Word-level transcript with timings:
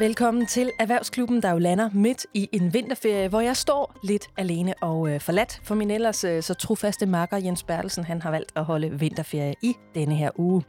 Velkommen 0.00 0.46
til 0.46 0.72
Erhvervsklubben, 0.78 1.42
der 1.42 1.50
jo 1.50 1.58
lander 1.58 1.90
midt 1.92 2.26
i 2.34 2.48
en 2.52 2.74
vinterferie, 2.74 3.28
hvor 3.28 3.40
jeg 3.40 3.56
står 3.56 3.94
lidt 4.02 4.28
alene 4.36 4.74
og 4.80 5.10
øh, 5.10 5.20
forladt, 5.20 5.60
for 5.64 5.74
min 5.74 5.90
ellers 5.90 6.24
øh, 6.24 6.42
så 6.42 6.54
trofaste 6.54 7.06
makker 7.06 7.36
Jens 7.36 7.62
Bertelsen, 7.62 8.04
han 8.04 8.22
har 8.22 8.30
valgt 8.30 8.52
at 8.56 8.64
holde 8.64 8.98
vinterferie 8.98 9.54
i 9.62 9.74
denne 9.94 10.14
her 10.14 10.30
uge. 10.36 10.62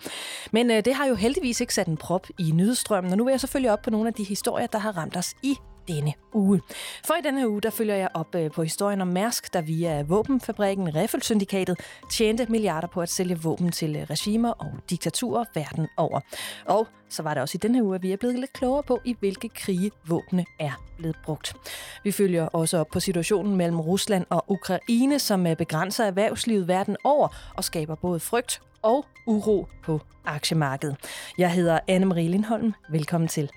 Men 0.52 0.72
øh, 0.72 0.86
det 0.86 0.94
har 0.94 1.06
jo 1.06 1.16
heldigvis 1.16 1.62
ikke 1.62 1.74
sat 1.74 1.88
en 1.88 1.98
prop 1.98 2.28
i 2.40 2.52
nyhedsstrømmen, 2.52 3.12
og 3.12 3.18
nu 3.18 3.24
vil 3.24 3.32
jeg 3.32 3.40
selvfølgelig 3.40 3.72
op 3.72 3.82
på 3.82 3.90
nogle 3.90 4.08
af 4.08 4.14
de 4.14 4.24
historier, 4.24 4.68
der 4.68 4.80
har 4.80 4.98
ramt 4.98 5.18
os 5.18 5.36
i 5.44 5.56
denne 5.90 6.14
uge. 6.34 6.62
For 7.06 7.14
i 7.14 7.22
denne 7.24 7.50
uge, 7.50 7.62
der 7.62 7.70
følger 7.70 7.96
jeg 7.96 8.10
op 8.14 8.36
øh, 8.36 8.52
på 8.52 8.64
historien 8.64 9.02
om 9.02 9.08
Mærsk, 9.08 9.54
der 9.54 9.62
via 9.62 10.02
våbenfabrikken 10.02 10.96
Riffelsyndikatet 10.96 11.80
tjente 12.12 12.46
milliarder 12.50 12.88
på 12.88 13.02
at 13.02 13.10
sælge 13.10 13.40
våben 13.42 13.72
til 13.72 13.96
øh, 13.96 14.04
regimer 14.10 14.52
og 14.52 14.72
diktaturer 14.90 15.46
verden 15.54 15.88
over. 15.98 16.20
Og 16.66 16.88
så 17.10 17.24
var 17.24 17.34
det 17.34 17.42
også 17.42 17.56
i 17.56 17.62
denne 17.62 17.84
uge, 17.84 17.96
at 17.96 18.04
vi 18.04 18.12
er 18.12 18.18
blevet 18.18 18.40
lidt 18.40 18.54
klogere 18.54 18.84
på, 18.84 19.00
i 19.06 19.16
hvilke 19.20 19.50
krige 19.50 19.92
våbne 20.08 20.46
er 20.60 20.84
blevet 20.98 21.16
brugt. 21.24 21.54
Vi 22.04 22.12
følger 22.12 22.46
også 22.46 22.78
op 22.78 22.88
på 22.88 23.00
situationen 23.00 23.56
mellem 23.56 23.80
Rusland 23.80 24.26
og 24.30 24.46
Ukraine, 24.48 25.20
som 25.20 25.48
øh, 25.48 25.58
begrænser 25.58 26.06
erhvervslivet 26.06 26.68
verden 26.68 26.98
over 27.04 27.28
og 27.56 27.64
skaber 27.64 27.96
både 27.96 28.20
frygt 28.20 28.62
og 28.82 29.06
uro 29.28 29.68
på 29.84 30.02
aktiemarkedet. 30.26 30.96
Jeg 31.38 31.52
hedder 31.52 31.80
Anne-Marie 31.92 32.30
Lindholm. 32.30 32.74
Velkommen 32.90 33.28
til. 33.28 33.50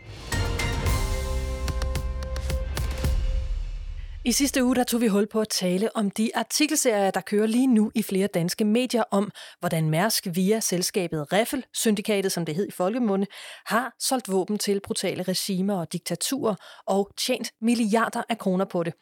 I 4.25 4.33
sidste 4.33 4.65
uge 4.65 4.75
der 4.75 4.85
tog 4.85 5.01
vi 5.01 5.07
hul 5.07 5.27
på 5.27 5.41
at 5.41 5.49
tale 5.49 5.97
om 5.97 6.11
de 6.11 6.31
artikelserier, 6.35 7.11
der 7.11 7.21
kører 7.21 7.47
lige 7.47 7.67
nu 7.67 7.91
i 7.95 8.03
flere 8.03 8.27
danske 8.27 8.65
medier 8.65 9.03
om, 9.11 9.31
hvordan 9.61 9.91
Mærsk 9.91 10.27
via 10.35 10.61
selskabet 10.61 11.33
Riffel, 11.33 11.65
syndikatet 11.75 12.33
som 12.33 12.45
det 12.45 12.55
hed 12.55 12.69
i 12.69 12.71
folkemunde, 12.71 13.27
har 13.67 13.95
solgt 14.01 14.33
våben 14.33 14.59
til 14.59 14.81
brutale 14.81 15.23
regimer 15.23 15.75
og 15.75 15.93
diktaturer 15.93 16.55
og 16.87 17.11
tjent 17.19 17.51
milliarder 17.61 18.23
af 18.29 18.39
kroner 18.39 18.65
på 18.65 18.83
det. 18.83 18.95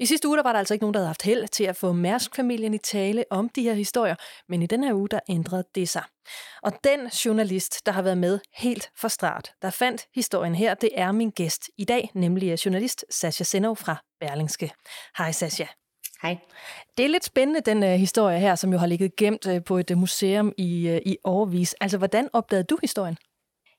I 0.00 0.06
sidste 0.06 0.28
uge 0.28 0.36
der 0.36 0.42
var 0.42 0.52
der 0.52 0.58
altså 0.58 0.74
ikke 0.74 0.82
nogen, 0.82 0.94
der 0.94 1.00
havde 1.00 1.08
haft 1.08 1.22
held 1.22 1.48
til 1.48 1.64
at 1.64 1.76
få 1.76 1.92
Mærsk-familien 1.92 2.74
i 2.74 2.78
tale 2.78 3.24
om 3.30 3.48
de 3.48 3.62
her 3.62 3.74
historier, 3.74 4.14
men 4.48 4.62
i 4.62 4.66
den 4.66 4.84
her 4.84 4.94
uge 4.94 5.08
der 5.08 5.20
ændrede 5.28 5.64
det 5.74 5.88
sig. 5.88 6.02
Og 6.62 6.72
den 6.84 7.08
journalist, 7.08 7.86
der 7.86 7.92
har 7.92 8.02
været 8.02 8.18
med 8.18 8.38
helt 8.56 8.90
fra 8.96 9.08
start, 9.08 9.52
der 9.62 9.70
fandt 9.70 10.06
historien 10.14 10.54
her, 10.54 10.74
det 10.74 10.90
er 10.94 11.12
min 11.12 11.30
gæst 11.30 11.70
i 11.78 11.84
dag, 11.84 12.10
nemlig 12.14 12.64
journalist 12.66 13.04
Sascha 13.10 13.44
Senov 13.44 13.76
fra 13.76 13.96
Berlingske. 14.20 14.70
Hej 15.18 15.32
Sascha. 15.32 15.66
Hej. 16.22 16.36
Det 16.96 17.04
er 17.04 17.08
lidt 17.08 17.24
spændende, 17.24 17.60
den 17.60 17.82
uh, 17.82 17.88
historie 17.88 18.38
her, 18.38 18.54
som 18.54 18.72
jo 18.72 18.78
har 18.78 18.86
ligget 18.86 19.16
gemt 19.16 19.46
uh, 19.46 19.64
på 19.64 19.78
et 19.78 19.90
uh, 19.90 19.98
museum 19.98 20.52
i, 20.58 20.90
uh, 20.90 21.12
i 21.12 21.16
overvis. 21.24 21.74
Altså, 21.80 21.98
hvordan 21.98 22.28
opdagede 22.32 22.64
du 22.64 22.78
historien? 22.82 23.16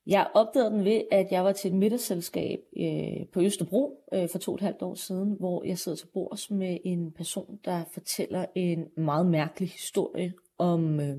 Jeg 0.08 0.28
opdagede 0.34 0.72
den 0.72 0.86
ved, 0.86 1.02
at 1.12 1.28
jeg 1.32 1.44
var 1.44 1.52
til 1.52 1.68
et 1.68 1.78
middagsselskab 1.78 2.60
øh, 2.78 3.28
på 3.34 3.42
Østerbro 3.42 4.04
øh, 4.14 4.30
for 4.30 4.40
to 4.40 4.52
og 4.52 4.56
et 4.56 4.62
halvt 4.62 4.82
år 4.82 4.96
siden, 4.96 5.36
hvor 5.40 5.64
jeg 5.64 5.78
sidder 5.78 5.98
til 5.98 6.08
bords 6.14 6.52
med 6.52 6.78
en 6.84 7.12
person, 7.12 7.60
der 7.66 7.84
fortæller 7.92 8.46
en 8.56 8.88
meget 8.98 9.26
mærkelig 9.26 9.70
historie 9.70 10.34
om 10.58 11.00
øh, 11.00 11.16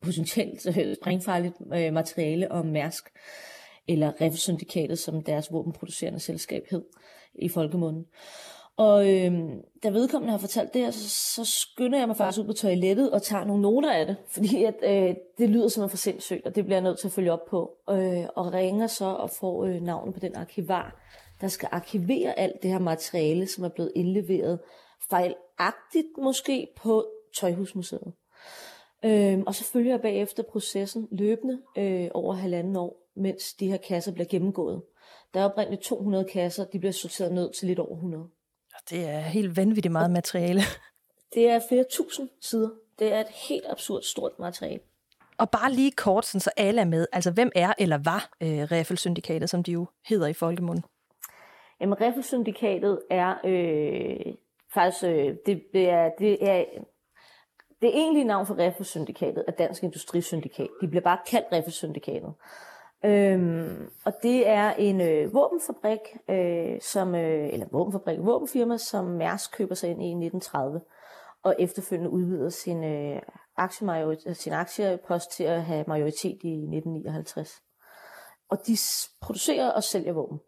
potentielt 0.00 0.66
øh, 0.78 0.96
sprængfarligt 1.02 1.54
øh, 1.74 1.92
materiale 1.92 2.52
om 2.52 2.66
Mærsk, 2.66 3.08
eller 3.88 4.20
Riffelsyndikatet, 4.20 4.98
som 4.98 5.22
deres 5.22 5.52
våbenproducerende 5.52 6.20
selskab 6.20 6.62
hed 6.70 6.82
i 7.34 7.48
folkemunden. 7.48 8.06
Og 8.76 9.14
øh, 9.14 9.32
da 9.82 9.88
vedkommende 9.88 10.30
har 10.30 10.38
fortalt 10.38 10.74
det 10.74 10.82
her, 10.82 10.90
så, 10.90 11.08
så 11.08 11.44
skynder 11.44 11.98
jeg 11.98 12.08
mig 12.08 12.16
faktisk 12.16 12.40
ud 12.40 12.46
på 12.46 12.52
toilettet 12.52 13.10
og 13.10 13.22
tager 13.22 13.44
nogle 13.44 13.62
noter 13.62 13.92
af 13.92 14.06
det, 14.06 14.16
fordi 14.34 14.64
at, 14.64 14.74
øh, 14.82 15.14
det 15.38 15.50
lyder 15.50 15.68
simpelthen 15.68 15.90
for 15.90 15.96
sindssygt, 15.96 16.46
og 16.46 16.54
det 16.54 16.64
bliver 16.64 16.76
jeg 16.76 16.84
nødt 16.84 16.98
til 16.98 17.08
at 17.08 17.12
følge 17.12 17.32
op 17.32 17.46
på. 17.50 17.70
Øh, 17.90 18.24
og 18.36 18.52
ringer 18.52 18.86
så 18.86 19.04
og 19.04 19.30
får 19.30 19.64
øh, 19.64 19.82
navnet 19.82 20.14
på 20.14 20.20
den 20.20 20.36
arkivar, 20.36 21.00
der 21.40 21.48
skal 21.48 21.68
arkivere 21.72 22.38
alt 22.38 22.62
det 22.62 22.70
her 22.70 22.78
materiale, 22.78 23.46
som 23.46 23.64
er 23.64 23.68
blevet 23.68 23.92
indleveret 23.94 24.58
fejlagtigt 25.10 26.08
måske 26.18 26.68
på 26.76 27.06
Tøjhusmuseet. 27.40 28.12
Øh, 29.06 29.38
og 29.46 29.54
så 29.54 29.64
følger 29.64 29.92
jeg 29.92 30.00
bagefter 30.00 30.42
processen 30.42 31.08
løbende 31.10 31.62
øh, 31.78 32.08
over 32.14 32.34
halvanden 32.34 32.76
år, 32.76 33.10
mens 33.16 33.52
de 33.52 33.66
her 33.66 33.76
kasser 33.76 34.12
bliver 34.12 34.28
gennemgået. 34.28 34.82
Der 35.34 35.40
er 35.40 35.44
oprindeligt 35.44 35.82
200 35.82 36.24
kasser, 36.24 36.64
de 36.64 36.78
bliver 36.78 36.92
sorteret 36.92 37.32
ned 37.32 37.52
til 37.52 37.66
lidt 37.66 37.78
over 37.78 37.94
100. 37.94 38.28
Det 38.90 39.08
er 39.08 39.20
helt 39.20 39.56
vanvittigt 39.56 39.92
meget 39.92 40.10
materiale. 40.10 40.60
Det 41.34 41.48
er 41.48 41.60
flere 41.68 41.84
tusind 41.90 42.28
sider. 42.40 42.70
Det 42.98 43.12
er 43.12 43.20
et 43.20 43.28
helt 43.48 43.64
absurd 43.68 44.02
stort 44.02 44.32
materiale. 44.38 44.80
Og 45.38 45.50
bare 45.50 45.72
lige 45.72 45.92
kort, 45.92 46.26
sådan 46.26 46.40
så 46.40 46.50
alle 46.56 46.80
er 46.80 46.84
med. 46.84 47.06
Altså, 47.12 47.30
hvem 47.30 47.50
er 47.54 47.72
eller 47.78 47.98
var 48.04 48.30
øh, 48.42 48.48
Riffelsyndikatet, 48.48 49.50
som 49.50 49.62
de 49.62 49.72
jo 49.72 49.86
hedder 50.08 50.26
i 50.26 50.32
folkemunden? 50.32 50.84
Jamen, 51.80 52.00
Riffelsyndikatet 52.00 53.00
er 53.10 53.34
øh, 53.44 54.34
faktisk, 54.74 55.04
øh, 55.04 55.34
det, 55.46 55.62
det, 55.72 55.88
er, 55.88 56.10
det 56.18 56.48
er 56.48 56.64
det 57.86 57.96
egentlige 57.96 58.24
navn 58.24 58.46
for 58.46 58.58
Riffelsyndikatet 58.58 59.44
er 59.48 59.52
Dansk 59.52 59.82
Industrisyndikat. 59.82 60.68
De 60.80 60.88
bliver 60.88 61.02
bare 61.02 61.18
kaldt 61.30 61.46
Riffelsyndikatet. 61.52 62.34
Øhm, 63.04 63.90
og 64.04 64.12
det 64.22 64.48
er 64.48 64.72
en 64.72 65.00
øh, 65.00 65.34
våbenfabrik, 65.34 66.00
øh, 66.30 66.80
som, 66.80 67.14
øh, 67.14 67.48
eller 67.52 67.66
våbenfabrik, 67.72 68.18
våbenfirma, 68.18 68.76
som 68.76 69.04
Mærsk 69.04 69.56
køber 69.56 69.74
sig 69.74 69.90
ind 69.90 70.02
i 70.02 70.06
1930, 70.06 70.80
og 71.42 71.54
efterfølgende 71.58 72.10
udvider 72.10 72.48
sin, 72.48 72.84
øh, 72.84 73.20
øh, 74.26 74.34
sin 74.34 74.52
aktiepost 74.52 75.30
til 75.30 75.44
at 75.44 75.62
have 75.62 75.84
majoritet 75.88 76.38
i 76.42 76.52
1959. 76.52 77.62
Og 78.48 78.58
de 78.66 78.76
producerer 79.20 79.70
og 79.70 79.82
sælger 79.82 80.12
våben. 80.12 80.38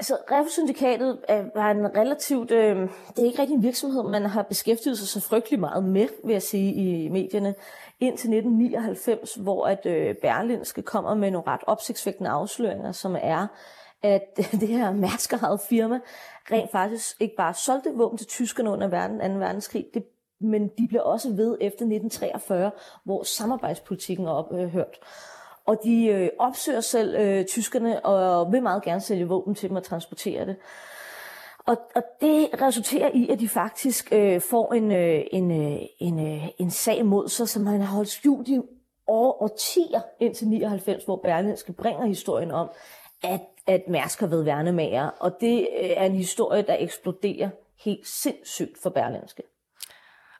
Altså, 0.00 0.16
Riffelsyndikatet 0.30 1.18
var 1.54 1.70
en 1.70 1.96
relativt, 1.96 2.50
øh, 2.50 2.76
det 3.16 3.18
er 3.18 3.24
ikke 3.24 3.38
rigtig 3.38 3.54
en 3.54 3.62
virksomhed, 3.62 4.02
man 4.02 4.26
har 4.26 4.42
beskæftiget 4.42 4.98
sig 4.98 5.08
så 5.08 5.20
frygtelig 5.20 5.60
meget 5.60 5.84
med, 5.84 6.08
vil 6.24 6.32
jeg 6.32 6.42
sige, 6.42 6.74
i 6.74 7.08
medierne, 7.08 7.54
indtil 8.00 8.30
1999, 8.30 9.34
hvor 9.34 9.66
at 9.66 9.86
øh, 9.86 10.14
Berlinske 10.14 10.82
kommer 10.82 11.14
med 11.14 11.30
nogle 11.30 11.46
ret 11.46 11.60
opsigtsvækkende 11.66 12.30
afsløringer, 12.30 12.92
som 12.92 13.16
er, 13.20 13.46
at 14.02 14.36
det 14.60 14.68
her 14.68 14.92
mærskerede 14.92 15.58
firma 15.68 16.00
rent 16.52 16.70
faktisk 16.70 17.20
ikke 17.20 17.36
bare 17.36 17.54
solgte 17.54 17.90
våben 17.94 18.18
til 18.18 18.26
tyskerne 18.26 18.70
under 18.70 18.88
verden, 18.88 19.18
2. 19.18 19.38
verdenskrig, 19.38 19.86
det, 19.94 20.04
men 20.40 20.68
de 20.78 20.86
blev 20.88 21.02
også 21.04 21.28
ved 21.28 21.56
efter 21.60 21.84
1943, 21.84 22.70
hvor 23.04 23.22
samarbejdspolitikken 23.22 24.26
er 24.26 24.30
ophørt. 24.30 24.98
Og 25.70 25.78
de 25.84 26.06
øh, 26.06 26.28
opsøger 26.38 26.80
selv 26.80 27.16
øh, 27.16 27.44
tyskerne 27.44 28.04
og 28.04 28.52
vil 28.52 28.62
meget 28.62 28.82
gerne 28.82 29.00
sælge 29.00 29.28
våben 29.28 29.54
til 29.54 29.68
dem 29.68 29.76
og 29.76 29.82
transportere 29.82 30.46
det. 30.46 30.56
Og, 31.66 31.76
og 31.94 32.02
det 32.20 32.48
resulterer 32.62 33.10
i, 33.14 33.28
at 33.28 33.40
de 33.40 33.48
faktisk 33.48 34.12
øh, 34.12 34.40
får 34.50 34.72
en, 34.74 34.92
øh, 34.92 35.24
en, 35.32 35.50
øh, 35.50 35.80
en, 35.98 36.26
øh, 36.26 36.48
en 36.58 36.70
sag 36.70 37.06
mod 37.06 37.28
sig, 37.28 37.48
som 37.48 37.62
man 37.62 37.80
har 37.80 37.94
holdt 37.94 38.08
skjult 38.08 38.48
i 38.48 38.58
år, 39.06 39.42
årtier 39.42 40.00
indtil 40.20 40.48
99, 40.48 41.04
hvor 41.04 41.16
Berlinske 41.16 41.72
bringer 41.72 42.06
historien 42.06 42.50
om, 42.50 42.70
at, 43.22 43.40
at 43.66 43.88
Mærsk 43.88 44.20
har 44.20 44.26
været 44.26 44.46
værnemager. 44.46 45.08
Og 45.20 45.32
det 45.40 45.60
øh, 45.60 45.90
er 45.96 46.04
en 46.04 46.14
historie, 46.14 46.62
der 46.62 46.76
eksploderer 46.78 47.48
helt 47.84 48.06
sindssygt 48.06 48.78
for 48.82 48.90
Berlinske. 48.90 49.42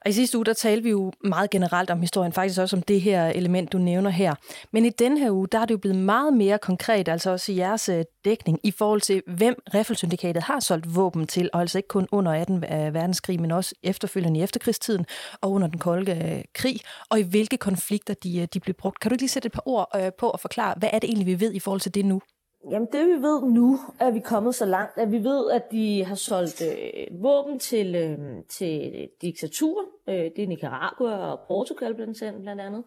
Og 0.05 0.09
i 0.09 0.13
sidste 0.13 0.37
uge, 0.37 0.45
der 0.45 0.53
talte 0.53 0.83
vi 0.83 0.89
jo 0.89 1.11
meget 1.23 1.49
generelt 1.49 1.89
om 1.89 2.01
historien, 2.01 2.33
faktisk 2.33 2.59
også 2.59 2.75
om 2.75 2.81
det 2.81 3.01
her 3.01 3.27
element, 3.27 3.71
du 3.71 3.77
nævner 3.77 4.09
her. 4.09 4.35
Men 4.73 4.85
i 4.85 4.89
den 4.89 5.17
her 5.17 5.31
uge, 5.31 5.47
der 5.51 5.59
er 5.59 5.65
det 5.65 5.73
jo 5.73 5.77
blevet 5.77 5.97
meget 5.97 6.33
mere 6.33 6.57
konkret, 6.57 7.07
altså 7.07 7.31
også 7.31 7.51
i 7.51 7.57
jeres 7.57 7.89
øh, 7.89 8.03
dækning, 8.25 8.59
i 8.63 8.71
forhold 8.71 9.01
til, 9.01 9.21
hvem 9.27 9.55
Riffelsyndikatet 9.73 10.43
har 10.43 10.59
solgt 10.59 10.95
våben 10.95 11.27
til, 11.27 11.49
og 11.53 11.61
altså 11.61 11.77
ikke 11.77 11.87
kun 11.87 12.07
under 12.11 12.31
18. 12.31 12.55
Øh, 12.55 12.93
verdenskrig, 12.93 13.41
men 13.41 13.51
også 13.51 13.75
efterfølgende 13.83 14.39
i 14.39 14.43
efterkrigstiden 14.43 15.05
og 15.41 15.51
under 15.51 15.67
den 15.67 15.79
kolde 15.79 16.11
øh, 16.11 16.43
krig, 16.55 16.79
og 17.09 17.19
i 17.19 17.23
hvilke 17.23 17.57
konflikter 17.57 18.13
de, 18.13 18.45
de 18.45 18.59
blev 18.59 18.73
brugt. 18.73 18.99
Kan 18.99 19.09
du 19.09 19.13
ikke 19.13 19.21
lige 19.21 19.29
sætte 19.29 19.47
et 19.47 19.51
par 19.51 19.63
ord 19.65 20.13
på 20.17 20.29
og 20.29 20.39
forklare, 20.39 20.75
hvad 20.77 20.89
er 20.93 20.99
det 20.99 21.07
egentlig, 21.07 21.27
vi 21.27 21.39
ved 21.39 21.53
i 21.53 21.59
forhold 21.59 21.81
til 21.81 21.95
det 21.95 22.05
nu? 22.05 22.21
Jamen 22.69 22.87
det 22.91 23.07
vi 23.07 23.13
ved 23.13 23.41
nu, 23.41 23.79
er 23.99 24.11
vi 24.11 24.19
kommet 24.19 24.55
så 24.55 24.65
langt, 24.65 24.97
at 24.97 25.11
vi 25.11 25.23
ved, 25.23 25.51
at 25.51 25.71
de 25.71 26.05
har 26.05 26.15
solgt 26.15 26.61
øh, 26.61 27.23
våben 27.23 27.59
til, 27.59 27.95
øh, 27.95 28.17
til 28.49 29.07
diktatur. 29.21 29.85
Øh, 30.09 30.15
det 30.35 30.43
er 30.43 30.47
Nicaragua 30.47 31.31
og 31.31 31.39
Portugal 31.47 31.95
blandt 31.95 32.23
andet. 32.61 32.83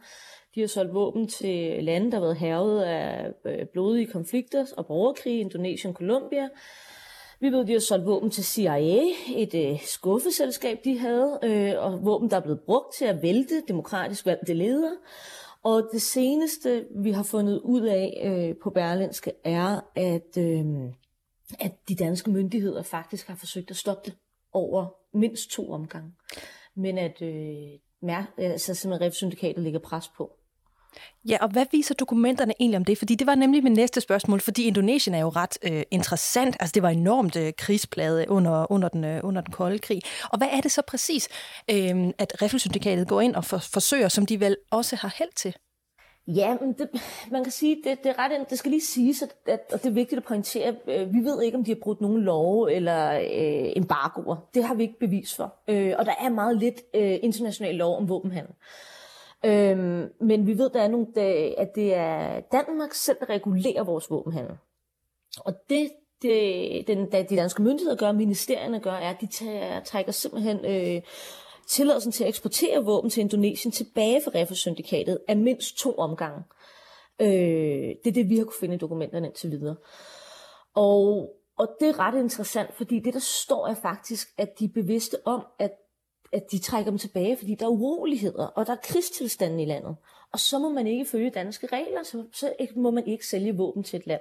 De 0.55 0.61
har 0.61 0.67
solgt 0.67 0.95
våben 0.95 1.29
til 1.29 1.85
lande, 1.85 2.11
der 2.11 2.17
har 2.17 2.25
været 2.25 2.37
hervet 2.37 2.83
af 2.83 3.33
øh, 3.45 3.67
blodige 3.67 4.07
konflikter 4.07 4.67
og 4.77 4.87
borgerkrig, 4.87 5.41
Indonesien, 5.41 5.95
Colombia. 5.95 6.49
Vi 7.41 7.51
ved, 7.53 7.61
at 7.61 7.67
de 7.67 7.73
har 7.73 7.81
solgt 7.81 8.07
våben 8.07 8.31
til 8.31 8.45
CIA, 8.45 9.03
et 9.37 9.55
øh, 9.55 9.81
skuffeselskab, 9.81 10.79
de 10.85 10.99
havde, 10.99 11.39
øh, 11.43 11.85
og 11.85 12.05
våben, 12.05 12.31
der 12.31 12.37
er 12.37 12.41
blevet 12.41 12.61
brugt 12.61 12.95
til 12.99 13.05
at 13.05 13.23
vælte 13.23 13.63
demokratisk 13.69 14.27
valgte 14.27 14.55
ledere. 14.55 14.97
Og 15.65 15.89
det 15.93 16.03
seneste, 16.03 16.87
vi 16.97 17.11
har 17.11 17.23
fundet 17.23 17.61
ud 17.61 17.83
af 17.83 18.23
øh, 18.25 18.57
på 18.63 18.71
Berlinske, 18.71 19.33
er, 19.45 19.81
at, 19.97 20.39
øh, 20.39 20.67
at 21.59 21.89
de 21.89 21.95
danske 21.95 22.31
myndigheder 22.31 22.83
faktisk 22.83 23.27
har 23.27 23.35
forsøgt 23.37 23.71
at 23.71 23.77
stoppe 23.77 24.11
det 24.11 24.19
over 24.53 24.87
mindst 25.19 25.51
to 25.51 25.71
omgange. 25.71 26.13
Men 26.75 26.99
at 26.99 27.23
øh, 27.23 27.79
mær- 28.03 28.35
altså 28.39 28.75
simpelthen 28.75 29.31
ref 29.31 29.57
ligger 29.57 29.81
pres 29.81 30.09
på. 30.09 30.37
Ja, 31.29 31.39
og 31.41 31.49
hvad 31.49 31.67
viser 31.73 31.95
dokumenterne 31.95 32.53
egentlig 32.61 32.77
om 32.77 32.85
det? 32.85 32.99
Fordi 32.99 33.15
det 33.15 33.27
var 33.27 33.35
nemlig 33.35 33.65
mit 33.65 33.73
næste 33.73 34.01
spørgsmål, 34.01 34.41
fordi 34.41 34.65
Indonesien 34.65 35.15
er 35.15 35.21
jo 35.21 35.29
ret 35.29 35.59
øh, 35.63 35.83
interessant. 35.91 36.57
Altså 36.61 36.73
det 36.75 36.83
var 36.83 36.89
enormt 36.89 37.37
øh, 37.37 37.53
krigsplade 37.59 38.27
under, 38.29 38.73
under, 38.73 38.89
den, 38.89 39.05
øh, 39.05 39.21
under 39.25 39.41
den 39.41 39.53
kolde 39.53 39.79
krig. 39.79 40.01
Og 40.33 40.39
hvad 40.39 40.49
er 40.53 40.61
det 40.61 40.73
så 40.73 40.83
præcis, 40.89 41.29
øh, 41.71 42.13
at 42.19 42.43
Riffelsyndikatet 42.43 43.09
går 43.09 43.21
ind 43.21 43.35
og 43.37 43.45
for, 43.45 43.59
forsøger, 43.59 44.09
som 44.09 44.27
de 44.27 44.41
vel 44.41 44.57
også 44.71 44.97
har 44.97 45.15
held 45.19 45.35
til? 45.37 45.55
Ja, 46.27 46.57
men 46.61 46.73
det, 46.73 46.89
man 47.31 47.43
kan 47.43 47.53
sige, 47.53 47.77
det, 47.85 48.05
det, 48.05 48.11
er 48.11 48.19
ret, 48.19 48.51
det 48.51 48.59
skal 48.59 48.71
lige 48.71 48.85
siges, 48.85 49.23
at, 49.23 49.35
at, 49.47 49.61
og 49.73 49.83
det 49.83 49.89
er 49.89 49.95
vigtigt 49.95 50.19
at 50.19 50.25
pointere, 50.25 50.77
øh, 50.89 51.15
vi 51.15 51.19
ved 51.19 51.43
ikke, 51.43 51.59
om 51.59 51.65
de 51.65 51.71
har 51.71 51.79
brudt 51.83 52.01
nogen 52.01 52.23
love 52.23 52.73
eller 52.73 53.13
øh, 53.13 53.73
embargoer. 53.77 54.37
Det 54.55 54.65
har 54.65 54.75
vi 54.75 54.83
ikke 54.83 54.99
bevis 54.99 55.35
for. 55.35 55.55
Øh, 55.69 55.95
og 55.99 56.07
der 56.07 56.15
er 56.21 56.29
meget 56.29 56.59
lidt 56.59 56.83
øh, 56.95 57.19
international 57.23 57.75
lov 57.75 57.97
om 57.97 58.09
våbenhandel. 58.09 58.53
Øhm, 59.45 60.13
men 60.21 60.47
vi 60.47 60.59
ved, 60.59 60.71
der 60.71 60.83
er 60.83 60.89
nogle, 60.89 61.21
at 61.59 61.75
det 61.75 61.95
er 61.95 62.41
Danmark 62.41 62.95
selv, 62.95 63.17
der 63.21 63.29
regulerer 63.29 63.85
vores 63.85 64.11
våbenhandel. 64.11 64.57
Og 65.41 65.55
det, 65.71 65.91
det 66.23 66.87
den, 66.87 67.13
de 67.13 67.37
danske 67.37 67.63
myndigheder 67.63 67.97
gør, 67.97 68.13
ministerierne 68.13 68.81
gør, 68.81 68.93
er, 68.93 69.11
at 69.11 69.21
de 69.21 69.27
tager, 69.27 69.81
trækker 69.81 70.13
simpelthen 70.13 70.65
øh, 70.65 71.03
tilladelsen 71.67 72.13
til 72.13 72.25
at 72.25 72.29
eksportere 72.29 72.85
våben 72.85 73.11
til 73.11 73.21
Indonesien 73.21 73.73
tilbage 73.73 74.21
for 74.25 74.35
Refersyndikatet 74.35 75.19
af 75.29 75.37
mindst 75.37 75.79
to 75.79 75.95
omgange. 75.95 76.43
Øh, 77.21 77.29
det 78.05 78.07
er 78.07 78.13
det, 78.13 78.29
vi 78.29 78.37
har 78.37 78.45
kunne 78.45 78.61
finde 78.61 78.75
i 78.75 78.79
dokumenterne 78.79 79.27
indtil 79.27 79.51
videre. 79.51 79.77
Og, 80.75 81.31
og 81.59 81.69
det 81.81 81.89
er 81.89 81.99
ret 81.99 82.21
interessant, 82.21 82.75
fordi 82.75 83.01
det, 83.01 83.15
der 83.15 83.21
står, 83.21 83.67
er 83.67 83.75
faktisk, 83.75 84.29
at 84.39 84.59
de 84.59 84.65
er 84.65 84.69
bevidste 84.75 85.17
om, 85.25 85.47
at 85.59 85.73
at 86.35 86.53
de 86.53 86.59
trækker 86.59 86.91
dem 86.91 86.99
tilbage, 86.99 87.37
fordi 87.37 87.55
der 87.55 87.67
er 87.67 87.71
uroligheder, 87.71 88.47
og 88.47 88.67
der 88.67 88.73
er 88.73 88.77
krigstilstanden 88.83 89.61
i 89.61 89.65
landet. 89.65 89.97
Og 90.33 90.39
så 90.39 90.59
må 90.59 90.69
man 90.69 90.87
ikke 90.87 91.05
følge 91.05 91.31
danske 91.31 91.67
regler, 91.67 92.03
så, 92.03 92.25
så 92.33 92.53
må 92.77 92.91
man 92.91 93.07
ikke 93.07 93.27
sælge 93.27 93.57
våben 93.57 93.83
til 93.83 93.99
et 93.99 94.07
land. 94.07 94.21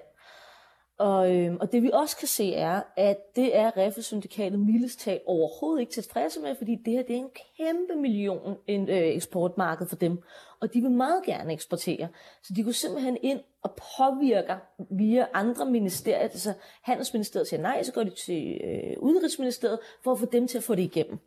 Og, 0.97 1.35
øhm, 1.35 1.57
og 1.61 1.71
det 1.71 1.83
vi 1.83 1.89
også 1.93 2.17
kan 2.17 2.27
se 2.27 2.53
er, 2.53 2.81
at 2.97 3.35
det 3.35 3.57
er 3.57 3.77
Reffe-syndikatet 3.77 4.59
mildest 4.59 4.99
talt 4.99 5.21
overhovedet 5.25 5.81
ikke 5.81 5.91
tilfredse 5.91 6.39
med, 6.39 6.55
fordi 6.55 6.75
det 6.85 6.93
her 6.93 7.03
det 7.03 7.15
er 7.15 7.19
en 7.19 7.29
kæmpe 7.57 7.95
million 7.95 8.57
en, 8.67 8.89
øh, 8.89 8.97
eksportmarked 8.97 9.87
for 9.87 9.95
dem, 9.95 10.23
og 10.61 10.73
de 10.73 10.81
vil 10.81 10.91
meget 10.91 11.23
gerne 11.25 11.53
eksportere. 11.53 12.07
Så 12.43 12.53
de 12.55 12.63
går 12.63 12.71
simpelthen 12.71 13.17
ind 13.21 13.39
og 13.63 13.71
påvirker 13.97 14.57
via 14.89 15.27
andre 15.33 15.65
ministerier, 15.65 16.19
altså 16.19 16.53
Handelsministeriet 16.81 17.47
siger 17.47 17.61
nej, 17.61 17.83
så 17.83 17.93
går 17.93 18.03
de 18.03 18.09
til 18.25 18.61
øh, 18.63 18.93
Udenrigsministeriet 18.99 19.79
for 20.03 20.11
at 20.11 20.19
få 20.19 20.25
dem 20.25 20.47
til 20.47 20.57
at 20.57 20.63
få 20.63 20.75
det 20.75 20.83
igennem. 20.83 21.19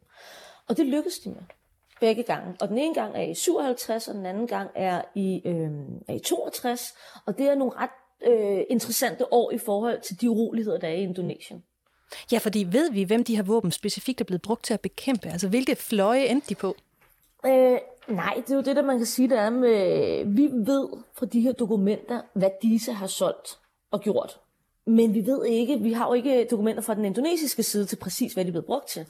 Og 0.69 0.77
det 0.77 0.87
lykkedes 0.87 1.19
de 1.19 1.29
med 1.29 1.43
begge 2.01 2.23
gange. 2.23 2.55
Og 2.61 2.69
den 2.69 2.79
ene 2.79 2.95
gang 2.95 3.17
er 3.17 3.23
i 3.23 3.35
57, 3.35 4.09
og 4.09 4.15
den 4.15 4.27
anden 4.27 4.47
gang 4.47 4.71
er 4.75 5.03
i, 5.15 5.43
øh, 5.45 5.71
er 6.09 6.15
i 6.15 6.19
62. 6.19 6.95
Og 7.27 7.39
det 7.39 7.47
er 7.49 7.55
nogle 7.55 7.73
ret 7.77 7.91
øh, 8.27 8.65
interessante 8.71 9.33
år 9.33 9.51
i 9.51 9.59
forhold 9.59 10.01
til 10.01 10.21
de 10.21 10.31
uroligheder, 10.31 10.79
der 10.79 10.89
er 10.89 10.93
i 10.93 11.03
Indonesien. 11.03 11.65
Ja, 12.33 12.39
fordi 12.39 12.67
ved 12.71 12.91
vi, 12.91 13.03
hvem 13.03 13.25
de 13.25 13.37
her 13.37 13.43
våben 13.43 13.71
specifikt 13.71 14.21
er 14.21 14.25
blevet 14.25 14.43
brugt 14.43 14.65
til 14.65 14.75
at 14.75 14.81
bekæmpe? 14.81 15.29
Altså, 15.29 15.49
hvilke 15.49 15.77
fløje 15.77 16.25
endte 16.25 16.49
de 16.49 16.55
på? 16.55 16.77
Øh, 17.47 17.79
nej, 18.09 18.35
det 18.37 18.51
er 18.51 18.57
jo 18.57 18.63
det, 18.63 18.77
der 18.77 18.83
man 18.83 18.97
kan 18.97 19.07
sige, 19.07 19.29
der 19.29 19.41
er 19.41 19.51
med... 19.51 20.25
Vi 20.25 20.49
ved 20.53 20.89
fra 21.15 21.27
de 21.27 21.41
her 21.41 21.53
dokumenter, 21.53 22.21
hvad 22.33 22.51
disse 22.63 22.93
har 22.93 23.07
solgt 23.07 23.59
og 23.91 24.01
gjort. 24.01 24.41
Men 24.87 25.15
vi 25.15 25.27
ved 25.27 25.47
ikke, 25.47 25.79
vi 25.79 25.93
har 25.93 26.07
jo 26.07 26.13
ikke 26.13 26.47
dokumenter 26.51 26.83
fra 26.83 26.95
den 26.95 27.05
indonesiske 27.05 27.63
side 27.63 27.87
til 27.87 27.97
præcis, 27.97 28.33
hvad 28.33 28.45
de 28.45 28.51
blev 28.51 28.63
brugt 28.63 28.89
til. 28.89 29.07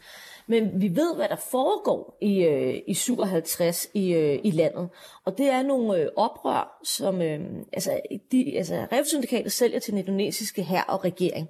Men 0.47 0.81
vi 0.81 0.89
ved, 0.97 1.17
hvad 1.17 1.29
der 1.29 1.37
foregår 1.37 2.19
i, 2.21 2.45
øh, 2.45 2.83
i 2.87 2.95
57 2.95 3.89
i, 3.95 4.13
øh, 4.13 4.39
i 4.45 4.51
landet. 4.51 4.89
Og 5.25 5.39
det 5.39 5.47
er 5.47 5.63
nogle 5.63 5.99
øh, 5.99 6.09
oprør, 6.17 6.79
som 6.85 7.23
øh, 7.23 7.41
altså, 7.73 8.01
de, 8.33 8.59
altså, 8.59 8.87
Revsyndikatet 8.93 9.53
sælger 9.53 9.79
til 9.79 9.93
den 9.93 9.99
indonesiske 9.99 10.63
hær 10.63 10.83
og 10.83 11.05
regering. 11.05 11.49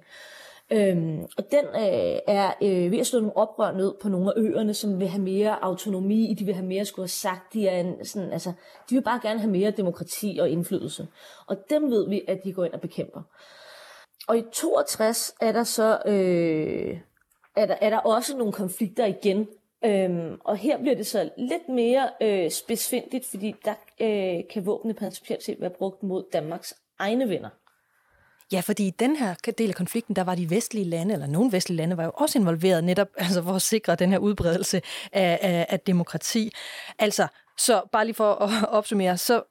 Øhm, 0.71 1.21
og 1.37 1.51
den 1.51 1.65
øh, 1.65 2.19
er 2.27 2.53
øh, 2.61 2.91
ved 2.91 2.99
at 2.99 3.07
slå 3.07 3.19
nogle 3.19 3.37
oprør 3.37 3.71
ned 3.71 3.93
på 4.01 4.09
nogle 4.09 4.33
af 4.35 4.41
øerne, 4.41 4.73
som 4.73 4.99
vil 4.99 5.07
have 5.07 5.23
mere 5.23 5.63
autonomi, 5.63 6.35
de 6.39 6.45
vil 6.45 6.53
have 6.53 6.67
mere 6.67 6.85
skulle 6.85 7.03
have 7.03 7.09
sagt, 7.09 7.53
de 7.53 7.67
er 7.67 7.79
en, 7.79 8.05
sådan, 8.05 8.33
altså, 8.33 8.51
de 8.89 8.95
vil 8.95 9.01
bare 9.01 9.19
gerne 9.23 9.39
have 9.39 9.51
mere 9.51 9.71
demokrati 9.71 10.37
og 10.41 10.49
indflydelse. 10.49 11.07
Og 11.47 11.57
dem 11.69 11.91
ved 11.91 12.09
vi, 12.09 12.21
at 12.27 12.43
de 12.43 12.53
går 12.53 12.65
ind 12.65 12.73
og 12.73 12.81
bekæmper. 12.81 13.21
Og 14.27 14.37
i 14.37 14.43
62 14.53 15.33
er 15.41 15.51
der 15.51 15.63
så 15.63 16.01
øh, 16.05 16.99
er 17.55 17.65
der, 17.65 17.75
er 17.81 17.89
der 17.89 17.97
også 17.97 18.37
nogle 18.37 18.53
konflikter 18.53 19.05
igen. 19.05 19.47
Øhm, 19.85 20.37
og 20.43 20.57
her 20.57 20.77
bliver 20.77 20.95
det 20.95 21.07
så 21.07 21.29
lidt 21.37 21.69
mere 21.69 22.09
øh, 22.21 22.51
spidsfindigt, 22.51 23.25
fordi 23.29 23.55
der 23.65 23.73
øh, 24.01 24.43
kan 24.53 24.65
våbne 24.65 24.93
principielt 24.93 25.43
set 25.43 25.61
være 25.61 25.69
brugt 25.69 26.03
mod 26.03 26.23
Danmarks 26.33 26.75
egne 26.99 27.29
venner. 27.29 27.49
Ja, 28.51 28.59
fordi 28.59 28.87
i 28.87 28.91
den 28.91 29.15
her 29.15 29.33
del 29.57 29.69
af 29.69 29.75
konflikten, 29.75 30.15
der 30.15 30.23
var 30.23 30.35
de 30.35 30.49
vestlige 30.49 30.85
lande, 30.85 31.13
eller 31.13 31.27
nogle 31.27 31.51
vestlige 31.51 31.77
lande, 31.77 31.97
var 31.97 32.03
jo 32.03 32.11
også 32.13 32.39
involveret 32.39 32.83
netop 32.83 33.07
altså 33.17 33.43
for 33.43 33.53
at 33.53 33.61
sikre 33.61 33.95
den 33.95 34.11
her 34.11 34.17
udbredelse 34.17 34.81
af, 35.11 35.39
af, 35.41 35.65
af 35.69 35.79
demokrati. 35.79 36.51
Altså, 36.99 37.27
så 37.57 37.81
bare 37.91 38.05
lige 38.05 38.15
for 38.15 38.33
at 38.33 38.69
opsummere, 38.69 39.17
så 39.17 39.43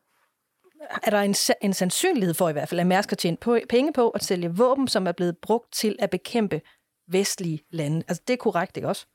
er 1.03 1.11
der 1.11 1.21
en, 1.21 1.35
en 1.63 1.73
sandsynlighed 1.73 2.35
for 2.35 2.49
i 2.49 2.53
hvert 2.53 2.69
fald, 2.69 2.81
at 2.81 2.87
Mærsk 2.87 3.11
har 3.11 3.17
tjent 3.17 3.41
på, 3.41 3.59
penge 3.69 3.93
på 3.93 4.11
at 4.11 4.25
sælge 4.25 4.57
våben, 4.57 4.89
som 4.89 5.07
er 5.07 5.13
blevet 5.13 5.39
brugt 5.39 5.73
til 5.73 5.97
at 5.99 6.11
bekæmpe 6.11 6.61
vestlige 7.09 7.61
lande. 7.71 8.03
Altså, 8.09 8.23
det 8.29 8.33
er 8.33 8.37
korrekt, 8.37 8.77
ikke 8.77 8.89
også? 8.89 9.07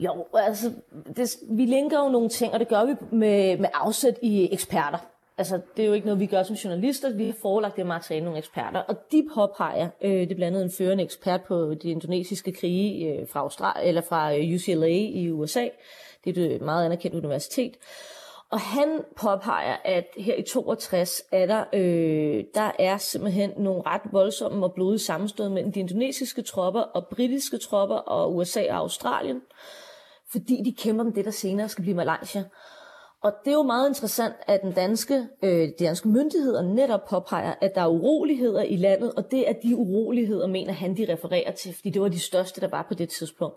Jo, 0.00 0.26
altså, 0.34 0.72
det, 1.16 1.36
vi 1.50 1.64
linker 1.64 1.98
jo 2.04 2.08
nogle 2.08 2.28
ting, 2.28 2.52
og 2.52 2.60
det 2.60 2.68
gør 2.68 2.84
vi 2.84 2.94
med, 3.12 3.58
med 3.58 3.68
afsæt 3.74 4.18
i 4.22 4.48
eksperter. 4.52 4.98
Altså, 5.38 5.60
det 5.76 5.82
er 5.82 5.86
jo 5.86 5.92
ikke 5.92 6.06
noget, 6.06 6.20
vi 6.20 6.26
gør 6.26 6.42
som 6.42 6.56
journalister. 6.56 7.10
Vi 7.10 7.26
har 7.26 7.34
forelagt 7.42 7.76
det 7.76 7.86
materiale 7.86 8.24
nogle 8.24 8.38
eksperter, 8.38 8.80
og 8.80 8.96
de 9.12 9.28
påpeger, 9.34 9.88
øh, 10.02 10.10
det 10.10 10.30
er 10.32 10.34
blandt 10.34 10.56
andet 10.56 10.62
en 10.62 10.70
førende 10.78 11.04
ekspert 11.04 11.42
på 11.42 11.74
de 11.74 11.90
indonesiske 11.90 12.52
krige 12.52 13.06
øh, 13.06 13.28
fra, 13.28 13.40
Austral 13.40 13.88
eller 13.88 14.00
fra 14.00 14.34
øh, 14.34 14.54
UCLA 14.54 14.86
i 14.88 15.30
USA. 15.30 15.68
Det 16.24 16.38
er 16.38 16.44
et 16.44 16.52
øh, 16.52 16.64
meget 16.64 16.84
anerkendt 16.84 17.16
universitet. 17.16 17.76
Og 18.50 18.60
han 18.60 19.04
påpeger, 19.16 19.76
at 19.84 20.06
her 20.16 20.34
i 20.34 20.42
62 20.42 21.22
er 21.32 21.46
der, 21.46 21.64
øh, 21.72 22.44
der 22.54 22.70
er 22.78 22.96
simpelthen 22.96 23.50
nogle 23.56 23.82
ret 23.86 24.02
voldsomme 24.12 24.66
og 24.66 24.74
blodige 24.74 24.98
sammenstød 24.98 25.48
mellem 25.48 25.72
de 25.72 25.80
indonesiske 25.80 26.42
tropper 26.42 26.80
og 26.80 27.06
britiske 27.10 27.58
tropper 27.58 27.96
og 27.96 28.36
USA 28.36 28.62
og 28.70 28.76
Australien, 28.76 29.40
fordi 30.32 30.62
de 30.64 30.74
kæmper 30.74 31.04
om 31.04 31.12
det, 31.12 31.24
der 31.24 31.30
senere 31.30 31.68
skal 31.68 31.82
blive 31.82 31.96
Malaysia. 31.96 32.44
Og 33.22 33.32
det 33.44 33.50
er 33.50 33.54
jo 33.54 33.62
meget 33.62 33.88
interessant, 33.88 34.34
at 34.46 34.62
den 34.62 34.72
danske, 34.72 35.26
øh, 35.42 35.50
de 35.50 35.74
danske 35.84 36.08
myndigheder 36.08 36.62
netop 36.62 37.08
påpeger, 37.08 37.54
at 37.60 37.74
der 37.74 37.80
er 37.80 37.88
uroligheder 37.88 38.62
i 38.62 38.76
landet, 38.76 39.12
og 39.12 39.30
det 39.30 39.48
er 39.48 39.52
de 39.52 39.76
uroligheder, 39.76 40.46
mener 40.46 40.72
han, 40.72 40.96
de 40.96 41.12
refererer 41.12 41.52
til, 41.52 41.74
fordi 41.74 41.90
det 41.90 42.02
var 42.02 42.08
de 42.08 42.20
største, 42.20 42.60
der 42.60 42.68
var 42.68 42.82
på 42.88 42.94
det 42.94 43.08
tidspunkt. 43.08 43.56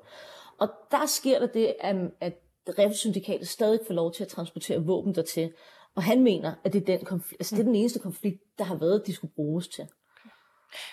Og 0.59 0.69
der 0.91 1.05
sker 1.05 1.39
der 1.39 1.47
det, 1.47 1.73
at 2.21 2.33
Revsyndikatet 2.67 3.47
stadig 3.47 3.79
får 3.87 3.93
lov 3.93 4.13
til 4.13 4.23
at 4.23 4.29
transportere 4.29 4.83
våben 4.85 5.15
dertil. 5.15 5.53
Og 5.95 6.03
han 6.03 6.23
mener, 6.23 6.53
at 6.63 6.73
det 6.73 6.89
er, 6.89 6.97
den 6.97 7.05
konflikt, 7.05 7.41
altså 7.41 7.55
det 7.55 7.61
er 7.61 7.65
den 7.65 7.75
eneste 7.75 7.99
konflikt, 7.99 8.43
der 8.57 8.63
har 8.63 8.75
været, 8.75 9.07
de 9.07 9.13
skulle 9.13 9.33
bruges 9.35 9.67
til. 9.67 9.87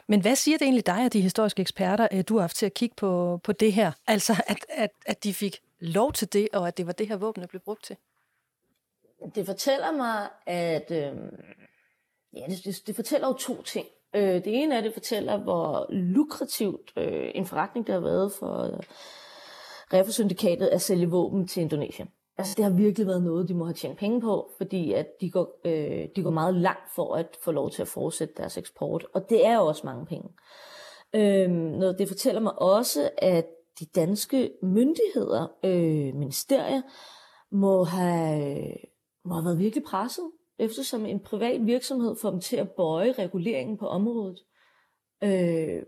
Men 0.07 0.21
hvad 0.21 0.37
siger 0.37 0.59
det 0.59 0.65
egentlig 0.65 0.87
dig 0.87 1.05
og 1.05 1.13
de 1.13 1.21
historiske 1.21 1.61
eksperter, 1.61 2.09
øh, 2.13 2.25
du 2.29 2.35
har 2.35 2.41
haft 2.41 2.57
til 2.57 2.67
at 2.67 2.75
kigge 2.75 2.95
på, 2.97 3.41
på 3.45 3.53
det 3.53 3.73
her? 3.73 3.93
Altså, 4.07 4.43
at, 4.47 4.67
at, 4.69 4.91
at 5.07 5.25
de 5.25 5.35
fik 5.35 5.61
lov 5.81 6.13
til 6.13 6.33
det, 6.33 6.49
og 6.53 6.69
at 6.69 6.77
det 6.77 6.87
var 6.87 6.93
det 6.93 7.09
her 7.09 7.17
våben, 7.17 7.41
der 7.41 7.47
blev 7.47 7.61
brugt 7.61 7.85
til? 7.85 7.97
Det 9.35 9.47
fortæller 9.47 9.93
mig, 9.93 10.29
at... 10.47 10.91
Øh, 10.91 11.17
ja, 12.37 12.47
det, 12.49 12.65
det, 12.65 12.87
det 12.87 12.97
fortæller 12.97 13.29
jo 13.29 13.35
to 13.35 13.63
ting. 13.63 13.87
Øh, 14.15 14.35
det 14.35 14.47
ene 14.47 14.75
er, 14.75 14.79
at 14.79 14.85
det 14.85 14.93
fortæller, 14.93 15.37
hvor 15.37 15.87
lukrativt 15.91 16.93
øh, 16.97 17.31
en 17.35 17.47
forretning, 17.47 17.87
der 17.87 17.93
har 17.93 18.01
været 18.01 18.33
for... 18.39 18.63
Øh, 18.63 18.83
Refa-syndikatet 19.93 20.67
at 20.67 20.83
sælge 20.83 21.11
våben 21.11 21.49
til 21.49 21.61
Indonesien. 21.61 22.09
Altså 22.39 22.55
det 22.57 22.65
har 22.65 22.73
virkelig 22.73 23.07
været 23.07 23.23
noget, 23.23 23.49
de 23.49 23.55
må 23.55 23.65
have 23.65 23.75
tjent 23.75 23.99
penge 23.99 24.21
på, 24.21 24.51
fordi 24.57 24.93
at 24.93 25.07
de, 25.21 25.31
går, 25.31 25.61
øh, 25.65 26.09
de 26.17 26.23
går 26.23 26.31
meget 26.31 26.55
langt 26.55 26.95
for 26.95 27.15
at 27.15 27.37
få 27.45 27.53
lov 27.53 27.71
til 27.71 27.83
at 27.83 27.89
fortsætte 27.89 28.35
deres 28.37 28.59
eksport. 28.59 29.07
Og 29.15 29.31
det 29.31 29.47
er 29.47 29.55
jo 29.55 29.67
også 29.67 29.83
mange 29.85 30.07
penge. 30.07 30.29
Øh, 31.15 31.51
noget, 31.51 31.99
det 31.99 32.09
fortæller 32.09 32.41
mig 32.41 32.63
også, 32.63 33.11
at 33.19 33.47
de 33.81 33.85
danske 33.85 34.53
myndigheder, 34.63 35.47
øh, 35.65 36.15
ministerier, 36.15 36.83
må 37.51 37.85
have, 37.85 38.75
må 39.25 39.35
have 39.35 39.45
været 39.45 39.59
virkelig 39.59 39.85
presset, 39.85 40.31
eftersom 40.59 41.07
en 41.07 41.21
privat 41.21 41.67
virksomhed 41.67 42.17
får 42.17 42.31
dem 42.31 42.41
til 42.41 42.57
at 42.57 42.71
bøje 42.71 43.13
reguleringen 43.13 43.79
på 43.79 43.87
området. 43.87 44.39
Øh, 45.23 45.83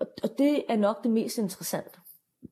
og 0.00 0.38
det 0.38 0.64
er 0.68 0.76
nok 0.76 1.02
det 1.02 1.10
mest 1.10 1.38
interessante. 1.38 2.00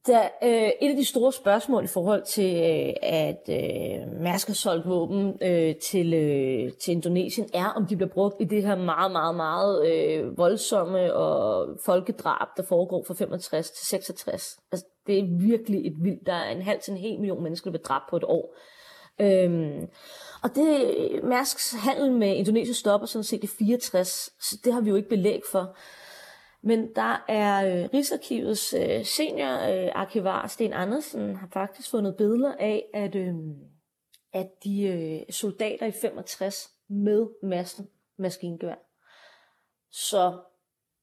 Der, 0.06 0.28
øh, 0.42 0.70
et 0.82 0.90
af 0.90 0.96
de 0.96 1.04
store 1.04 1.32
spørgsmål 1.32 1.84
i 1.84 1.86
forhold 1.86 2.22
til, 2.22 2.56
øh, 2.56 2.92
at 3.02 3.48
øh, 3.48 4.22
Mærsk 4.22 4.46
har 4.46 4.54
solgt 4.54 4.88
våben 4.88 5.38
øh, 5.42 5.74
til, 5.76 6.14
øh, 6.14 6.72
til 6.72 6.92
Indonesien, 6.92 7.48
er, 7.54 7.66
om 7.66 7.86
de 7.86 7.96
bliver 7.96 8.12
brugt 8.12 8.36
i 8.40 8.44
det 8.44 8.62
her 8.62 8.76
meget, 8.76 9.12
meget, 9.12 9.36
meget 9.36 9.86
øh, 9.86 10.38
voldsomme 10.38 11.14
og 11.14 11.68
folkedrab, 11.84 12.48
der 12.56 12.62
foregår 12.68 13.04
fra 13.06 13.14
65 13.14 13.70
til 13.70 13.86
66. 13.86 14.58
Altså, 14.72 14.86
det 15.06 15.18
er 15.18 15.38
virkelig 15.40 15.86
et 15.86 15.96
vildt. 16.02 16.26
Der 16.26 16.34
er 16.34 16.50
en 16.50 16.62
halv 16.62 16.80
til 16.80 16.92
en 16.92 16.98
hel 16.98 17.20
million 17.20 17.42
mennesker, 17.42 17.70
der 17.70 17.78
bliver 17.78 17.88
dræbt 17.88 18.10
på 18.10 18.16
et 18.16 18.24
år. 18.24 18.56
Øhm, 19.20 19.86
og 20.42 20.54
det, 20.54 20.94
Mærsks 21.24 21.72
handel 21.72 22.12
med 22.12 22.36
Indonesien 22.36 22.74
stopper 22.74 23.06
sådan 23.06 23.24
set 23.24 23.44
i 23.44 23.46
64, 23.46 24.08
så 24.40 24.58
det 24.64 24.72
har 24.72 24.80
vi 24.80 24.90
jo 24.90 24.96
ikke 24.96 25.08
belæg 25.08 25.40
for. 25.50 25.76
Men 26.66 26.94
der 26.94 27.24
er 27.28 27.82
øh, 27.82 27.88
Rigsarkivets 27.94 28.74
øh, 28.74 29.04
seniorarkivar, 29.04 30.42
øh, 30.42 30.48
Sten 30.48 30.72
Andersen, 30.72 31.36
har 31.36 31.48
faktisk 31.52 31.90
fundet 31.90 32.16
billeder 32.16 32.54
af, 32.58 32.84
at, 32.94 33.14
øh, 33.14 33.34
at 34.32 34.48
de 34.64 34.82
øh, 34.82 35.34
soldater 35.34 35.86
i 35.86 35.92
65 35.92 36.70
med 36.88 37.26
massen 37.42 37.88
maskingevær. 38.18 38.74
Så 39.90 40.40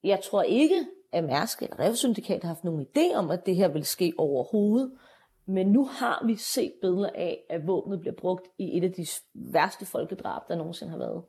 jeg 0.04 0.20
tror 0.24 0.44
ikke, 0.44 0.86
at 1.12 1.24
Mærsk 1.24 1.62
eller 1.62 1.80
Revsyndikat 1.80 2.44
har 2.44 2.48
haft 2.48 2.64
nogen 2.64 2.88
idé 2.98 3.16
om, 3.16 3.32
at 3.32 3.46
det 3.46 3.56
her 3.56 3.68
vil 3.68 3.86
ske 3.86 4.14
overhovedet. 4.18 4.92
Men 5.46 5.68
nu 5.68 5.86
har 5.86 6.26
vi 6.26 6.36
set 6.36 6.74
billeder 6.82 7.10
af, 7.16 7.44
at 7.50 7.68
våbnet 7.68 8.00
bliver 8.00 8.16
brugt 8.16 8.48
i 8.58 8.78
et 8.78 8.84
af 8.84 8.92
de 8.92 9.06
værste 9.34 9.86
folkedrab, 9.86 10.42
der 10.48 10.56
nogensinde 10.56 10.92
har 10.92 10.98
været. 10.98 11.24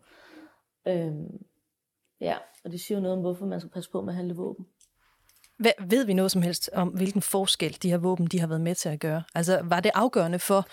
Øhm, 0.87 1.45
ja, 2.25 2.37
og 2.65 2.73
det 2.73 2.81
siger 2.81 2.99
jo 2.99 3.03
noget 3.03 3.17
om, 3.17 3.23
hvorfor 3.23 3.47
man 3.47 3.61
skal 3.61 3.71
passe 3.71 3.91
på 3.91 4.01
med 4.01 4.13
at 4.13 4.17
handle 4.17 4.37
våben. 4.37 4.67
Hvad, 5.59 5.73
ved 5.89 6.07
vi 6.07 6.13
noget 6.13 6.31
som 6.31 6.43
helst 6.43 6.71
om, 6.73 6.89
hvilken 6.89 7.23
forskel 7.23 7.79
de 7.83 7.91
her 7.91 7.99
våben 7.99 8.27
de 8.27 8.41
har 8.41 8.47
været 8.47 8.61
med 8.61 8.75
til 8.75 8.89
at 8.89 9.01
gøre? 9.01 9.23
Altså, 9.35 9.61
var 9.65 9.81
det 9.81 9.91
afgørende 9.95 10.39
for 10.39 10.67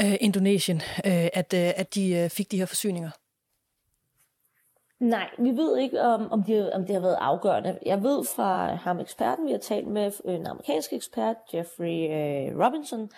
øh, 0.00 0.16
Indonesien, 0.20 0.76
øh, 0.76 1.28
at, 1.32 1.54
øh, 1.54 1.70
at 1.76 1.94
de 1.94 2.14
øh, 2.14 2.30
fik 2.30 2.50
de 2.50 2.58
her 2.58 2.66
forsyninger? 2.66 3.10
Nej, 5.00 5.30
vi 5.38 5.50
ved 5.50 5.78
ikke, 5.78 6.00
om, 6.00 6.32
om, 6.32 6.42
det, 6.42 6.72
om 6.72 6.86
det 6.86 6.94
har 6.94 7.02
været 7.02 7.18
afgørende. 7.20 7.78
Jeg 7.86 8.02
ved 8.02 8.24
fra 8.36 8.74
ham 8.74 9.00
eksperten, 9.00 9.46
vi 9.46 9.50
har 9.50 9.58
talt 9.58 9.86
med, 9.86 10.12
øh, 10.24 10.34
en 10.34 10.46
amerikansk 10.46 10.92
ekspert, 10.92 11.36
Jeffrey 11.54 11.98
øh, 12.10 12.58
Robinson, 12.64 13.10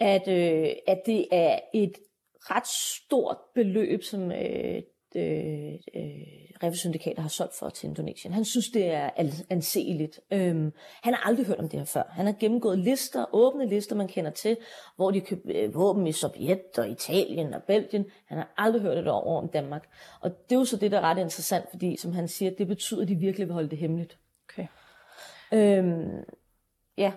at, 0.00 0.28
øh, 0.28 0.68
at 0.86 1.02
det 1.06 1.26
er 1.32 1.58
et 1.74 1.92
ret 2.40 2.66
stort 2.66 3.36
beløb, 3.54 4.02
som 4.02 4.32
øh, 4.32 4.82
øh, 5.16 5.72
øh, 5.94 6.42
Revisyndikater 6.62 7.22
har 7.22 7.28
solgt 7.28 7.54
for 7.54 7.68
til 7.68 7.88
Indonesien. 7.88 8.34
Han 8.34 8.44
synes, 8.44 8.68
det 8.68 8.86
er 8.86 9.10
anseeligt. 9.50 10.20
Øhm, 10.32 10.72
han 11.02 11.14
har 11.14 11.28
aldrig 11.28 11.46
hørt 11.46 11.58
om 11.58 11.68
det 11.68 11.78
her 11.78 11.86
før. 11.86 12.02
Han 12.10 12.26
har 12.26 12.32
gennemgået 12.40 12.78
lister, 12.78 13.24
åbne 13.32 13.68
lister, 13.68 13.96
man 13.96 14.08
kender 14.08 14.30
til, 14.30 14.56
hvor 14.96 15.10
de 15.10 15.20
køber 15.20 15.42
øh, 15.54 15.74
våben 15.74 16.06
i 16.06 16.12
Sovjet 16.12 16.78
og 16.78 16.88
Italien 16.88 17.54
og 17.54 17.62
Belgien. 17.62 18.04
Han 18.26 18.38
har 18.38 18.54
aldrig 18.56 18.82
hørt 18.82 18.96
det 18.96 19.08
over 19.08 19.42
om 19.42 19.48
Danmark. 19.48 19.88
Og 20.20 20.30
det 20.30 20.54
er 20.54 20.58
jo 20.58 20.64
så 20.64 20.76
det, 20.76 20.90
der 20.90 20.98
er 20.98 21.02
ret 21.02 21.18
interessant, 21.18 21.64
fordi 21.70 21.96
som 21.96 22.12
han 22.12 22.28
siger, 22.28 22.50
det 22.58 22.66
betyder, 22.66 23.02
at 23.02 23.08
de 23.08 23.14
virkelig 23.14 23.46
vil 23.46 23.54
holde 23.54 23.70
det 23.70 23.78
hemmeligt. 23.78 24.18
Okay. 24.48 24.66
Øhm, 25.52 26.24
ja, 26.98 27.12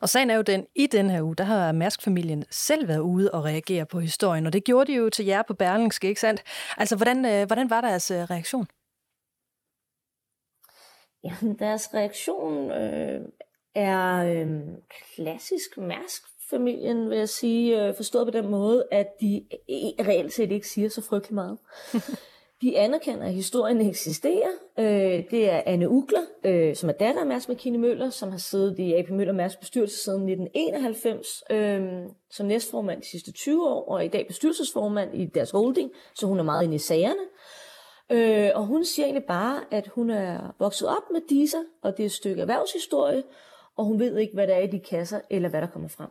og 0.00 0.08
sagen 0.08 0.30
er 0.30 0.34
jo 0.34 0.42
den, 0.42 0.66
i 0.74 0.86
den 0.86 1.10
her 1.10 1.22
uge, 1.22 1.36
der 1.36 1.44
har 1.44 1.72
Mærsk-familien 1.72 2.44
selv 2.50 2.88
været 2.88 2.98
ude 2.98 3.30
og 3.30 3.44
reagere 3.44 3.86
på 3.86 4.00
historien, 4.00 4.46
og 4.46 4.52
det 4.52 4.64
gjorde 4.64 4.92
de 4.92 4.96
jo 4.96 5.10
til 5.10 5.24
jer 5.24 5.42
på 5.42 5.54
Berlingske, 5.54 6.08
ikke 6.08 6.20
sandt? 6.20 6.42
Altså, 6.76 6.96
hvordan, 6.96 7.24
øh, 7.24 7.46
hvordan 7.46 7.70
var 7.70 7.80
deres 7.80 8.10
øh, 8.10 8.18
reaktion? 8.18 8.66
Ja, 11.24 11.34
deres 11.58 11.94
reaktion 11.94 12.70
øh, 12.70 13.20
er 13.74 14.16
øh, 14.16 14.60
klassisk 15.14 15.76
Mærsk-familien, 15.76 17.10
vil 17.10 17.18
jeg 17.18 17.28
sige, 17.28 17.84
øh, 17.84 17.96
forstået 17.96 18.26
på 18.26 18.30
den 18.30 18.48
måde, 18.48 18.84
at 18.92 19.06
de 19.20 19.46
reelt 20.00 20.32
set 20.32 20.52
ikke 20.52 20.68
siger 20.68 20.88
så 20.88 21.02
frygtelig 21.02 21.34
meget. 21.34 21.58
De 22.62 22.78
anerkender, 22.78 23.24
at 23.26 23.32
historien 23.32 23.80
eksisterer. 23.80 24.50
Øh, 24.78 25.24
det 25.30 25.50
er 25.50 25.62
Anne 25.66 25.90
Ugler, 25.90 26.20
øh, 26.44 26.76
som 26.76 26.88
er 26.88 26.92
datter 26.92 27.20
af 27.20 27.26
Mads 27.26 27.48
McKinney 27.48 27.80
Møller, 27.80 28.10
som 28.10 28.30
har 28.30 28.38
siddet 28.38 28.78
i 28.78 28.94
AP 28.94 29.10
Møller 29.10 29.32
Mærsk 29.32 29.60
bestyrelse 29.60 29.96
siden 29.96 30.28
1991, 30.28 31.44
øh, 31.50 32.10
som 32.30 32.46
næstformand 32.46 33.02
de 33.02 33.08
sidste 33.08 33.32
20 33.32 33.68
år, 33.68 33.88
og 33.88 34.04
i 34.04 34.08
dag 34.08 34.26
bestyrelsesformand 34.26 35.14
i 35.14 35.24
deres 35.24 35.50
holding, 35.50 35.90
så 36.14 36.26
hun 36.26 36.38
er 36.38 36.42
meget 36.42 36.64
inde 36.64 36.74
i 36.74 36.78
sagerne. 36.78 37.22
Øh, 38.10 38.50
og 38.54 38.66
hun 38.66 38.84
siger 38.84 39.06
egentlig 39.06 39.24
bare, 39.24 39.60
at 39.70 39.88
hun 39.88 40.10
er 40.10 40.54
vokset 40.58 40.88
op 40.88 41.10
med 41.12 41.20
disse, 41.28 41.58
og 41.82 41.96
det 41.96 42.02
er 42.02 42.06
et 42.06 42.12
stykke 42.12 42.40
erhvervshistorie, 42.40 43.22
og 43.76 43.84
hun 43.84 44.00
ved 44.00 44.18
ikke, 44.18 44.34
hvad 44.34 44.46
der 44.46 44.54
er 44.54 44.60
i 44.60 44.66
de 44.66 44.80
kasser, 44.80 45.20
eller 45.30 45.48
hvad 45.48 45.60
der 45.60 45.66
kommer 45.66 45.88
frem. 45.88 46.08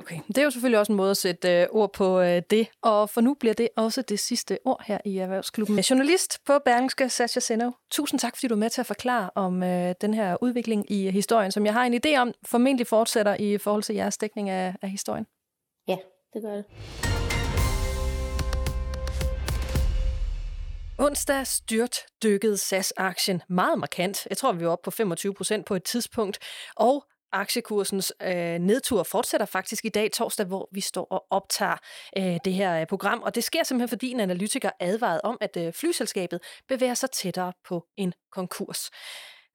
Okay, 0.00 0.20
det 0.28 0.38
er 0.38 0.42
jo 0.42 0.50
selvfølgelig 0.50 0.78
også 0.78 0.92
en 0.92 0.96
måde 0.96 1.10
at 1.10 1.16
sætte 1.16 1.60
øh, 1.60 1.66
ord 1.70 1.92
på 1.92 2.20
øh, 2.20 2.42
det, 2.50 2.68
og 2.82 3.10
for 3.10 3.20
nu 3.20 3.34
bliver 3.34 3.54
det 3.54 3.68
også 3.76 4.02
det 4.02 4.20
sidste 4.20 4.58
ord 4.64 4.82
her 4.86 4.98
i 5.04 5.18
Erhvervsklubben. 5.18 5.78
Journalist 5.90 6.38
på 6.46 6.58
Berlingske, 6.64 7.08
Sascha 7.08 7.40
Senov. 7.40 7.74
Tusind 7.90 8.20
tak, 8.20 8.36
fordi 8.36 8.48
du 8.48 8.54
er 8.54 8.58
med 8.58 8.70
til 8.70 8.80
at 8.80 8.86
forklare 8.86 9.30
om 9.34 9.62
øh, 9.62 9.94
den 10.00 10.14
her 10.14 10.36
udvikling 10.42 10.90
i 10.90 11.10
historien, 11.10 11.52
som 11.52 11.66
jeg 11.66 11.72
har 11.72 11.84
en 11.84 11.94
idé 11.94 12.16
om 12.16 12.32
formentlig 12.46 12.86
fortsætter 12.86 13.34
i 13.34 13.58
forhold 13.58 13.82
til 13.82 13.94
jeres 13.94 14.18
dækning 14.18 14.50
af, 14.50 14.74
af 14.82 14.90
historien. 14.90 15.26
Ja, 15.88 15.96
det 16.34 16.42
gør 16.42 16.54
det. 16.54 16.64
Onsdag 20.98 21.46
styrt 21.46 21.96
dykkede 22.22 22.58
SAS-aktien 22.58 23.42
meget 23.48 23.78
markant. 23.78 24.26
Jeg 24.30 24.36
tror, 24.36 24.52
vi 24.52 24.64
var 24.64 24.70
oppe 24.72 24.84
på 24.84 24.90
25 24.90 25.34
procent 25.34 25.66
på 25.66 25.74
et 25.74 25.84
tidspunkt. 25.84 26.38
Og 26.76 27.04
aktiekursens 27.32 28.12
øh, 28.22 28.58
nedtur 28.58 29.02
fortsætter 29.02 29.46
faktisk 29.46 29.84
i 29.84 29.88
dag 29.88 30.12
torsdag, 30.12 30.46
hvor 30.46 30.68
vi 30.72 30.80
står 30.80 31.06
og 31.10 31.26
optager 31.30 31.76
øh, 32.18 32.38
det 32.44 32.52
her 32.52 32.80
øh, 32.80 32.86
program. 32.86 33.22
Og 33.22 33.34
det 33.34 33.44
sker 33.44 33.62
simpelthen, 33.62 33.88
fordi 33.88 34.10
en 34.10 34.20
analytiker 34.20 34.70
advarede 34.80 35.20
om, 35.24 35.38
at 35.40 35.56
øh, 35.56 35.72
flyselskabet 35.72 36.40
bevæger 36.68 36.94
sig 36.94 37.10
tættere 37.10 37.52
på 37.68 37.86
en 37.96 38.12
konkurs. 38.32 38.90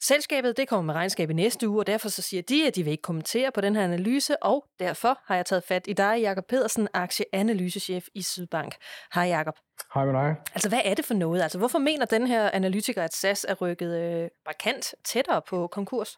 Selskabet 0.03 0.57
det 0.57 0.67
kommer 0.67 0.93
med 0.93 0.93
regnskab 0.93 1.29
i 1.29 1.33
næste 1.33 1.69
uge, 1.69 1.81
og 1.81 1.87
derfor 1.87 2.09
så 2.09 2.21
siger 2.21 2.41
de, 2.41 2.67
at 2.67 2.75
de 2.75 2.83
vil 2.83 2.91
ikke 2.91 3.01
kommentere 3.01 3.51
på 3.51 3.61
den 3.61 3.75
her 3.75 3.83
analyse, 3.83 4.43
og 4.43 4.65
derfor 4.79 5.19
har 5.25 5.35
jeg 5.35 5.45
taget 5.45 5.63
fat 5.63 5.85
i 5.87 5.93
dig, 5.93 6.21
Jakob 6.21 6.45
Pedersen, 6.49 6.87
aktieanalysechef 6.93 8.07
i 8.13 8.21
Sydbank. 8.21 8.75
Hej 9.13 9.23
Jakob. 9.23 9.55
Hej 9.93 10.05
med 10.05 10.13
dig. 10.13 10.35
Altså, 10.53 10.69
hvad 10.69 10.81
er 10.85 10.93
det 10.93 11.05
for 11.05 11.13
noget? 11.13 11.41
Altså, 11.41 11.57
hvorfor 11.57 11.79
mener 11.79 12.05
den 12.05 12.27
her 12.27 12.51
analytiker, 12.51 13.03
at 13.03 13.13
SAS 13.13 13.45
er 13.49 13.53
rykket 13.53 14.01
øh, 14.01 14.29
markant 14.45 14.95
tættere 15.05 15.41
på 15.49 15.67
konkurs? 15.67 16.17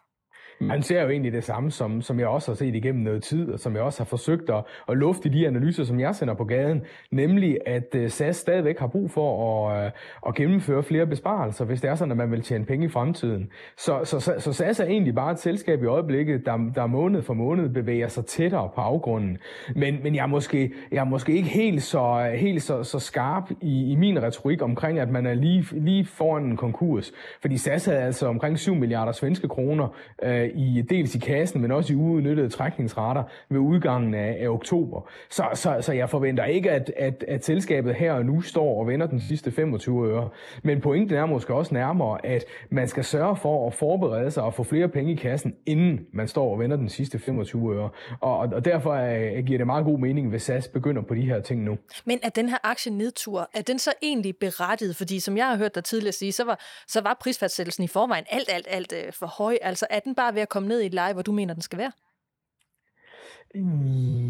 Mm. 0.59 0.69
Han 0.69 0.81
ser 0.81 1.01
jo 1.01 1.09
egentlig 1.09 1.33
det 1.33 1.43
samme, 1.43 1.71
som, 1.71 2.01
som 2.01 2.19
jeg 2.19 2.27
også 2.27 2.51
har 2.51 2.55
set 2.55 2.75
igennem 2.75 3.03
noget 3.03 3.23
tid, 3.23 3.51
og 3.51 3.59
som 3.59 3.75
jeg 3.75 3.81
også 3.83 3.99
har 3.99 4.05
forsøgt 4.05 4.49
at, 4.49 4.63
at 4.89 4.97
lufte 4.97 5.29
i 5.29 5.31
de 5.31 5.47
analyser, 5.47 5.83
som 5.83 5.99
jeg 5.99 6.15
sender 6.15 6.33
på 6.33 6.43
gaden, 6.43 6.81
nemlig 7.11 7.57
at 7.65 7.95
øh, 7.95 8.09
SAS 8.09 8.35
stadigvæk 8.35 8.79
har 8.79 8.87
brug 8.87 9.11
for 9.11 9.69
at, 9.69 9.85
øh, 9.85 9.91
at 10.27 10.35
gennemføre 10.35 10.83
flere 10.83 11.07
besparelser, 11.07 11.65
hvis 11.65 11.81
det 11.81 11.89
er 11.89 11.95
sådan, 11.95 12.11
at 12.11 12.17
man 12.17 12.31
vil 12.31 12.41
tjene 12.41 12.65
penge 12.65 12.85
i 12.85 12.89
fremtiden. 12.89 13.49
Så, 13.77 13.99
så, 14.03 14.19
så, 14.19 14.33
så 14.37 14.53
SAS 14.53 14.79
er 14.79 14.85
egentlig 14.85 15.15
bare 15.15 15.31
et 15.31 15.39
selskab 15.39 15.83
i 15.83 15.85
øjeblikket, 15.85 16.45
der, 16.45 16.71
der 16.75 16.87
måned 16.87 17.21
for 17.21 17.33
måned 17.33 17.69
bevæger 17.69 18.07
sig 18.07 18.25
tættere 18.25 18.69
på 18.75 18.81
afgrunden. 18.81 19.37
Men, 19.75 20.03
men 20.03 20.15
jeg, 20.15 20.23
er 20.23 20.27
måske, 20.27 20.73
jeg 20.91 20.99
er 20.99 21.03
måske 21.03 21.33
ikke 21.33 21.49
helt 21.49 21.83
så, 21.83 22.31
helt 22.35 22.63
så, 22.63 22.83
så 22.83 22.99
skarp 22.99 23.51
i, 23.61 23.91
i 23.91 23.95
min 23.95 24.23
retorik 24.23 24.61
omkring, 24.61 24.99
at 24.99 25.09
man 25.09 25.25
er 25.25 25.33
lige, 25.33 25.65
lige 25.71 26.05
foran 26.05 26.43
en 26.43 26.57
konkurs. 26.57 27.11
Fordi 27.41 27.57
SAS 27.57 27.85
havde 27.85 27.99
altså 27.99 28.27
omkring 28.27 28.59
7 28.59 28.75
milliarder 28.75 29.11
svenske 29.11 29.47
kroner 29.47 29.87
øh, 30.23 30.46
i 30.55 30.83
dels 30.89 31.15
i 31.15 31.19
kassen, 31.19 31.61
men 31.61 31.71
også 31.71 31.93
i 31.93 31.95
uudnyttede 31.95 32.49
trækningsrater 32.49 33.23
ved 33.49 33.59
udgangen 33.59 34.13
af, 34.13 34.37
af 34.39 34.49
oktober. 34.49 35.09
Så, 35.29 35.43
så, 35.53 35.77
så 35.81 35.93
jeg 35.93 36.09
forventer 36.09 36.45
ikke, 36.45 36.71
at, 36.71 36.91
at, 36.97 37.25
at 37.27 37.45
selskabet 37.45 37.95
her 37.95 38.13
og 38.13 38.25
nu 38.25 38.41
står 38.41 38.79
og 38.79 38.87
vender 38.87 39.07
den 39.07 39.21
sidste 39.21 39.51
25 39.51 40.07
øre. 40.07 40.29
Men 40.63 40.81
pointen 40.81 41.17
er 41.17 41.25
måske 41.25 41.53
også 41.53 41.73
nærmere, 41.73 42.25
at 42.25 42.45
man 42.69 42.87
skal 42.87 43.03
sørge 43.03 43.35
for 43.35 43.67
at 43.67 43.73
forberede 43.73 44.31
sig 44.31 44.43
og 44.43 44.53
få 44.53 44.63
flere 44.63 44.87
penge 44.87 45.11
i 45.11 45.15
kassen, 45.15 45.55
inden 45.65 45.99
man 46.13 46.27
står 46.27 46.51
og 46.51 46.59
vender 46.59 46.77
den 46.77 46.89
sidste 46.89 47.19
25 47.19 47.75
øre. 47.75 47.89
Og, 48.21 48.37
og 48.37 48.65
derfor 48.65 48.93
er, 48.95 49.41
giver 49.41 49.57
det 49.57 49.67
meget 49.67 49.85
god 49.85 49.99
mening, 49.99 50.29
hvis 50.29 50.43
SAS 50.43 50.67
begynder 50.67 51.01
på 51.01 51.15
de 51.15 51.21
her 51.21 51.41
ting 51.41 51.63
nu. 51.63 51.77
Men 52.05 52.19
er 52.23 52.29
den 52.29 52.49
her 52.49 52.57
aktienedtur, 52.63 53.49
er 53.53 53.61
den 53.61 53.79
så 53.79 53.91
egentlig 54.01 54.35
berettiget? 54.37 54.95
Fordi 54.95 55.19
som 55.19 55.37
jeg 55.37 55.47
har 55.47 55.57
hørt 55.57 55.75
dig 55.75 55.83
tidligere 55.83 56.11
sige, 56.11 56.31
så 56.31 56.43
var, 56.43 56.59
så 56.87 57.01
var 57.01 57.17
prisfastsættelsen 57.21 57.83
i 57.83 57.87
forvejen 57.87 58.25
alt, 58.29 58.49
alt, 58.53 58.67
alt 58.69 58.93
øh, 58.93 59.13
for 59.13 59.25
høj. 59.25 59.57
Altså 59.61 59.87
er 59.89 59.99
den 59.99 60.15
bare 60.15 60.35
ved 60.38 60.41
at 60.41 60.50
komme 60.50 60.67
ned 60.70 60.82
i 60.82 60.86
et 60.86 60.94
leje, 60.94 61.13
hvor 61.13 61.22
du 61.22 61.32
mener, 61.32 61.53
den 61.53 61.62
skal 61.62 61.79
være? 61.79 61.91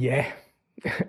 Ja, 0.01 0.25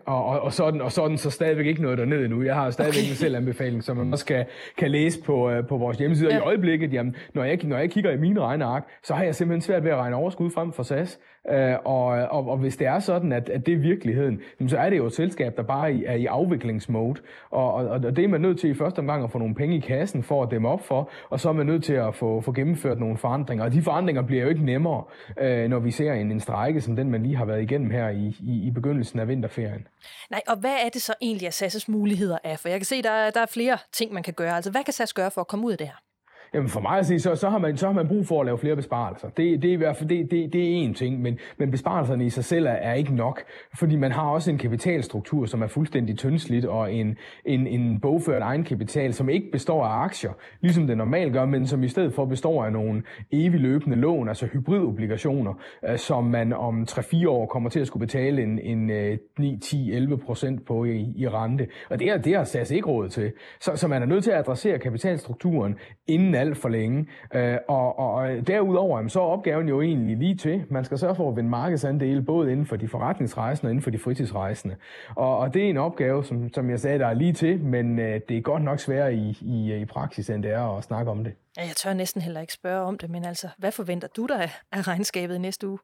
og, 0.07 0.25
og, 0.25 0.41
og, 0.41 0.53
sådan, 0.53 0.81
og 0.81 0.93
sådan 0.93 1.19
så 1.19 1.31
stadigvæk 1.31 1.67
ikke 1.67 1.83
noget 1.83 1.99
dernede 1.99 2.25
endnu. 2.25 2.43
Jeg 2.43 2.55
har 2.55 2.71
stadigvæk 2.71 3.03
okay. 3.03 3.11
en 3.11 3.17
selvanbefaling, 3.17 3.85
som 3.85 3.97
man 3.97 4.13
også 4.13 4.27
kan, 4.27 4.47
kan 4.77 4.91
læse 4.91 5.23
på, 5.23 5.51
uh, 5.51 5.67
på 5.67 5.77
vores 5.77 5.99
hjemmeside. 5.99 6.31
Ja. 6.31 6.39
I 6.39 6.41
øjeblikket, 6.41 6.93
jamen, 6.93 7.17
når, 7.35 7.45
jeg, 7.45 7.59
når 7.65 7.79
jeg 7.79 7.91
kigger 7.91 8.11
i 8.11 8.17
mine 8.17 8.41
regneark, 8.41 8.83
så 9.03 9.15
har 9.15 9.25
jeg 9.25 9.35
simpelthen 9.35 9.61
svært 9.61 9.85
ved 9.85 9.91
at 9.91 9.97
regne 9.97 10.17
overskud 10.17 10.51
frem 10.51 10.73
for 10.73 10.83
SAS. 10.83 11.19
Øh, 11.51 11.77
og, 11.85 12.05
og, 12.07 12.49
og 12.49 12.57
hvis 12.57 12.77
det 12.77 12.87
er 12.87 12.99
sådan, 12.99 13.33
at, 13.33 13.49
at 13.49 13.67
det 13.67 13.75
er 13.75 13.79
virkeligheden, 13.79 14.41
så 14.69 14.79
er 14.79 14.91
det 14.91 14.97
jo 14.97 15.07
et 15.07 15.13
selskab, 15.13 15.57
der 15.57 15.63
bare 15.63 16.05
er 16.05 16.15
i 16.15 16.27
afviklingsmode. 16.27 17.21
Og, 17.51 17.75
og, 17.75 17.87
og 17.87 18.17
det 18.17 18.25
er 18.25 18.29
man 18.29 18.41
nødt 18.41 18.61
til 18.61 18.71
i 18.71 18.75
første 18.75 18.99
omgang 18.99 19.25
at 19.25 19.31
få 19.31 19.39
nogle 19.39 19.55
penge 19.55 19.77
i 19.77 19.81
kassen 19.81 20.23
for 20.23 20.43
at 20.43 20.51
dæmme 20.51 20.69
op 20.69 20.85
for, 20.85 21.11
og 21.31 21.41
så 21.41 21.49
er 21.49 21.53
man 21.53 21.67
nødt 21.67 21.85
til 21.85 21.93
at 21.93 22.15
få, 22.15 22.41
få 22.41 22.53
gennemført 22.53 23.01
nogle 23.01 23.17
forandringer. 23.17 23.65
Og 23.65 23.73
de 23.73 23.83
forandringer 23.83 24.23
bliver 24.23 24.43
jo 24.43 24.49
ikke 24.49 24.65
nemmere, 24.65 25.05
uh, 25.41 25.71
når 25.71 25.79
vi 25.79 25.91
ser 25.91 26.13
en, 26.13 26.33
en 26.33 26.41
strække 26.41 26.81
som 26.81 26.97
den, 26.97 27.11
man 27.11 27.23
lige 27.23 27.37
har 27.37 27.45
været 27.45 27.63
igennem 27.63 27.91
her 27.91 28.09
i, 28.09 28.37
i, 28.41 28.67
i 28.67 28.71
begyndelsen 28.71 29.19
af 29.19 29.29
vinterferien. 29.29 29.87
Nej, 30.31 30.41
og 30.49 30.57
hvad 30.57 30.75
er 30.85 30.89
det 30.89 31.03
så 31.03 31.15
egentlig, 31.23 31.47
at 31.47 31.63
SAS' 31.63 31.85
muligheder 31.89 32.39
er? 32.45 32.57
For 32.57 32.69
jeg 32.69 32.79
kan 32.79 32.85
se, 32.85 33.03
der 33.03 33.31
der 33.31 33.41
er 33.41 33.47
flere 33.47 33.79
ting, 33.93 34.13
man 34.13 34.23
kan 34.23 34.35
gøre. 34.35 34.55
Altså, 34.57 34.71
hvad 34.71 34.85
kan 34.85 34.93
SAS 34.93 35.13
gøre 35.13 35.31
for 35.31 35.41
at 35.41 35.47
komme 35.47 35.67
ud 35.67 35.73
af 35.73 35.79
det 35.79 35.87
her? 35.87 36.08
Jamen 36.55 36.69
for 36.69 36.81
mig 36.81 36.99
at 36.99 37.07
sige, 37.07 37.21
så, 37.21 37.35
så, 37.35 37.49
har 37.49 37.59
man, 37.59 37.77
så 37.77 37.87
har 37.87 37.93
man 37.93 38.09
brug 38.09 38.27
for 38.27 38.41
at 38.41 38.47
lave 38.47 38.59
flere 38.59 38.77
besparelser. 38.77 39.29
Det, 39.29 39.63
det 39.63 39.69
er 39.69 39.73
i 39.73 39.77
hvert 39.77 39.97
fald 39.97 40.09
det, 40.09 40.31
det, 40.31 40.53
det 40.53 40.63
er 40.63 40.89
én 40.89 40.95
ting, 40.95 41.21
men, 41.21 41.39
men 41.59 41.71
besparelserne 41.71 42.27
i 42.27 42.31
sig 42.31 42.45
selv 42.45 42.67
er, 42.67 42.71
er 42.71 42.95
ikke 42.95 43.15
nok, 43.15 43.43
fordi 43.79 43.97
man 43.97 44.13
har 44.13 44.23
også 44.23 44.51
en 44.51 44.59
kapitalstruktur, 44.59 45.47
som 45.47 45.63
er 45.63 45.67
fuldstændig 45.67 46.19
tyndslidt, 46.19 46.65
og 46.65 46.93
en, 46.93 47.17
en, 47.45 47.67
en 47.67 48.01
bogført 48.01 48.43
egenkapital, 48.43 49.15
som 49.15 49.29
ikke 49.29 49.51
består 49.53 49.85
af 49.85 50.05
aktier, 50.05 50.33
ligesom 50.61 50.87
det 50.87 50.97
normalt 50.97 51.33
gør, 51.33 51.45
men 51.45 51.67
som 51.67 51.83
i 51.83 51.89
stedet 51.89 52.15
for 52.15 52.25
består 52.25 52.65
af 52.65 52.73
nogle 52.73 53.03
evig 53.33 53.61
løbende 53.61 53.97
lån, 53.97 54.29
altså 54.29 54.47
hybridobligationer, 54.47 55.55
øh, 55.89 55.99
som 55.99 56.25
man 56.25 56.53
om 56.53 56.87
3-4 56.91 57.29
år 57.29 57.47
kommer 57.47 57.71
til 57.71 57.81
at 57.81 57.87
skulle 57.87 58.07
betale 58.07 58.43
en, 58.43 58.59
en 58.59 59.19
9, 59.39 59.59
10, 59.59 59.93
11 59.93 60.19
procent 60.19 60.67
på 60.67 60.85
i, 60.85 61.13
i 61.17 61.29
rente. 61.29 61.69
Og 61.91 61.99
det, 61.99 62.09
er, 62.09 62.19
det 62.19 62.37
har 62.37 62.45
SAS 62.45 62.71
ikke 62.71 62.89
råd 62.89 63.09
til. 63.09 63.33
Så, 63.61 63.77
så 63.77 63.89
man 63.89 64.03
er 64.03 64.07
nødt 64.07 64.25
til 64.25 64.31
at 64.31 64.39
adressere 64.39 64.79
kapitalstrukturen 64.79 65.77
inden 66.07 66.35
alt 66.39 66.57
for 66.57 66.69
længe. 66.69 67.07
Øh, 67.35 67.57
og, 67.69 67.99
og 67.99 68.47
derudover 68.47 69.09
så 69.09 69.21
er 69.21 69.25
opgaven 69.25 69.69
jo 69.69 69.83
egentlig 69.83 70.17
lige 70.17 70.35
til. 70.37 70.65
Man 70.71 70.85
skal 70.85 70.99
sørge 70.99 71.15
for 71.15 71.29
at 71.31 71.37
vinde 71.37 71.51
markedsandele 71.51 72.23
både 72.23 72.53
inden 72.53 72.67
for 72.67 72.77
de 72.77 72.89
forretningsrejsende 72.89 73.69
og 73.69 73.71
inden 73.71 73.83
for 73.83 73.91
de 73.91 73.99
fritidsrejsende. 73.99 74.77
Og, 75.17 75.39
og 75.39 75.55
det 75.55 75.65
er 75.65 75.71
en 75.71 75.77
opgave, 75.77 76.25
som, 76.25 76.53
som 76.53 76.71
jeg 76.71 76.81
sagde, 76.81 76.99
der 76.99 77.07
er 77.07 77.15
lige 77.15 77.33
til, 77.33 77.61
men 77.61 77.99
øh, 77.99 78.21
det 78.29 78.37
er 78.37 78.41
godt 78.41 78.63
nok 78.63 78.81
sværere 78.81 79.15
i, 79.15 79.39
i, 79.41 79.81
i 79.81 79.85
praksis, 79.85 80.31
end 80.31 80.43
det 80.43 80.53
er 80.53 80.77
at 80.77 80.85
snakke 80.85 81.11
om 81.11 81.25
det. 81.25 81.33
Ja, 81.57 81.63
jeg 81.63 81.77
tør 81.77 81.93
næsten 81.93 82.23
heller 82.23 82.41
ikke 82.41 82.53
spørge 82.53 82.81
om 82.81 82.99
det, 82.99 83.11
men 83.11 83.25
altså, 83.25 83.49
hvad 83.59 83.73
forventer 83.73 84.09
du 84.17 84.27
dig 84.27 84.51
af 84.73 84.89
regnskabet 84.89 85.41
næste 85.41 85.69
uge? 85.69 85.79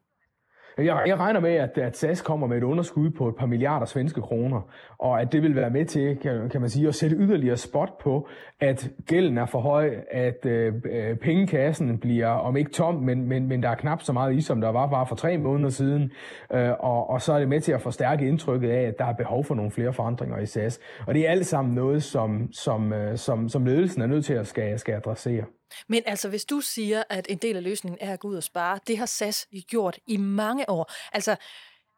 Jeg, 0.77 1.03
jeg 1.07 1.19
regner 1.19 1.39
med, 1.39 1.51
at, 1.51 1.77
at 1.77 1.97
SAS 1.97 2.21
kommer 2.21 2.47
med 2.47 2.57
et 2.57 2.63
underskud 2.63 3.09
på 3.09 3.27
et 3.27 3.35
par 3.35 3.45
milliarder 3.45 3.85
svenske 3.85 4.21
kroner, 4.21 4.61
og 4.97 5.21
at 5.21 5.31
det 5.31 5.41
vil 5.41 5.55
være 5.55 5.69
med 5.69 5.85
til, 5.85 6.17
kan, 6.17 6.49
kan 6.49 6.61
man 6.61 6.69
sige, 6.69 6.87
at 6.87 6.95
sætte 6.95 7.15
yderligere 7.15 7.57
spot 7.57 7.97
på, 7.97 8.27
at 8.59 8.89
gælden 9.07 9.37
er 9.37 9.45
for 9.45 9.59
høj, 9.59 9.95
at 10.11 10.45
øh, 10.45 10.73
øh, 10.91 11.17
pengekassen 11.17 11.97
bliver, 11.97 12.27
om 12.27 12.57
ikke 12.57 12.71
tom, 12.71 12.95
men, 12.95 13.27
men, 13.27 13.47
men 13.47 13.63
der 13.63 13.69
er 13.69 13.75
knap 13.75 14.01
så 14.01 14.13
meget 14.13 14.35
i, 14.35 14.41
som 14.41 14.61
der 14.61 14.69
var 14.69 14.87
bare 14.87 15.07
for 15.07 15.15
tre 15.15 15.37
måneder 15.37 15.69
siden, 15.69 16.11
øh, 16.53 16.71
og, 16.79 17.09
og 17.09 17.21
så 17.21 17.33
er 17.33 17.39
det 17.39 17.47
med 17.47 17.61
til 17.61 17.71
at 17.71 17.81
forstærke 17.81 18.27
indtrykket 18.27 18.69
af, 18.69 18.81
at 18.81 18.99
der 18.99 19.05
er 19.05 19.13
behov 19.13 19.43
for 19.43 19.55
nogle 19.55 19.71
flere 19.71 19.93
forandringer 19.93 20.37
i 20.39 20.45
SAS. 20.45 20.79
Og 21.07 21.13
det 21.13 21.27
er 21.27 21.31
alt 21.31 21.45
sammen 21.45 21.75
noget, 21.75 22.03
som, 22.03 22.49
som, 22.53 22.93
øh, 22.93 23.17
som, 23.17 23.49
som 23.49 23.65
ledelsen 23.65 24.01
er 24.01 24.07
nødt 24.07 24.25
til 24.25 24.33
at 24.33 24.47
skal, 24.47 24.79
skal 24.79 24.93
adressere. 24.93 25.43
Men 25.87 26.03
altså, 26.05 26.29
hvis 26.29 26.45
du 26.45 26.61
siger, 26.61 27.03
at 27.09 27.25
en 27.29 27.37
del 27.37 27.55
af 27.55 27.63
løsningen 27.63 27.97
er 28.01 28.13
at 28.13 28.19
gå 28.19 28.27
ud 28.27 28.35
og 28.35 28.43
spare, 28.43 28.79
det 28.87 28.97
har 28.97 29.05
SAS 29.05 29.47
gjort 29.67 29.99
i 30.07 30.17
mange 30.17 30.69
år. 30.69 30.91
Altså, 31.13 31.35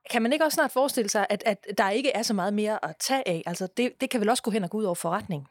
kan 0.10 0.22
man 0.22 0.34
ikke 0.34 0.46
også 0.46 0.56
snart 0.56 0.72
forestille 0.72 1.10
sig, 1.10 1.28
at, 1.30 1.44
at 1.46 1.68
der 1.78 1.90
ikke 1.90 2.12
er 2.12 2.22
så 2.22 2.34
meget 2.34 2.54
mere 2.54 2.86
at 2.86 2.96
tage 3.00 3.28
af? 3.28 3.44
Altså, 3.46 3.68
det, 3.78 4.02
det 4.02 4.10
kan 4.10 4.20
vel 4.20 4.30
også 4.30 4.44
gå 4.44 4.52
hen 4.52 4.64
og 4.64 4.70
gå 4.70 4.78
ud 4.78 4.84
over 4.84 4.96
forretningen? 4.96 5.48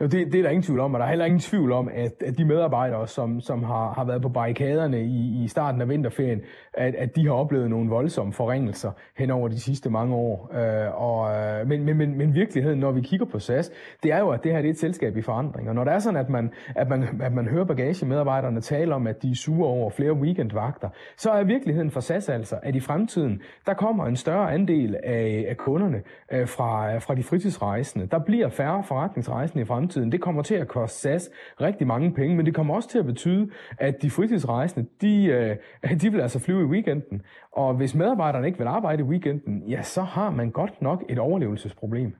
Jo, 0.00 0.06
det, 0.06 0.32
det 0.32 0.34
er 0.34 0.42
der 0.42 0.50
ingen 0.50 0.62
tvivl 0.62 0.80
om, 0.80 0.94
og 0.94 1.00
der 1.00 1.06
er 1.06 1.10
heller 1.10 1.24
ingen 1.24 1.40
tvivl 1.40 1.72
om, 1.72 1.88
at, 1.94 2.22
at 2.26 2.38
de 2.38 2.44
medarbejdere, 2.44 3.08
som, 3.08 3.40
som 3.40 3.62
har, 3.62 3.92
har 3.92 4.04
været 4.04 4.22
på 4.22 4.28
barrikaderne 4.28 5.02
i, 5.02 5.44
i 5.44 5.48
starten 5.48 5.80
af 5.80 5.88
vinterferien, 5.88 6.40
at, 6.72 6.94
at 6.94 7.16
de 7.16 7.26
har 7.26 7.32
oplevet 7.32 7.70
nogle 7.70 7.90
voldsomme 7.90 8.32
forringelser 8.32 8.90
hen 9.18 9.30
over 9.30 9.48
de 9.48 9.60
sidste 9.60 9.90
mange 9.90 10.14
år. 10.14 10.50
Øh, 10.54 11.02
og, 11.02 11.36
øh, 11.36 11.68
men, 11.68 11.84
men, 11.84 11.96
men, 11.96 12.18
men 12.18 12.34
virkeligheden, 12.34 12.78
når 12.78 12.92
vi 12.92 13.00
kigger 13.00 13.26
på 13.26 13.38
SAS, 13.38 13.70
det 14.02 14.12
er 14.12 14.18
jo, 14.18 14.28
at 14.30 14.44
det 14.44 14.52
her 14.52 14.58
det 14.58 14.68
er 14.68 14.72
et 14.72 14.78
selskab 14.78 15.16
i 15.16 15.22
forandring. 15.22 15.68
Og 15.68 15.74
når 15.74 15.84
det 15.84 15.92
er 15.92 15.98
sådan, 15.98 16.20
at 16.20 16.28
man, 16.28 16.50
at 16.76 16.88
man, 16.88 17.20
at 17.22 17.32
man 17.32 17.48
hører 17.48 17.64
bagagemedarbejderne 17.64 18.60
tale 18.60 18.94
om, 18.94 19.06
at 19.06 19.22
de 19.22 19.30
er 19.30 19.34
sure 19.34 19.68
over 19.68 19.90
flere 19.90 20.12
weekendvagter, 20.12 20.88
så 21.16 21.30
er 21.30 21.44
virkeligheden 21.44 21.90
for 21.90 22.00
SAS 22.00 22.28
altså, 22.28 22.58
at 22.62 22.76
i 22.76 22.80
fremtiden, 22.80 23.42
der 23.66 23.74
kommer 23.74 24.06
en 24.06 24.16
større 24.16 24.52
andel 24.52 24.96
af, 25.04 25.46
af 25.48 25.56
kunderne 25.56 26.02
øh, 26.32 26.48
fra, 26.48 26.98
fra 26.98 27.14
de 27.14 27.22
fritidsrejsende. 27.22 28.06
Der 28.06 28.18
bliver 28.18 28.48
færre 28.48 28.84
forretningsrejsende 28.84 29.43
i 29.52 29.64
fremtiden 29.64 29.84
fremtiden. 29.84 30.12
Det 30.12 30.20
kommer 30.20 30.42
til 30.42 30.54
at 30.54 30.68
koste 30.68 30.98
SAS 30.98 31.30
rigtig 31.60 31.86
mange 31.86 32.14
penge, 32.14 32.36
men 32.36 32.46
det 32.46 32.54
kommer 32.54 32.74
også 32.74 32.88
til 32.88 32.98
at 32.98 33.06
betyde, 33.06 33.50
at 33.78 34.02
de 34.02 34.10
fritidsrejsende, 34.10 34.88
de, 35.00 35.24
øh, 35.24 35.56
de 36.00 36.12
vil 36.12 36.20
altså 36.20 36.38
flyve 36.38 36.60
i 36.60 36.64
weekenden. 36.64 37.22
Og 37.52 37.74
hvis 37.74 37.94
medarbejderne 37.94 38.46
ikke 38.46 38.58
vil 38.58 38.66
arbejde 38.66 39.00
i 39.00 39.04
weekenden, 39.04 39.68
ja, 39.68 39.82
så 39.82 40.02
har 40.02 40.30
man 40.30 40.50
godt 40.50 40.82
nok 40.82 41.04
et 41.08 41.18
overlevelsesproblem. 41.18 42.14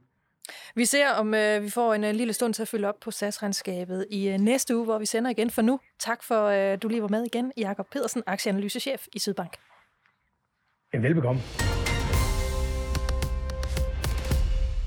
Vi 0.74 0.84
ser, 0.84 1.08
om 1.10 1.34
øh, 1.34 1.62
vi 1.62 1.70
får 1.70 1.94
en 1.94 2.04
øh, 2.04 2.14
lille 2.14 2.32
stund 2.32 2.54
til 2.54 2.62
at 2.62 2.68
følge 2.68 2.88
op 2.88 3.00
på 3.00 3.10
SAS-regnskabet 3.10 4.06
i 4.10 4.28
øh, 4.28 4.38
næste 4.38 4.76
uge, 4.76 4.84
hvor 4.84 4.98
vi 4.98 5.06
sender 5.06 5.30
igen. 5.30 5.50
For 5.50 5.62
nu, 5.62 5.80
tak 5.98 6.22
for, 6.22 6.44
øh, 6.46 6.78
du 6.82 6.88
lige 6.88 7.02
var 7.02 7.08
med 7.08 7.24
igen, 7.24 7.52
Jakob 7.56 7.86
Pedersen, 7.92 8.22
aktieanalysechef 8.26 9.06
i 9.12 9.18
Sydbank. 9.18 9.56
Ja, 10.94 10.98
velbekomme. 10.98 11.40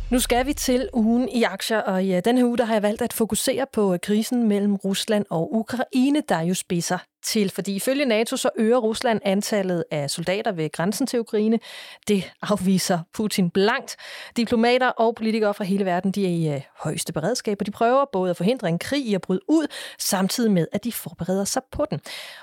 Nu 0.10 0.20
skal 0.20 0.46
vi 0.46 0.54
til 0.54 0.90
ugen 0.94 1.30
i 1.30 1.44
aktier, 1.44 1.80
og 1.80 2.04
i 2.04 2.16
øh, 2.16 2.22
denne 2.26 2.48
uge 2.48 2.58
der 2.58 2.66
har 2.66 2.74
jeg 2.74 2.84
valgt 2.84 3.02
at 3.02 3.14
fokusere 3.14 3.66
på 3.74 3.94
øh, 3.94 4.00
krisen 4.00 4.48
mellem 4.48 4.76
Rusland 4.76 5.26
og 5.30 5.56
Ukraine, 5.56 6.22
der 6.30 6.42
jo 6.42 6.54
spidser 6.54 6.98
til. 7.24 7.50
Fordi 7.50 7.76
ifølge 7.76 8.06
NATO 8.06 8.38
så 8.38 8.50
øger 8.58 8.78
Rusland 8.78 9.20
antallet 9.26 9.84
af 9.92 10.10
soldater 10.10 10.52
ved 10.52 10.72
grænsen 10.72 11.08
til 11.08 11.20
Ukraine. 11.20 11.60
Det 12.08 12.32
afviser 12.42 13.00
Putin 13.14 13.50
blankt. 13.50 13.96
Diplomater 14.38 14.88
og 14.88 15.16
politikere 15.16 15.54
fra 15.54 15.64
hele 15.64 15.86
verden 15.86 16.12
de 16.12 16.26
er 16.26 16.52
i 16.52 16.56
øh, 16.56 16.62
højeste 16.80 17.14
beredskab, 17.14 17.58
og 17.60 17.66
de 17.66 17.72
prøver 17.72 18.06
både 18.14 18.30
at 18.30 18.38
forhindre 18.38 18.70
en 18.70 18.80
krig 18.80 19.06
i 19.06 19.14
at 19.14 19.22
bryde 19.22 19.42
ud, 19.48 19.68
samtidig 20.00 20.52
med, 20.52 20.68
at 20.72 20.84
de 20.84 20.92
forbereder 20.92 21.46
sig 21.46 21.62
på 21.72 21.86
den. 21.92 22.00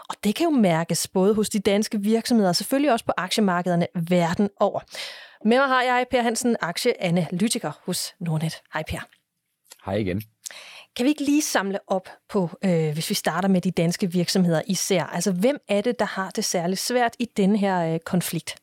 Og 0.08 0.14
det 0.24 0.34
kan 0.34 0.44
jo 0.44 0.50
mærkes 0.50 1.08
både 1.08 1.34
hos 1.34 1.48
de 1.48 1.58
danske 1.58 2.00
virksomheder 2.00 2.48
og 2.48 2.56
selvfølgelig 2.56 2.92
også 2.92 3.04
på 3.04 3.12
aktiemarkederne 3.16 3.86
verden 3.94 4.48
over. 4.60 4.80
Med 5.46 5.58
mig 5.58 5.68
har 5.68 5.82
jeg 5.82 6.06
Per 6.10 6.22
Hansen, 6.22 6.56
aktieanalytiker 6.60 7.72
hos 7.86 8.14
Nordnet. 8.20 8.54
Hej 8.72 8.82
Per. 8.88 8.98
Hej 9.84 9.94
igen. 9.94 10.22
Kan 10.96 11.04
vi 11.04 11.08
ikke 11.08 11.24
lige 11.24 11.42
samle 11.42 11.78
op 11.86 12.08
på, 12.28 12.50
øh, 12.64 12.92
hvis 12.92 13.10
vi 13.10 13.14
starter 13.14 13.48
med 13.48 13.60
de 13.60 13.70
danske 13.70 14.12
virksomheder 14.12 14.62
især? 14.66 15.04
Altså, 15.04 15.32
hvem 15.32 15.58
er 15.68 15.80
det, 15.80 15.98
der 15.98 16.04
har 16.04 16.30
det 16.30 16.44
særligt 16.44 16.80
svært 16.80 17.16
i 17.18 17.26
den 17.36 17.56
her 17.56 17.94
øh, 17.94 18.00
konflikt? 18.00 18.56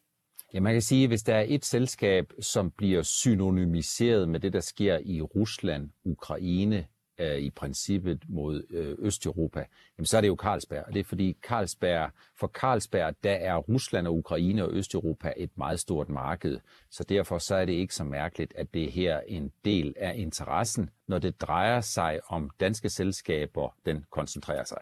Ja, 0.53 0.59
man 0.59 0.73
kan 0.73 0.81
sige, 0.81 1.03
at 1.03 1.09
hvis 1.09 1.23
der 1.23 1.35
er 1.35 1.45
et 1.47 1.65
selskab, 1.65 2.25
som 2.39 2.71
bliver 2.77 3.01
synonymiseret 3.01 4.29
med 4.29 4.39
det, 4.39 4.53
der 4.53 4.59
sker 4.59 4.99
i 5.05 5.21
Rusland, 5.21 5.89
Ukraine, 6.05 6.85
øh, 7.21 7.37
i 7.37 7.49
princippet 7.49 8.23
mod 8.29 8.63
øh, 8.69 8.95
Østeuropa, 8.99 9.65
jamen 9.97 10.05
så 10.05 10.17
er 10.17 10.21
det 10.21 10.27
jo 10.27 10.37
Carlsberg. 10.39 10.83
Og 10.87 10.93
det 10.93 10.99
er 10.99 11.03
fordi 11.03 11.37
Carlsberg, 11.47 12.11
for 12.39 12.47
Carlsberg, 12.47 13.15
der 13.23 13.31
er 13.31 13.57
Rusland 13.57 14.07
og 14.07 14.17
Ukraine 14.17 14.63
og 14.63 14.71
Østeuropa 14.73 15.33
et 15.37 15.57
meget 15.57 15.79
stort 15.79 16.09
marked. 16.09 16.57
Så 16.89 17.03
derfor 17.03 17.37
så 17.37 17.55
er 17.55 17.65
det 17.65 17.73
ikke 17.73 17.95
så 17.95 18.03
mærkeligt, 18.03 18.53
at 18.55 18.73
det 18.73 18.91
her 18.91 19.19
en 19.27 19.51
del 19.65 19.93
af 19.97 20.13
interessen, 20.15 20.89
når 21.07 21.19
det 21.19 21.41
drejer 21.41 21.81
sig 21.81 22.19
om 22.27 22.49
danske 22.59 22.89
selskaber, 22.89 23.75
den 23.85 24.05
koncentrerer 24.09 24.63
sig. 24.63 24.81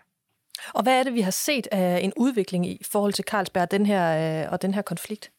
Og 0.73 0.83
hvad 0.83 0.99
er 0.99 1.03
det, 1.03 1.13
vi 1.13 1.21
har 1.21 1.31
set 1.31 1.67
af 1.71 1.99
en 2.03 2.13
udvikling 2.17 2.65
i 2.67 2.81
forhold 2.91 3.13
til 3.13 3.25
Carlsberg 3.25 3.71
den 3.71 3.85
her, 3.85 4.43
øh, 4.43 4.51
og 4.51 4.61
den 4.61 4.73
her 4.73 4.81
konflikt? 4.81 5.31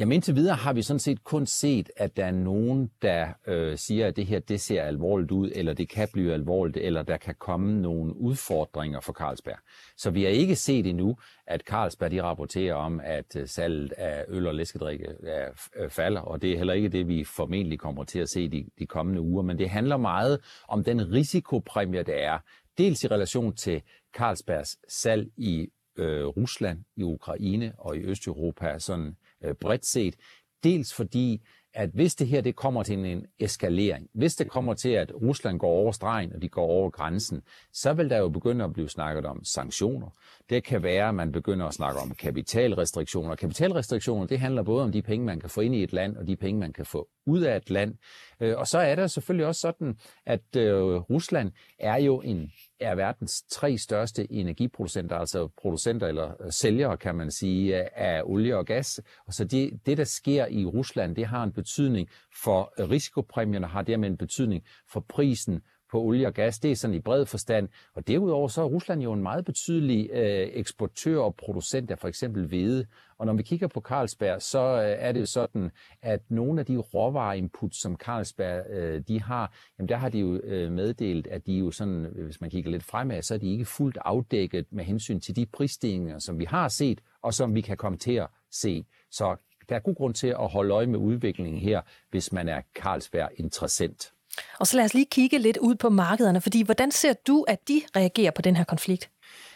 Jamen 0.00 0.12
indtil 0.12 0.36
videre 0.36 0.56
har 0.56 0.72
vi 0.72 0.82
sådan 0.82 1.00
set 1.00 1.24
kun 1.24 1.46
set, 1.46 1.90
at 1.96 2.16
der 2.16 2.24
er 2.24 2.30
nogen, 2.30 2.90
der 3.02 3.28
øh, 3.46 3.78
siger, 3.78 4.06
at 4.06 4.16
det 4.16 4.26
her 4.26 4.38
det 4.38 4.60
ser 4.60 4.82
alvorligt 4.82 5.30
ud, 5.30 5.50
eller 5.54 5.72
det 5.72 5.88
kan 5.88 6.08
blive 6.12 6.32
alvorligt, 6.32 6.76
eller 6.76 7.02
der 7.02 7.16
kan 7.16 7.34
komme 7.38 7.82
nogle 7.82 8.16
udfordringer 8.16 9.00
for 9.00 9.12
Carlsberg. 9.12 9.58
Så 9.96 10.10
vi 10.10 10.22
har 10.22 10.30
ikke 10.30 10.56
set 10.56 10.86
endnu, 10.86 11.16
at 11.46 11.60
Carlsberg 11.60 12.10
de 12.10 12.22
rapporterer 12.22 12.74
om, 12.74 13.00
at 13.04 13.36
øh, 13.36 13.48
salget 13.48 13.92
af 13.92 14.24
øl 14.28 14.46
og 14.46 14.54
læskedrikke 14.54 15.06
er, 15.22 15.48
øh, 15.76 15.90
falder, 15.90 16.20
og 16.20 16.42
det 16.42 16.52
er 16.52 16.56
heller 16.56 16.74
ikke 16.74 16.88
det, 16.88 17.08
vi 17.08 17.24
formentlig 17.24 17.78
kommer 17.78 18.04
til 18.04 18.18
at 18.18 18.28
se 18.28 18.48
de, 18.48 18.66
de 18.78 18.86
kommende 18.86 19.20
uger. 19.20 19.42
Men 19.42 19.58
det 19.58 19.70
handler 19.70 19.96
meget 19.96 20.40
om 20.68 20.84
den 20.84 21.12
risikopræmie, 21.12 22.02
der 22.02 22.14
er, 22.14 22.38
dels 22.78 23.04
i 23.04 23.06
relation 23.06 23.56
til 23.56 23.82
Carlsbergs 24.16 24.78
salg 24.88 25.30
i 25.36 25.68
øh, 25.96 26.26
Rusland, 26.26 26.84
i 26.96 27.02
Ukraine 27.02 27.72
og 27.78 27.96
i 27.96 28.00
Østeuropa, 28.00 28.78
sådan 28.78 29.16
øh, 29.44 29.54
bredt 29.54 29.86
set. 29.86 30.16
Dels 30.64 30.94
fordi, 30.94 31.42
at 31.74 31.90
hvis 31.94 32.14
det 32.14 32.26
her 32.26 32.40
det 32.40 32.56
kommer 32.56 32.82
til 32.82 32.98
en 32.98 33.26
eskalering, 33.38 34.08
hvis 34.14 34.34
det 34.34 34.50
kommer 34.50 34.74
til, 34.74 34.88
at 34.88 35.12
Rusland 35.22 35.58
går 35.58 35.68
over 35.68 35.92
stregen, 35.92 36.32
og 36.32 36.42
de 36.42 36.48
går 36.48 36.66
over 36.66 36.90
grænsen, 36.90 37.42
så 37.72 37.92
vil 37.92 38.10
der 38.10 38.18
jo 38.18 38.28
begynde 38.28 38.64
at 38.64 38.72
blive 38.72 38.88
snakket 38.88 39.26
om 39.26 39.44
sanktioner. 39.44 40.10
Det 40.50 40.64
kan 40.64 40.82
være, 40.82 41.08
at 41.08 41.14
man 41.14 41.32
begynder 41.32 41.66
at 41.66 41.74
snakke 41.74 42.00
om 42.00 42.10
kapitalrestriktioner. 42.10 43.34
Kapitalrestriktioner, 43.34 44.26
det 44.26 44.38
handler 44.38 44.62
både 44.62 44.84
om 44.84 44.92
de 44.92 45.02
penge, 45.02 45.26
man 45.26 45.40
kan 45.40 45.50
få 45.50 45.60
ind 45.60 45.74
i 45.74 45.82
et 45.82 45.92
land, 45.92 46.16
og 46.16 46.26
de 46.26 46.36
penge, 46.36 46.60
man 46.60 46.72
kan 46.72 46.86
få 46.86 47.08
ud 47.26 47.40
af 47.40 47.56
et 47.56 47.70
land. 47.70 47.94
Øh, 48.40 48.58
og 48.58 48.66
så 48.66 48.78
er 48.78 48.94
der 48.94 49.06
selvfølgelig 49.06 49.46
også 49.46 49.60
sådan, 49.60 49.98
at 50.26 50.56
øh, 50.56 50.94
Rusland 50.94 51.52
er 51.78 51.96
jo 51.96 52.20
en 52.20 52.50
er 52.80 52.94
verdens 52.94 53.42
tre 53.42 53.78
største 53.78 54.32
energiproducenter, 54.32 55.16
altså 55.16 55.48
producenter 55.62 56.06
eller 56.06 56.42
øh, 56.44 56.52
sælgere, 56.52 56.96
kan 56.96 57.14
man 57.14 57.30
sige, 57.30 57.78
øh, 57.78 57.86
af 57.94 58.22
olie 58.24 58.56
og 58.56 58.66
gas. 58.66 59.00
Og 59.26 59.34
så 59.34 59.44
det, 59.44 59.80
det, 59.86 59.98
der 59.98 60.04
sker 60.04 60.46
i 60.46 60.64
Rusland, 60.64 61.16
det 61.16 61.26
har 61.26 61.42
en 61.42 61.52
betydning 61.52 62.08
for 62.42 62.72
øh, 62.78 62.90
risikopræmierne, 62.90 63.66
har 63.66 63.82
dermed 63.82 64.08
en 64.08 64.16
betydning 64.16 64.64
for 64.92 65.00
prisen 65.00 65.62
på 65.90 66.00
olie 66.00 66.26
og 66.26 66.34
gas. 66.34 66.58
Det 66.58 66.70
er 66.70 66.76
sådan 66.76 66.96
i 66.96 67.00
bred 67.00 67.26
forstand. 67.26 67.68
Og 67.94 68.08
derudover 68.08 68.48
så 68.48 68.62
er 68.62 68.66
Rusland 68.66 69.02
jo 69.02 69.12
en 69.12 69.22
meget 69.22 69.44
betydelig 69.44 70.10
øh, 70.12 70.48
eksportør 70.52 71.18
og 71.18 71.34
producent 71.34 71.90
af 71.90 71.98
for 71.98 72.08
eksempel 72.08 72.46
hvede. 72.46 72.86
Og 73.18 73.26
når 73.26 73.32
vi 73.32 73.42
kigger 73.42 73.66
på 73.66 73.80
Carlsberg, 73.80 74.42
så 74.42 74.58
øh, 74.58 74.96
er 74.98 75.12
det 75.12 75.28
sådan, 75.28 75.70
at 76.02 76.20
nogle 76.28 76.60
af 76.60 76.66
de 76.66 76.76
råvareinput, 76.76 77.74
som 77.74 77.96
Carlsberg 77.96 78.70
øh, 78.70 79.02
de 79.08 79.22
har, 79.22 79.54
jamen 79.78 79.88
der 79.88 79.96
har 79.96 80.08
de 80.08 80.18
jo 80.18 80.36
øh, 80.36 80.72
meddelt, 80.72 81.26
at 81.26 81.46
de 81.46 81.52
jo 81.52 81.70
sådan, 81.70 82.06
øh, 82.06 82.24
hvis 82.24 82.40
man 82.40 82.50
kigger 82.50 82.70
lidt 82.70 82.84
fremad, 82.84 83.22
så 83.22 83.34
er 83.34 83.38
de 83.38 83.52
ikke 83.52 83.64
fuldt 83.64 83.98
afdækket 84.04 84.66
med 84.70 84.84
hensyn 84.84 85.20
til 85.20 85.36
de 85.36 85.46
prisstigninger, 85.46 86.18
som 86.18 86.38
vi 86.38 86.44
har 86.44 86.68
set, 86.68 87.00
og 87.22 87.34
som 87.34 87.54
vi 87.54 87.60
kan 87.60 87.76
komme 87.76 87.98
til 87.98 88.12
at 88.12 88.28
se. 88.50 88.84
Så 89.10 89.36
der 89.68 89.76
er 89.76 89.80
god 89.80 89.94
grund 89.94 90.14
til 90.14 90.26
at 90.28 90.48
holde 90.48 90.74
øje 90.74 90.86
med 90.86 90.98
udviklingen 90.98 91.60
her, 91.60 91.80
hvis 92.10 92.32
man 92.32 92.48
er 92.48 92.62
Carlsberg-interessent. 92.74 94.12
Og 94.58 94.66
så 94.66 94.76
lad 94.76 94.84
os 94.84 94.94
lige 94.94 95.06
kigge 95.10 95.38
lidt 95.38 95.56
ud 95.56 95.74
på 95.74 95.88
markederne, 95.88 96.40
fordi 96.40 96.62
hvordan 96.62 96.90
ser 96.90 97.12
du, 97.26 97.44
at 97.48 97.68
de 97.68 97.82
reagerer 97.96 98.30
på 98.30 98.42
den 98.42 98.56
her 98.56 98.64
konflikt? 98.64 99.10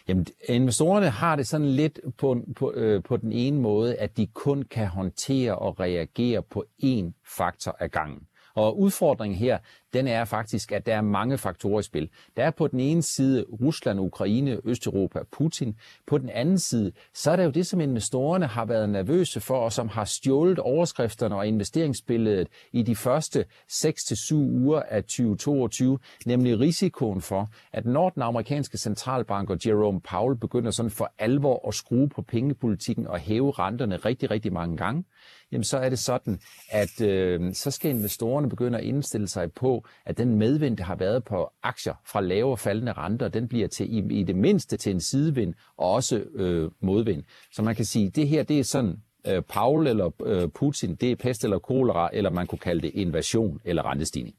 Jamen, 0.09 0.27
investorerne 0.49 1.11
har 1.11 1.37
det 1.37 1.47
sådan 1.47 1.67
lidt 1.67 2.01
på, 2.19 2.41
på, 2.57 2.73
øh, 2.73 3.03
på 3.03 3.17
den 3.17 3.33
ene 3.33 3.61
måde, 3.61 3.97
at 3.97 4.17
de 4.17 4.27
kun 4.27 4.63
kan 4.63 4.87
håndtere 4.87 5.59
og 5.59 5.81
reagere 5.81 6.43
på 6.43 6.65
én 6.83 7.23
faktor 7.37 7.77
ad 7.81 7.89
gangen. 7.89 8.21
Og 8.55 8.81
udfordringen 8.81 9.39
her, 9.39 9.59
den 9.95 10.09
er 10.09 10.25
faktisk, 10.25 10.73
at 10.73 10.87
der 10.87 10.95
er 10.95 11.01
mange 11.01 11.39
faktorer 11.39 11.81
i 11.81 11.83
spil. 11.83 12.11
Der 12.37 12.45
er 12.45 12.51
på 12.51 12.69
den 12.69 12.81
ene 12.81 13.03
side 13.03 13.45
Rusland, 13.61 14.01
Ukraine, 14.01 14.61
Østeuropa, 14.65 15.19
Putin. 15.33 15.77
På 16.07 16.19
den 16.19 16.29
anden 16.29 16.59
side, 16.59 16.93
så 17.15 17.31
er 17.31 17.37
der 17.37 17.45
jo 17.45 17.51
det, 17.51 17.67
som 17.67 17.81
investorerne 17.81 18.47
har 18.47 18.65
været 18.65 18.89
nervøse 18.89 19.41
for, 19.41 19.57
og 19.57 19.73
som 19.73 19.89
har 19.89 20.05
stjålet 20.05 20.59
overskrifterne 20.59 21.37
og 21.37 21.47
investeringsbilledet 21.47 22.49
i 22.73 22.83
de 22.83 22.97
første 22.97 23.45
6-7 23.73 24.35
uger 24.35 24.83
af 24.83 25.05
2022, 25.05 25.99
nemlig 26.27 26.61
risikoen 26.61 27.21
for, 27.21 27.49
at 27.73 27.87
når 27.87 28.11
den 28.11 28.23
amerikanske 28.23 28.79
centralbank 28.79 29.51
og 29.51 29.59
Jerome 29.67 30.01
Powell 30.01 30.37
begynder 30.37 30.71
sådan 30.71 30.91
for 30.91 31.13
alvor 31.19 31.69
at 31.69 31.75
skrue 31.75 32.09
på 32.09 32.23
pengepolitikken 32.23 33.07
og 33.07 33.19
hæve 33.19 33.51
renterne 33.51 33.97
rigtig, 33.97 34.31
rigtig 34.31 34.53
mange 34.53 34.77
gange, 34.77 35.05
jamen 35.53 35.65
så 35.65 35.79
er 35.79 35.89
det 35.89 35.99
sådan, 35.99 36.41
at 36.71 37.01
øh, 37.01 37.55
så 37.55 37.71
skal 37.71 37.91
investorerne 37.91 38.49
begynde 38.49 38.79
at 38.79 38.85
indstille 38.85 39.29
sig 39.29 39.53
på, 39.53 39.84
at 40.07 40.19
den 40.19 40.39
medvind, 40.39 40.77
der 40.77 40.85
har 40.85 40.95
været 40.97 41.25
på 41.25 41.51
aktier 41.63 41.95
fra 42.05 42.21
lave 42.21 42.51
og 42.51 42.59
faldende 42.59 42.93
renter, 42.93 43.29
den 43.29 43.49
bliver 43.49 43.69
til 43.69 43.95
i, 43.95 44.21
i 44.21 44.23
det 44.23 44.37
mindste 44.37 44.77
til 44.77 44.93
en 44.93 45.01
sidevind 45.01 45.55
og 45.77 45.91
også 45.91 46.25
øh, 46.35 46.71
modvind. 46.81 47.23
Så 47.53 47.63
man 47.63 47.75
kan 47.75 47.85
sige, 47.85 48.07
at 48.07 48.17
det 48.17 48.29
her 48.29 48.43
det 48.43 48.59
er 48.59 48.65
sådan 48.65 48.97
øh, 49.27 49.43
Paul 49.43 49.87
eller 49.87 50.11
øh, 50.25 50.49
Putin, 50.49 50.95
det 50.95 51.11
er 51.11 51.17
pest 51.17 51.45
eller 51.45 51.59
kolera, 51.59 52.11
eller 52.13 52.31
man 52.31 52.47
kunne 52.47 52.59
kalde 52.59 52.83
det 52.83 52.91
invasion 52.95 53.61
eller 53.65 53.91
rentestigning. 53.91 54.37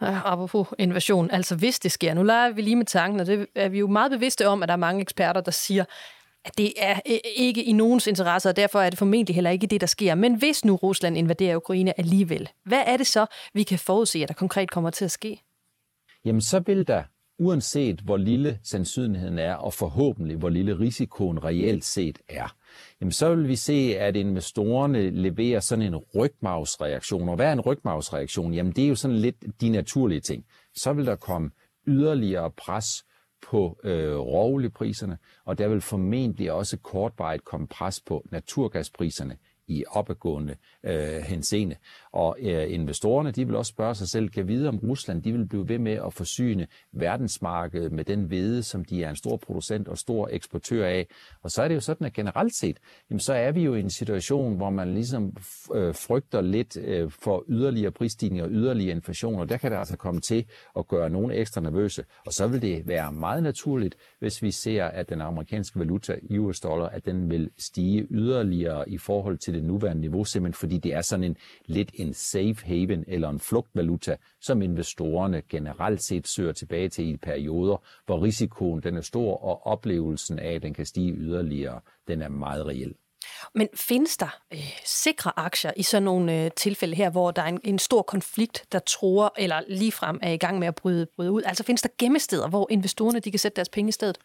Uh, 0.00 0.32
apropos 0.32 0.66
invasion, 0.78 1.30
altså 1.30 1.56
hvis 1.56 1.78
det 1.78 1.92
sker. 1.92 2.14
Nu 2.14 2.22
leger 2.22 2.52
vi 2.52 2.62
lige 2.62 2.76
med 2.76 2.86
tanken, 2.86 3.20
og 3.20 3.26
det 3.26 3.46
er 3.54 3.68
vi 3.68 3.78
jo 3.78 3.86
meget 3.86 4.10
bevidste 4.10 4.48
om, 4.48 4.62
at 4.62 4.68
der 4.68 4.72
er 4.72 4.78
mange 4.78 5.00
eksperter, 5.00 5.40
der 5.40 5.50
siger, 5.50 5.84
det 6.58 6.72
er 6.76 7.00
øh, 7.10 7.18
ikke 7.36 7.64
i 7.64 7.72
nogens 7.72 8.06
interesse, 8.06 8.48
og 8.48 8.56
derfor 8.56 8.80
er 8.80 8.90
det 8.90 8.98
formentlig 8.98 9.34
heller 9.34 9.50
ikke 9.50 9.66
det, 9.66 9.80
der 9.80 9.86
sker. 9.86 10.14
Men 10.14 10.34
hvis 10.34 10.64
nu 10.64 10.76
Rusland 10.76 11.18
invaderer 11.18 11.56
Ukraine 11.56 11.98
alligevel, 11.98 12.48
hvad 12.64 12.82
er 12.86 12.96
det 12.96 13.06
så, 13.06 13.26
vi 13.54 13.62
kan 13.62 13.78
forudse, 13.78 14.22
at 14.22 14.28
der 14.28 14.34
konkret 14.34 14.70
kommer 14.70 14.90
til 14.90 15.04
at 15.04 15.10
ske? 15.10 15.42
Jamen 16.24 16.40
så 16.40 16.60
vil 16.60 16.86
der, 16.86 17.02
uanset 17.38 18.00
hvor 18.00 18.16
lille 18.16 18.58
sandsynligheden 18.62 19.38
er, 19.38 19.54
og 19.54 19.72
forhåbentlig 19.72 20.36
hvor 20.36 20.48
lille 20.48 20.78
risikoen 20.78 21.44
reelt 21.44 21.84
set 21.84 22.18
er, 22.28 22.54
jamen 23.00 23.12
så 23.12 23.34
vil 23.34 23.48
vi 23.48 23.56
se, 23.56 23.96
at 23.98 24.16
investorerne 24.16 25.10
leverer 25.10 25.60
sådan 25.60 25.84
en 25.84 25.96
rygmavsreaktion. 25.96 27.28
Og 27.28 27.36
hvad 27.36 27.46
er 27.46 27.52
en 27.52 27.60
rygmavsreaktion? 27.60 28.54
Jamen 28.54 28.72
det 28.72 28.84
er 28.84 28.88
jo 28.88 28.94
sådan 28.94 29.16
lidt 29.16 29.60
de 29.60 29.68
naturlige 29.68 30.20
ting. 30.20 30.44
Så 30.74 30.92
vil 30.92 31.06
der 31.06 31.16
komme 31.16 31.50
yderligere 31.86 32.50
pres 32.50 33.04
på 33.50 33.80
øh, 33.84 34.16
råoliepriserne, 34.16 35.18
og 35.44 35.58
der 35.58 35.68
vil 35.68 35.80
formentlig 35.80 36.52
også 36.52 36.76
kortvarigt 36.76 37.44
komme 37.44 37.66
pres 37.66 38.00
på 38.00 38.24
naturgaspriserne 38.30 39.36
i 39.68 39.84
opadgående 39.88 40.56
øh, 40.84 41.16
henseende. 41.16 41.76
Og 42.16 42.36
øh, 42.40 42.72
investorerne 42.72 43.30
de 43.30 43.46
vil 43.46 43.56
også 43.56 43.70
spørge 43.70 43.94
sig 43.94 44.08
selv, 44.08 44.28
kan 44.28 44.48
vide 44.48 44.68
om 44.68 44.78
Rusland 44.78 45.22
de 45.22 45.32
vil 45.32 45.46
blive 45.46 45.68
ved 45.68 45.78
med 45.78 45.92
at 45.92 46.12
forsyne 46.12 46.66
verdensmarkedet 46.92 47.92
med 47.92 48.04
den 48.04 48.24
hvede, 48.24 48.62
som 48.62 48.84
de 48.84 49.04
er 49.04 49.10
en 49.10 49.16
stor 49.16 49.36
producent 49.36 49.88
og 49.88 49.98
stor 49.98 50.28
eksportør 50.32 50.86
af. 50.86 51.06
Og 51.42 51.50
så 51.50 51.62
er 51.62 51.68
det 51.68 51.74
jo 51.74 51.80
sådan, 51.80 52.06
at 52.06 52.12
generelt 52.12 52.54
set, 52.54 52.78
jamen, 53.10 53.20
så 53.20 53.32
er 53.32 53.52
vi 53.52 53.62
jo 53.62 53.74
i 53.74 53.80
en 53.80 53.90
situation, 53.90 54.56
hvor 54.56 54.70
man 54.70 54.94
ligesom 54.94 55.36
øh, 55.74 55.94
frygter 55.94 56.40
lidt 56.40 56.76
øh, 56.76 57.10
for 57.10 57.44
yderligere 57.48 57.90
prisstigninger 57.90 58.44
og 58.44 58.50
yderligere 58.50 58.96
inflation, 58.96 59.40
og 59.40 59.48
der 59.48 59.56
kan 59.56 59.70
det 59.70 59.78
altså 59.78 59.96
komme 59.96 60.20
til 60.20 60.44
at 60.78 60.88
gøre 60.88 61.10
nogen 61.10 61.30
ekstra 61.30 61.60
nervøse. 61.60 62.04
Og 62.26 62.32
så 62.32 62.46
vil 62.46 62.62
det 62.62 62.88
være 62.88 63.12
meget 63.12 63.42
naturligt, 63.42 63.96
hvis 64.18 64.42
vi 64.42 64.50
ser, 64.50 64.84
at 64.84 65.08
den 65.08 65.20
amerikanske 65.20 65.78
valuta, 65.78 66.16
US 66.38 66.60
dollar, 66.60 66.88
at 66.88 67.06
den 67.06 67.30
vil 67.30 67.50
stige 67.58 68.06
yderligere 68.10 68.90
i 68.90 68.98
forhold 68.98 69.38
til 69.38 69.54
det 69.54 69.64
nuværende 69.64 70.00
niveau, 70.00 70.24
simpelthen 70.24 70.58
fordi 70.58 70.78
det 70.78 70.94
er 70.94 71.00
sådan 71.02 71.24
en 71.24 71.36
lidt 71.66 71.90
en 71.94 72.05
safe 72.14 72.56
haven 72.64 73.04
eller 73.08 73.28
en 73.28 73.40
flugtvaluta, 73.40 74.16
som 74.40 74.62
investorerne 74.62 75.42
generelt 75.48 76.02
set 76.02 76.28
søger 76.28 76.52
tilbage 76.52 76.88
til 76.88 77.08
i 77.08 77.16
perioder, 77.16 77.76
hvor 78.06 78.22
risikoen 78.22 78.82
den 78.82 78.96
er 78.96 79.00
stor, 79.00 79.36
og 79.36 79.66
oplevelsen 79.66 80.38
af, 80.38 80.52
at 80.52 80.62
den 80.62 80.74
kan 80.74 80.86
stige 80.86 81.12
yderligere, 81.12 81.80
den 82.08 82.22
er 82.22 82.28
meget 82.28 82.66
reel. 82.66 82.94
Men 83.54 83.68
findes 83.74 84.16
der 84.16 84.38
øh, 84.52 84.58
sikre 84.84 85.32
aktier 85.38 85.72
i 85.76 85.82
sådan 85.82 86.02
nogle 86.02 86.44
øh, 86.44 86.50
tilfælde 86.56 86.94
her, 86.94 87.10
hvor 87.10 87.30
der 87.30 87.42
er 87.42 87.46
en, 87.46 87.60
en 87.64 87.78
stor 87.78 88.02
konflikt, 88.02 88.64
der 88.72 88.78
tror 88.78 89.34
eller 89.38 89.62
ligefrem 89.68 90.18
er 90.22 90.30
i 90.30 90.36
gang 90.36 90.58
med 90.58 90.68
at 90.68 90.74
bryde, 90.74 91.06
bryde 91.16 91.32
ud? 91.32 91.42
Altså 91.42 91.64
findes 91.64 91.82
der 91.82 91.88
gemmesteder, 91.98 92.48
hvor 92.48 92.66
investorerne 92.70 93.20
de 93.20 93.30
kan 93.30 93.38
sætte 93.38 93.56
deres 93.56 93.68
penge 93.68 93.88
i 93.88 93.92
stedet? 93.92 94.18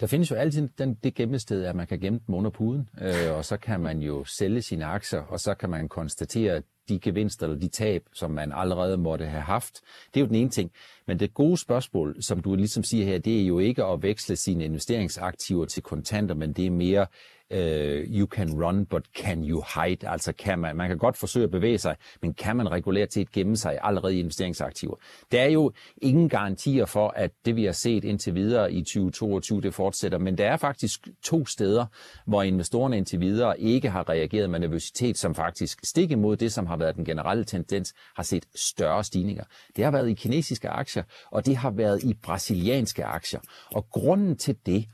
Der 0.00 0.06
findes 0.06 0.30
jo 0.30 0.36
altid 0.36 0.68
den, 0.78 0.94
det 0.94 1.14
gemmested, 1.14 1.64
at 1.64 1.76
man 1.76 1.86
kan 1.86 2.00
gemme 2.00 2.20
dem 2.26 2.34
under 2.34 2.50
puden, 2.50 2.88
øh, 3.00 3.36
og 3.36 3.44
så 3.44 3.56
kan 3.56 3.80
man 3.80 3.98
jo 3.98 4.24
sælge 4.24 4.62
sine 4.62 4.84
aktier, 4.84 5.20
og 5.20 5.40
så 5.40 5.54
kan 5.54 5.70
man 5.70 5.88
konstatere 5.88 6.62
de 6.88 6.98
gevinster 6.98 7.46
eller 7.46 7.60
de 7.60 7.68
tab, 7.68 8.02
som 8.12 8.30
man 8.30 8.52
allerede 8.54 8.96
måtte 8.96 9.26
have 9.26 9.42
haft. 9.42 9.80
Det 10.14 10.20
er 10.20 10.24
jo 10.24 10.26
den 10.26 10.34
ene 10.34 10.50
ting. 10.50 10.70
Men 11.06 11.20
det 11.20 11.34
gode 11.34 11.56
spørgsmål, 11.56 12.22
som 12.22 12.40
du 12.40 12.54
ligesom 12.54 12.82
siger 12.82 13.04
her, 13.04 13.18
det 13.18 13.40
er 13.40 13.46
jo 13.46 13.58
ikke 13.58 13.84
at 13.84 14.02
veksle 14.02 14.36
sine 14.36 14.64
investeringsaktiver 14.64 15.64
til 15.64 15.82
kontanter, 15.82 16.34
men 16.34 16.52
det 16.52 16.66
er 16.66 16.70
mere, 16.70 17.06
uh, 17.50 18.18
you 18.18 18.26
can 18.26 18.64
run, 18.64 18.84
but 18.84 19.02
can 19.14 19.44
you 19.44 19.62
hide? 19.74 20.08
Altså 20.08 20.32
kan 20.32 20.58
man, 20.58 20.76
man 20.76 20.88
kan 20.88 20.98
godt 20.98 21.16
forsøge 21.16 21.44
at 21.44 21.50
bevæge 21.50 21.78
sig, 21.78 21.96
men 22.22 22.34
kan 22.34 22.56
man 22.56 22.70
regulere 22.70 23.06
til 23.06 23.20
at 23.20 23.32
gemme 23.32 23.56
sig 23.56 23.78
allerede 23.82 24.16
i 24.16 24.20
investeringsaktiver? 24.20 24.96
Der 25.32 25.40
er 25.40 25.48
jo 25.48 25.72
ingen 26.02 26.28
garantier 26.28 26.86
for, 26.86 27.08
at 27.08 27.30
det 27.44 27.56
vi 27.56 27.64
har 27.64 27.72
set 27.72 28.04
indtil 28.04 28.34
videre 28.34 28.72
i 28.72 28.82
2022, 28.82 29.60
det 29.60 29.74
fortsætter, 29.74 30.18
men 30.18 30.38
der 30.38 30.46
er 30.46 30.56
faktisk 30.56 31.08
to 31.22 31.46
steder, 31.46 31.86
hvor 32.26 32.42
investorerne 32.42 32.96
indtil 32.96 33.20
videre 33.20 33.60
ikke 33.60 33.90
har 33.90 34.08
reageret 34.08 34.50
med 34.50 34.60
nervøsitet, 34.60 35.18
som 35.18 35.34
faktisk 35.34 35.80
stik 35.84 36.10
imod 36.10 36.36
det, 36.36 36.52
som 36.52 36.66
har 36.66 36.76
været 36.76 36.96
den 36.96 37.04
generelle 37.04 37.44
tendens, 37.44 37.94
har 38.16 38.22
set 38.22 38.44
større 38.54 39.04
stigninger. 39.04 39.44
Det 39.76 39.84
har 39.84 39.90
været 39.90 40.08
i 40.08 40.14
kinesiske 40.14 40.68
aktier, 40.68 41.02
og 41.30 41.46
det 41.46 41.56
har 41.56 41.70
været 41.70 42.02
i 42.02 42.14
brasilianske 42.22 43.04
aktier. 43.04 43.40
Og 43.72 43.86
grunden 43.90 44.36
til 44.36 44.56
det, 44.66 44.86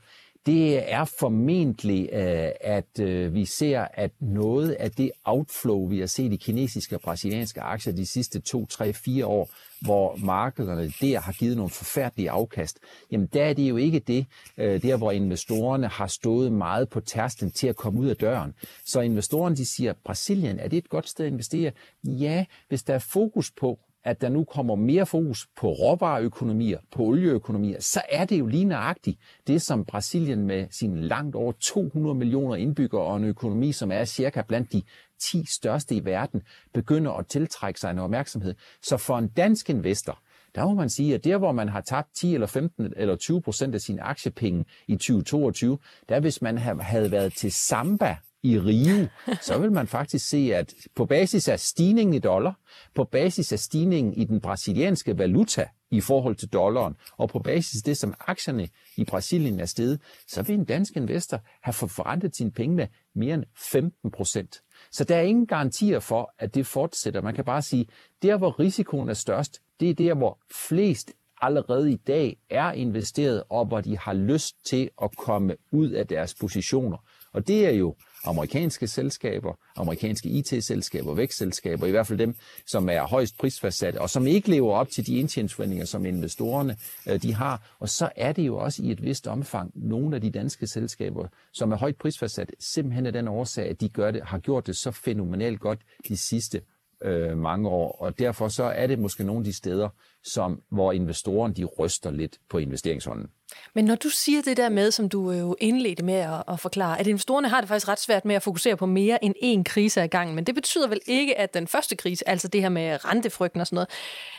det 0.45 0.91
er 0.91 1.05
formentlig, 1.19 2.09
øh, 2.13 2.49
at 2.61 2.99
øh, 2.99 3.33
vi 3.33 3.45
ser, 3.45 3.87
at 3.93 4.11
noget 4.19 4.71
af 4.71 4.91
det 4.91 5.11
outflow, 5.23 5.87
vi 5.87 5.99
har 5.99 6.05
set 6.05 6.33
i 6.33 6.35
kinesiske 6.35 6.95
og 6.95 7.01
brasilianske 7.01 7.61
aktier 7.61 7.93
de 7.93 8.05
sidste 8.05 8.39
2, 8.39 8.65
3, 8.65 8.93
4 8.93 9.25
år, 9.25 9.49
hvor 9.81 10.15
markederne 10.15 10.93
der 11.01 11.19
har 11.19 11.31
givet 11.31 11.57
nogle 11.57 11.69
forfærdelige 11.69 12.31
afkast, 12.31 12.79
jamen 13.11 13.27
der 13.33 13.43
er 13.43 13.53
det 13.53 13.69
jo 13.69 13.77
ikke 13.77 13.99
det, 13.99 14.25
øh, 14.57 14.81
der 14.81 14.97
hvor 14.97 15.11
investorerne 15.11 15.87
har 15.87 16.07
stået 16.07 16.51
meget 16.51 16.89
på 16.89 16.99
tærsten 16.99 17.51
til 17.51 17.67
at 17.67 17.75
komme 17.75 17.99
ud 17.99 18.07
af 18.07 18.15
døren. 18.15 18.53
Så 18.85 19.01
investorerne 19.01 19.55
de 19.55 19.65
siger, 19.65 19.93
Brasilien, 20.05 20.59
er 20.59 20.67
det 20.67 20.77
et 20.77 20.89
godt 20.89 21.09
sted 21.09 21.25
at 21.25 21.31
investere? 21.31 21.71
Ja, 22.03 22.45
hvis 22.69 22.83
der 22.83 22.93
er 22.93 22.99
fokus 22.99 23.51
på, 23.51 23.79
at 24.03 24.21
der 24.21 24.29
nu 24.29 24.43
kommer 24.43 24.75
mere 24.75 25.05
fokus 25.05 25.47
på 25.57 25.69
råvareøkonomier, 25.69 26.79
på 26.91 27.03
olieøkonomier, 27.03 27.79
så 27.79 28.01
er 28.09 28.25
det 28.25 28.39
jo 28.39 28.47
lige 28.47 28.65
nøjagtigt 28.65 29.19
det, 29.47 29.61
som 29.61 29.85
Brasilien 29.85 30.47
med 30.47 30.67
sine 30.71 31.01
langt 31.01 31.35
over 31.35 31.51
200 31.59 32.15
millioner 32.15 32.55
indbyggere 32.55 33.01
og 33.01 33.17
en 33.17 33.23
økonomi, 33.23 33.71
som 33.71 33.91
er 33.91 34.05
cirka 34.05 34.41
blandt 34.41 34.73
de 34.73 34.81
10 35.19 35.45
største 35.45 35.95
i 35.95 36.05
verden, 36.05 36.41
begynder 36.73 37.11
at 37.11 37.27
tiltrække 37.27 37.79
sig 37.79 37.91
en 37.91 37.99
opmærksomhed. 37.99 38.55
Så 38.83 38.97
for 38.97 39.17
en 39.17 39.27
dansk 39.27 39.69
investor, 39.69 40.19
der 40.55 40.65
må 40.65 40.73
man 40.73 40.89
sige, 40.89 41.15
at 41.15 41.23
der 41.23 41.37
hvor 41.37 41.51
man 41.51 41.69
har 41.69 41.81
tabt 41.81 42.15
10 42.15 42.33
eller 42.33 42.47
15 42.47 42.93
eller 42.95 43.15
20 43.15 43.41
procent 43.41 43.75
af 43.75 43.81
sine 43.81 44.01
aktiepenge 44.01 44.65
i 44.87 44.93
2022, 44.93 45.77
der 46.09 46.19
hvis 46.19 46.41
man 46.41 46.57
havde 46.57 47.11
været 47.11 47.33
til 47.33 47.51
Samba 47.51 48.17
i 48.43 48.59
Rio, 48.59 49.07
så 49.41 49.57
vil 49.57 49.71
man 49.71 49.87
faktisk 49.87 50.29
se, 50.29 50.51
at 50.55 50.73
på 50.95 51.05
basis 51.05 51.47
af 51.47 51.59
stigningen 51.59 52.13
i 52.13 52.19
dollar, 52.19 52.59
på 52.95 53.03
basis 53.03 53.51
af 53.51 53.59
stigningen 53.59 54.13
i 54.13 54.23
den 54.23 54.41
brasilianske 54.41 55.17
valuta 55.17 55.67
i 55.91 56.01
forhold 56.01 56.35
til 56.35 56.49
dollaren, 56.49 56.95
og 57.17 57.29
på 57.29 57.39
basis 57.39 57.81
af 57.81 57.83
det, 57.85 57.97
som 57.97 58.13
aktierne 58.19 58.67
i 58.97 59.05
Brasilien 59.05 59.59
er 59.59 59.65
steget, 59.65 60.01
så 60.27 60.41
vil 60.41 60.55
en 60.55 60.65
dansk 60.65 60.97
investor 60.97 61.39
have 61.61 61.73
forrentet 61.73 62.35
sine 62.35 62.51
penge 62.51 62.75
med 62.75 62.87
mere 63.15 63.33
end 63.33 63.43
15 63.71 64.11
procent. 64.11 64.61
Så 64.91 65.03
der 65.03 65.15
er 65.15 65.21
ingen 65.21 65.47
garantier 65.47 65.99
for, 65.99 66.33
at 66.39 66.55
det 66.55 66.65
fortsætter. 66.67 67.21
Man 67.21 67.35
kan 67.35 67.45
bare 67.45 67.61
sige, 67.61 67.87
der 68.21 68.37
hvor 68.37 68.59
risikoen 68.59 69.09
er 69.09 69.13
størst, 69.13 69.61
det 69.79 69.89
er 69.89 69.93
der, 69.93 70.13
hvor 70.13 70.39
flest 70.67 71.11
allerede 71.41 71.91
i 71.91 71.95
dag 71.95 72.37
er 72.49 72.71
investeret, 72.71 73.43
og 73.49 73.65
hvor 73.65 73.81
de 73.81 73.97
har 73.97 74.13
lyst 74.13 74.55
til 74.65 74.89
at 75.01 75.17
komme 75.17 75.55
ud 75.71 75.89
af 75.89 76.07
deres 76.07 76.35
positioner. 76.35 76.97
Og 77.33 77.47
det 77.47 77.65
er 77.65 77.71
jo 77.71 77.95
amerikanske 78.23 78.87
selskaber, 78.87 79.53
amerikanske 79.75 80.29
IT-selskaber, 80.29 81.13
vækstselskaber, 81.13 81.87
i 81.87 81.91
hvert 81.91 82.07
fald 82.07 82.19
dem, 82.19 82.35
som 82.65 82.89
er 82.89 83.07
højst 83.07 83.37
prisfastsat, 83.37 83.95
og 83.95 84.09
som 84.09 84.27
ikke 84.27 84.49
lever 84.49 84.73
op 84.73 84.89
til 84.89 85.07
de 85.07 85.15
indtjeningsforventninger, 85.15 85.85
som 85.85 86.05
investorerne 86.05 86.77
øh, 87.07 87.21
de 87.21 87.33
har. 87.33 87.75
Og 87.79 87.89
så 87.89 88.09
er 88.15 88.31
det 88.31 88.47
jo 88.47 88.57
også 88.57 88.83
i 88.83 88.91
et 88.91 89.03
vist 89.03 89.27
omfang 89.27 89.71
nogle 89.75 90.15
af 90.15 90.21
de 90.21 90.31
danske 90.31 90.67
selskaber, 90.67 91.27
som 91.53 91.71
er 91.71 91.77
højt 91.77 91.95
prisfastsat, 91.95 92.51
simpelthen 92.59 93.05
af 93.05 93.13
den 93.13 93.27
årsag, 93.27 93.69
at 93.69 93.81
de 93.81 93.89
gør 93.89 94.11
det, 94.11 94.21
har 94.23 94.39
gjort 94.39 94.67
det 94.67 94.77
så 94.77 94.91
fænomenalt 94.91 95.59
godt 95.59 95.79
de 96.07 96.17
sidste 96.17 96.61
øh, 97.03 97.37
mange 97.37 97.69
år, 97.69 98.01
og 98.01 98.19
derfor 98.19 98.47
så 98.47 98.63
er 98.63 98.87
det 98.87 98.99
måske 98.99 99.23
nogle 99.23 99.39
af 99.39 99.45
de 99.45 99.53
steder, 99.53 99.89
som, 100.23 100.61
hvor 100.69 100.91
investorerne 100.91 101.53
de 101.53 101.65
ryster 101.65 102.11
lidt 102.11 102.37
på 102.49 102.57
investeringshånden. 102.57 103.27
Men 103.73 103.85
når 103.85 103.95
du 103.95 104.09
siger 104.09 104.41
det 104.41 104.57
der 104.57 104.69
med, 104.69 104.91
som 104.91 105.09
du 105.09 105.31
jo 105.31 105.55
indledte 105.59 106.03
med 106.03 106.13
at, 106.13 106.43
at 106.47 106.59
forklare, 106.59 106.99
at 106.99 107.07
investorerne 107.07 107.49
har 107.49 107.61
det 107.61 107.67
faktisk 107.67 107.87
ret 107.87 107.99
svært 107.99 108.25
med 108.25 108.35
at 108.35 108.43
fokusere 108.43 108.77
på 108.77 108.85
mere 108.85 109.23
end 109.23 109.35
én 109.43 109.63
krise 109.63 110.01
ad 110.01 110.07
gangen, 110.07 110.35
men 110.35 110.43
det 110.43 110.55
betyder 110.55 110.87
vel 110.87 110.99
ikke, 111.05 111.37
at 111.37 111.53
den 111.53 111.67
første 111.67 111.95
krise, 111.95 112.29
altså 112.29 112.47
det 112.47 112.61
her 112.61 112.69
med 112.69 113.05
rentefrygten 113.05 113.61
og 113.61 113.67
sådan 113.67 113.75
noget, 113.75 113.89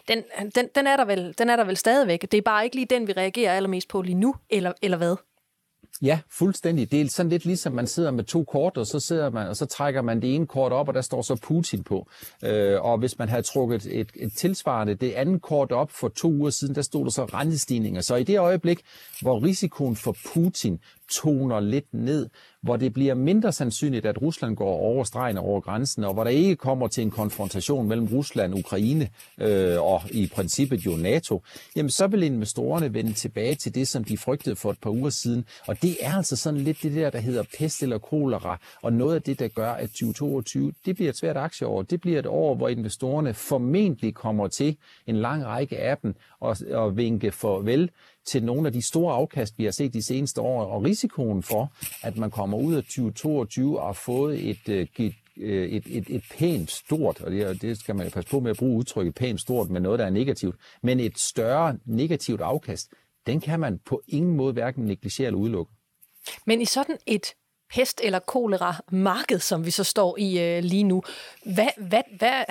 den, 0.08 0.50
den, 0.54 0.68
den, 0.74 0.86
er, 0.86 0.96
der 0.96 1.04
vel, 1.04 1.34
den 1.38 1.50
er 1.50 1.56
der 1.56 1.64
vel 1.64 1.76
stadigvæk. 1.76 2.22
Det 2.22 2.34
er 2.34 2.42
bare 2.42 2.64
ikke 2.64 2.76
lige 2.76 2.86
den, 2.86 3.06
vi 3.06 3.12
reagerer 3.12 3.56
allermest 3.56 3.88
på 3.88 4.02
lige 4.02 4.14
nu, 4.14 4.34
eller, 4.50 4.72
eller 4.82 4.96
hvad? 4.96 5.16
Ja, 6.02 6.20
fuldstændig. 6.30 6.90
Det 6.90 7.00
er 7.00 7.08
sådan 7.08 7.30
lidt 7.30 7.44
ligesom, 7.44 7.72
man 7.72 7.86
sidder 7.86 8.10
med 8.10 8.24
to 8.24 8.44
kort, 8.44 8.76
og 8.76 8.86
så 8.86 9.00
sidder 9.00 9.30
man, 9.30 9.48
og 9.48 9.56
så 9.56 9.66
trækker 9.66 10.02
man 10.02 10.22
det 10.22 10.34
ene 10.34 10.46
kort 10.46 10.72
op, 10.72 10.88
og 10.88 10.94
der 10.94 11.00
står 11.00 11.22
så 11.22 11.36
Putin 11.36 11.84
på. 11.84 12.08
Øh, 12.44 12.82
og 12.82 12.98
hvis 12.98 13.18
man 13.18 13.28
havde 13.28 13.42
trukket 13.42 13.86
et, 13.86 14.12
et 14.14 14.32
tilsvarende, 14.36 14.94
det 14.94 15.12
andet 15.12 15.42
kort 15.42 15.72
op 15.72 15.90
for 15.90 16.08
to 16.08 16.28
uger 16.28 16.50
siden, 16.50 16.74
der 16.74 16.82
stod 16.82 17.04
der 17.04 17.10
så 17.10 17.24
rentestigninger. 17.24 18.00
Så 18.00 18.16
i 18.16 18.24
det 18.24 18.38
øjeblik, 18.38 18.80
hvor 19.22 19.44
risikoen 19.44 19.96
for 19.96 20.16
Putin 20.32 20.80
toner 21.12 21.60
lidt 21.60 21.94
ned, 21.94 22.28
hvor 22.62 22.76
det 22.76 22.92
bliver 22.92 23.14
mindre 23.14 23.52
sandsynligt, 23.52 24.06
at 24.06 24.22
Rusland 24.22 24.56
går 24.56 24.76
over 24.76 25.04
stregen 25.04 25.38
over 25.38 25.60
grænsen, 25.60 26.04
og 26.04 26.14
hvor 26.14 26.24
der 26.24 26.30
ikke 26.30 26.56
kommer 26.56 26.88
til 26.88 27.02
en 27.02 27.10
konfrontation 27.10 27.88
mellem 27.88 28.06
Rusland, 28.06 28.54
Ukraine 28.54 29.08
øh, 29.40 29.82
og 29.82 30.02
i 30.10 30.30
princippet 30.34 30.86
jo 30.86 30.90
NATO, 30.90 31.42
jamen 31.76 31.90
så 31.90 32.06
vil 32.06 32.22
investorerne 32.22 32.94
vende 32.94 33.12
tilbage 33.12 33.54
til 33.54 33.74
det, 33.74 33.88
som 33.88 34.04
de 34.04 34.18
frygtede 34.18 34.56
for 34.56 34.70
et 34.70 34.78
par 34.82 34.90
uger 34.90 35.10
siden. 35.10 35.44
Og 35.66 35.82
det 35.82 35.96
er 36.00 36.16
altså 36.16 36.36
sådan 36.36 36.60
lidt 36.60 36.82
det 36.82 36.94
der, 36.94 37.10
der 37.10 37.18
hedder 37.18 37.42
pest 37.58 37.82
eller 37.82 37.98
kolera, 37.98 38.58
og 38.82 38.92
noget 38.92 39.14
af 39.14 39.22
det, 39.22 39.38
der 39.38 39.48
gør, 39.48 39.70
at 39.70 39.88
2022, 39.88 40.72
det 40.86 40.94
bliver 40.94 41.10
et 41.10 41.16
svært 41.16 41.36
aktieår. 41.36 41.82
Det 41.82 42.00
bliver 42.00 42.18
et 42.18 42.26
år, 42.26 42.54
hvor 42.54 42.68
investorerne 42.68 43.34
formentlig 43.34 44.14
kommer 44.14 44.48
til 44.48 44.76
en 45.06 45.16
lang 45.16 45.44
række 45.44 45.78
af 45.78 45.98
dem 45.98 46.14
og, 46.40 46.56
og 46.70 46.96
vinke 46.96 47.32
farvel 47.32 47.90
til 48.24 48.44
nogle 48.44 48.66
af 48.66 48.72
de 48.72 48.82
store 48.82 49.14
afkast, 49.14 49.58
vi 49.58 49.64
har 49.64 49.70
set 49.70 49.94
de 49.94 50.02
seneste 50.02 50.40
år, 50.40 50.64
og 50.64 50.84
risikoen 50.84 51.42
for, 51.42 51.72
at 52.02 52.16
man 52.16 52.30
kommer 52.30 52.58
ud 52.58 52.74
af 52.74 52.82
2022 52.82 53.80
og 53.80 53.86
har 53.86 53.92
fået 53.92 54.50
et, 54.50 54.68
øh, 54.68 54.86
et 54.98 55.14
øh, 55.36 55.68
et, 55.68 55.84
et, 55.86 56.04
et 56.08 56.22
pænt 56.30 56.70
stort, 56.70 57.20
og 57.20 57.30
det, 57.30 57.62
det 57.62 57.78
skal 57.78 57.96
man 57.96 58.10
passe 58.10 58.30
på 58.30 58.40
med 58.40 58.50
at 58.50 58.56
bruge 58.56 58.78
udtrykket 58.78 59.14
pænt 59.14 59.40
stort 59.40 59.70
med 59.70 59.80
noget, 59.80 59.98
der 59.98 60.06
er 60.06 60.10
negativt, 60.10 60.56
men 60.82 61.00
et 61.00 61.18
større 61.18 61.78
negativt 61.84 62.40
afkast, 62.40 62.90
den 63.26 63.40
kan 63.40 63.60
man 63.60 63.78
på 63.86 64.02
ingen 64.08 64.36
måde 64.36 64.52
hverken 64.52 64.84
negligere 64.84 65.26
eller 65.26 65.38
udelukke. 65.38 65.72
Men 66.46 66.60
i 66.60 66.64
sådan 66.64 66.98
et 67.06 67.26
pest- 67.74 68.00
eller 68.02 68.18
kolera-marked, 68.18 69.38
som 69.38 69.66
vi 69.66 69.70
så 69.70 69.84
står 69.84 70.18
i 70.18 70.40
øh, 70.40 70.64
lige 70.64 70.84
nu. 70.84 71.02
Hvad, 71.44 71.68
hvad, 71.76 72.02
hvad, 72.18 72.44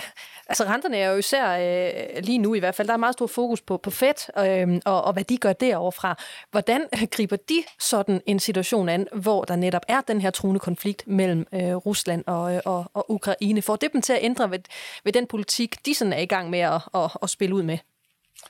altså 0.48 0.64
renterne 0.64 0.98
er 0.98 1.12
jo 1.12 1.18
især 1.18 1.58
øh, 1.58 2.24
lige 2.24 2.38
nu 2.38 2.54
i 2.54 2.60
hvert 2.60 2.76
fald, 2.76 2.88
der 2.88 2.94
er 2.94 2.98
meget 2.98 3.14
stor 3.14 3.28
fokus 3.28 3.62
på, 3.62 3.78
på 3.78 3.90
Fed 3.90 4.38
øh, 4.38 4.82
og, 4.86 5.04
og 5.04 5.14
hvad 5.14 5.24
de 5.24 5.38
gør 5.38 5.54
deroverfra. 5.54 6.18
Hvordan 6.52 6.88
griber 7.12 7.36
de 7.36 7.64
sådan 7.80 8.22
en 8.26 8.40
situation 8.40 8.90
an, 8.90 9.08
hvor 9.14 9.44
der 9.44 9.56
netop 9.56 9.86
er 9.88 10.02
den 10.02 10.22
her 10.22 10.30
truende 10.30 10.60
konflikt 10.60 11.08
mellem 11.08 11.48
øh, 11.54 11.76
Rusland 11.76 12.24
og, 12.28 12.56
øh, 12.56 12.62
og, 12.66 12.92
og 12.94 13.12
Ukraine? 13.12 13.62
Får 13.62 13.76
det 13.76 13.94
dem 13.94 14.02
til 14.02 14.14
at 14.14 14.20
ændre 14.22 14.52
ved, 14.52 14.60
ved 15.04 15.14
den 15.14 15.28
politik, 15.28 15.86
de 15.86 15.94
sådan 15.94 16.14
er 16.14 16.20
i 16.20 16.26
gang 16.26 16.50
med 16.50 16.60
at, 16.60 16.82
at, 16.96 17.12
at 17.24 17.30
spille 17.30 17.56
ud 17.56 17.64
med? 17.64 17.78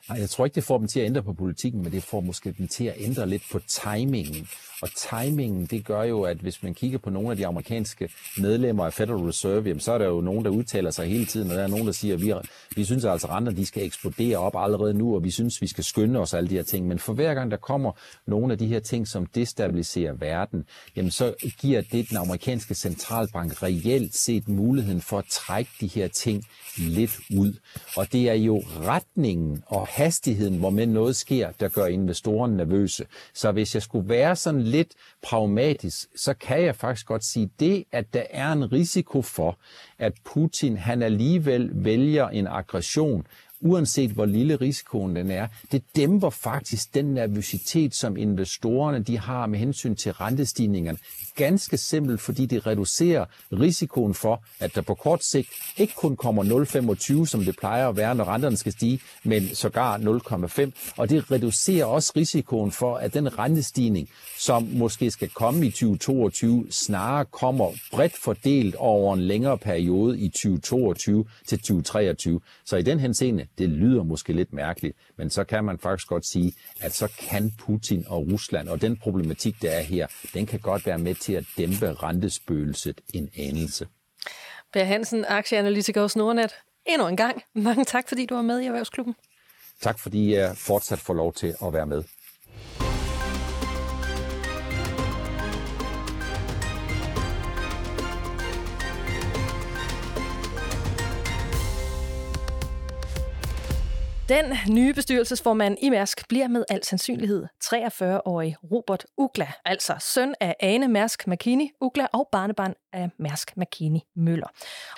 Nej, 0.08 0.18
jeg 0.20 0.30
tror 0.30 0.44
ikke, 0.44 0.54
det 0.54 0.64
får 0.64 0.78
dem 0.78 0.88
til 0.88 1.00
at 1.00 1.06
ændre 1.06 1.22
på 1.22 1.32
politikken, 1.32 1.82
men 1.82 1.92
det 1.92 2.02
får 2.02 2.20
måske 2.20 2.54
dem 2.58 2.68
til 2.68 2.84
at 2.84 2.94
ændre 2.98 3.28
lidt 3.28 3.42
på 3.52 3.58
timingen. 3.58 4.48
Og 4.82 4.88
timingen, 4.96 5.66
det 5.66 5.84
gør 5.84 6.02
jo, 6.02 6.22
at 6.22 6.36
hvis 6.36 6.62
man 6.62 6.74
kigger 6.74 6.98
på 6.98 7.10
nogle 7.10 7.30
af 7.30 7.36
de 7.36 7.46
amerikanske 7.46 8.08
medlemmer 8.38 8.86
af 8.86 8.92
Federal 8.92 9.24
Reserve, 9.24 9.62
jamen, 9.68 9.80
så 9.80 9.92
er 9.92 9.98
der 9.98 10.06
jo 10.06 10.20
nogen, 10.20 10.44
der 10.44 10.50
udtaler 10.50 10.90
sig 10.90 11.06
hele 11.06 11.26
tiden, 11.26 11.50
og 11.50 11.56
der 11.56 11.62
er 11.62 11.68
nogen, 11.68 11.86
der 11.86 11.92
siger, 11.92 12.14
at 12.14 12.20
vi, 12.22 12.32
vi 12.76 12.84
synes 12.84 13.04
altså, 13.04 13.26
at 13.26 13.32
renter 13.32 13.52
de 13.52 13.66
skal 13.66 13.84
eksplodere 13.84 14.36
op 14.36 14.52
allerede 14.56 14.94
nu, 14.94 15.14
og 15.14 15.24
vi 15.24 15.30
synes, 15.30 15.62
vi 15.62 15.66
skal 15.66 15.84
skynde 15.84 16.20
os 16.20 16.34
alle 16.34 16.50
de 16.50 16.54
her 16.54 16.62
ting. 16.62 16.86
Men 16.86 16.98
for 16.98 17.12
hver 17.12 17.34
gang 17.34 17.50
der 17.50 17.56
kommer 17.56 17.92
nogle 18.26 18.52
af 18.52 18.58
de 18.58 18.66
her 18.66 18.80
ting, 18.80 19.08
som 19.08 19.26
destabiliserer 19.26 20.12
verden, 20.12 20.64
jamen 20.96 21.10
så 21.10 21.34
giver 21.60 21.80
det 21.80 22.10
den 22.10 22.16
amerikanske 22.16 22.74
centralbank 22.74 23.62
reelt 23.62 24.14
set 24.14 24.48
muligheden 24.48 25.00
for 25.00 25.18
at 25.18 25.24
trække 25.30 25.70
de 25.80 25.86
her 25.86 26.08
ting 26.08 26.44
lidt 26.78 27.18
ud. 27.36 27.54
Og 27.96 28.12
det 28.12 28.28
er 28.28 28.34
jo 28.34 28.62
retningen 28.80 29.62
og 29.66 29.86
hastigheden, 29.86 30.58
hvor 30.58 30.70
med 30.70 30.86
noget 30.86 31.16
sker, 31.16 31.50
der 31.60 31.68
gør 31.68 31.86
investorerne 31.86 32.56
nervøse. 32.56 33.06
Så 33.34 33.52
hvis 33.52 33.74
jeg 33.74 33.82
skulle 33.82 34.08
være 34.08 34.36
sådan 34.36 34.62
lidt 34.72 34.94
pragmatisk, 35.22 36.08
så 36.16 36.34
kan 36.34 36.62
jeg 36.62 36.76
faktisk 36.76 37.06
godt 37.06 37.24
sige 37.24 37.50
det, 37.60 37.84
at 37.92 38.14
der 38.14 38.24
er 38.30 38.52
en 38.52 38.72
risiko 38.72 39.22
for, 39.22 39.58
at 39.98 40.12
Putin 40.24 40.76
han 40.76 41.02
alligevel 41.02 41.70
vælger 41.74 42.28
en 42.28 42.46
aggression, 42.46 43.26
uanset 43.62 44.10
hvor 44.10 44.26
lille 44.26 44.56
risikoen 44.56 45.16
den 45.16 45.30
er, 45.30 45.46
det 45.72 45.82
dæmper 45.96 46.30
faktisk 46.30 46.94
den 46.94 47.04
nervøsitet, 47.04 47.94
som 47.94 48.16
investorerne 48.16 49.02
de 49.02 49.18
har 49.18 49.46
med 49.46 49.58
hensyn 49.58 49.94
til 49.94 50.12
rentestigningerne. 50.12 50.98
Ganske 51.36 51.76
simpelt, 51.76 52.20
fordi 52.20 52.46
det 52.46 52.66
reducerer 52.66 53.24
risikoen 53.52 54.14
for, 54.14 54.44
at 54.60 54.74
der 54.74 54.80
på 54.80 54.94
kort 54.94 55.24
sigt 55.24 55.48
ikke 55.76 55.94
kun 55.96 56.16
kommer 56.16 56.44
0,25, 56.44 57.26
som 57.26 57.44
det 57.44 57.56
plejer 57.56 57.88
at 57.88 57.96
være, 57.96 58.14
når 58.14 58.24
renterne 58.24 58.56
skal 58.56 58.72
stige, 58.72 59.00
men 59.24 59.54
sågar 59.54 59.98
0,5. 59.98 60.94
Og 60.96 61.08
det 61.10 61.30
reducerer 61.30 61.84
også 61.84 62.12
risikoen 62.16 62.72
for, 62.72 62.96
at 62.96 63.14
den 63.14 63.38
rentestigning, 63.38 64.08
som 64.38 64.62
måske 64.62 65.10
skal 65.10 65.28
komme 65.28 65.66
i 65.66 65.70
2022, 65.70 66.66
snarere 66.70 67.24
kommer 67.24 67.70
bredt 67.92 68.16
fordelt 68.24 68.74
over 68.74 69.14
en 69.14 69.20
længere 69.22 69.58
periode 69.58 70.18
i 70.18 70.28
2022 70.28 71.24
til 71.46 71.58
2023. 71.58 72.40
Så 72.64 72.76
i 72.76 72.82
den 72.82 73.00
henseende, 73.00 73.46
det 73.58 73.68
lyder 73.68 74.02
måske 74.02 74.32
lidt 74.32 74.52
mærkeligt, 74.52 74.96
men 75.16 75.30
så 75.30 75.44
kan 75.44 75.64
man 75.64 75.78
faktisk 75.78 76.08
godt 76.08 76.26
sige, 76.26 76.52
at 76.80 76.94
så 76.94 77.08
kan 77.18 77.52
Putin 77.58 78.04
og 78.08 78.26
Rusland 78.32 78.68
og 78.68 78.80
den 78.80 78.96
problematik, 78.96 79.62
der 79.62 79.70
er 79.70 79.82
her, 79.82 80.06
den 80.34 80.46
kan 80.46 80.60
godt 80.60 80.86
være 80.86 80.98
med 80.98 81.14
til 81.14 81.32
at 81.32 81.44
dæmpe 81.56 81.92
rentespøgelset 81.92 83.00
en 83.14 83.30
anelse. 83.38 83.86
Per 84.72 84.84
Hansen, 84.84 85.24
aktieanalytiker 85.28 86.00
hos 86.00 86.16
Nordnet. 86.16 86.54
Endnu 86.86 87.08
en 87.08 87.16
gang, 87.16 87.42
mange 87.54 87.84
tak, 87.84 88.08
fordi 88.08 88.26
du 88.26 88.34
var 88.34 88.42
med 88.42 88.60
i 88.60 88.66
Erhvervsklubben. 88.66 89.14
Tak, 89.80 89.98
fordi 89.98 90.34
jeg 90.34 90.56
fortsat 90.56 90.98
får 90.98 91.14
lov 91.14 91.32
til 91.32 91.54
at 91.66 91.72
være 91.72 91.86
med. 91.86 92.02
Den 104.32 104.56
nye 104.70 104.94
bestyrelsesformand 104.94 105.76
i 105.80 105.90
Mærsk 105.90 106.28
bliver 106.28 106.48
med 106.48 106.64
al 106.68 106.84
sandsynlighed 106.84 107.46
43-årig 107.64 108.56
Robert 108.72 109.06
Ugla, 109.16 109.52
altså 109.64 109.96
søn 110.00 110.34
af 110.40 110.56
Ane 110.60 110.88
Mærsk 110.88 111.26
McKinney 111.26 111.66
Ugla 111.80 112.06
og 112.12 112.28
barnebarn 112.32 112.74
af 112.92 113.10
Mærsk 113.18 113.56
McKinney 113.56 114.00
Møller. 114.16 114.46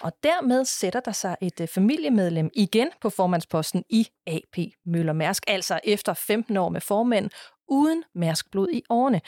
Og 0.01 0.13
dermed 0.23 0.65
sætter 0.65 1.01
der 1.01 1.13
sig 1.13 1.37
et 1.41 1.61
øh, 1.61 1.69
familiemedlem 1.69 2.51
igen 2.55 2.91
på 3.01 3.11
formandsposten 3.11 3.85
i 3.91 4.09
AP 4.27 4.59
Møller 4.87 5.13
Mærsk, 5.13 5.43
altså 5.47 5.81
efter 5.85 6.15
15 6.15 6.57
år 6.57 6.69
med 6.69 6.81
formand 6.81 7.31
uden 7.69 8.05
mærskblod 8.15 8.69
i 8.73 8.83
årene. 8.91 9.21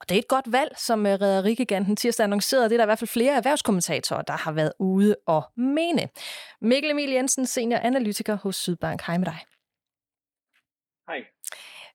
Og 0.00 0.08
det 0.08 0.14
er 0.14 0.18
et 0.18 0.28
godt 0.28 0.52
valg, 0.52 0.74
som 0.78 1.06
øh, 1.06 1.20
Rædderigiganten 1.20 1.96
tirsdag 1.96 2.24
annoncerede. 2.24 2.64
Det 2.64 2.72
er 2.72 2.76
der 2.76 2.84
i 2.84 2.86
hvert 2.86 2.98
fald 2.98 3.08
flere 3.08 3.36
erhvervskommentatorer, 3.36 4.22
der 4.22 4.32
har 4.32 4.52
været 4.52 4.72
ude 4.78 5.16
og 5.26 5.42
mene. 5.56 6.08
Mikkel 6.60 6.90
Emil 6.90 7.10
Jensen, 7.10 7.46
senior 7.46 7.78
analytiker 7.78 8.34
hos 8.34 8.56
Sydbank. 8.56 9.02
Hej 9.02 9.18
med 9.18 9.26
dig. 9.26 9.38
Hej. 11.08 11.24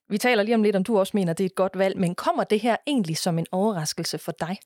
Vi 0.08 0.18
taler 0.18 0.42
lige 0.42 0.54
om 0.54 0.62
lidt, 0.62 0.76
om 0.76 0.84
du 0.84 0.98
også 0.98 1.12
mener, 1.14 1.32
det 1.32 1.44
er 1.44 1.48
et 1.48 1.54
godt 1.54 1.78
valg, 1.78 1.98
men 1.98 2.14
kommer 2.14 2.44
det 2.44 2.60
her 2.60 2.76
egentlig 2.86 3.16
som 3.16 3.38
en 3.38 3.46
overraskelse 3.52 4.18
for 4.18 4.32
dig? 4.32 4.58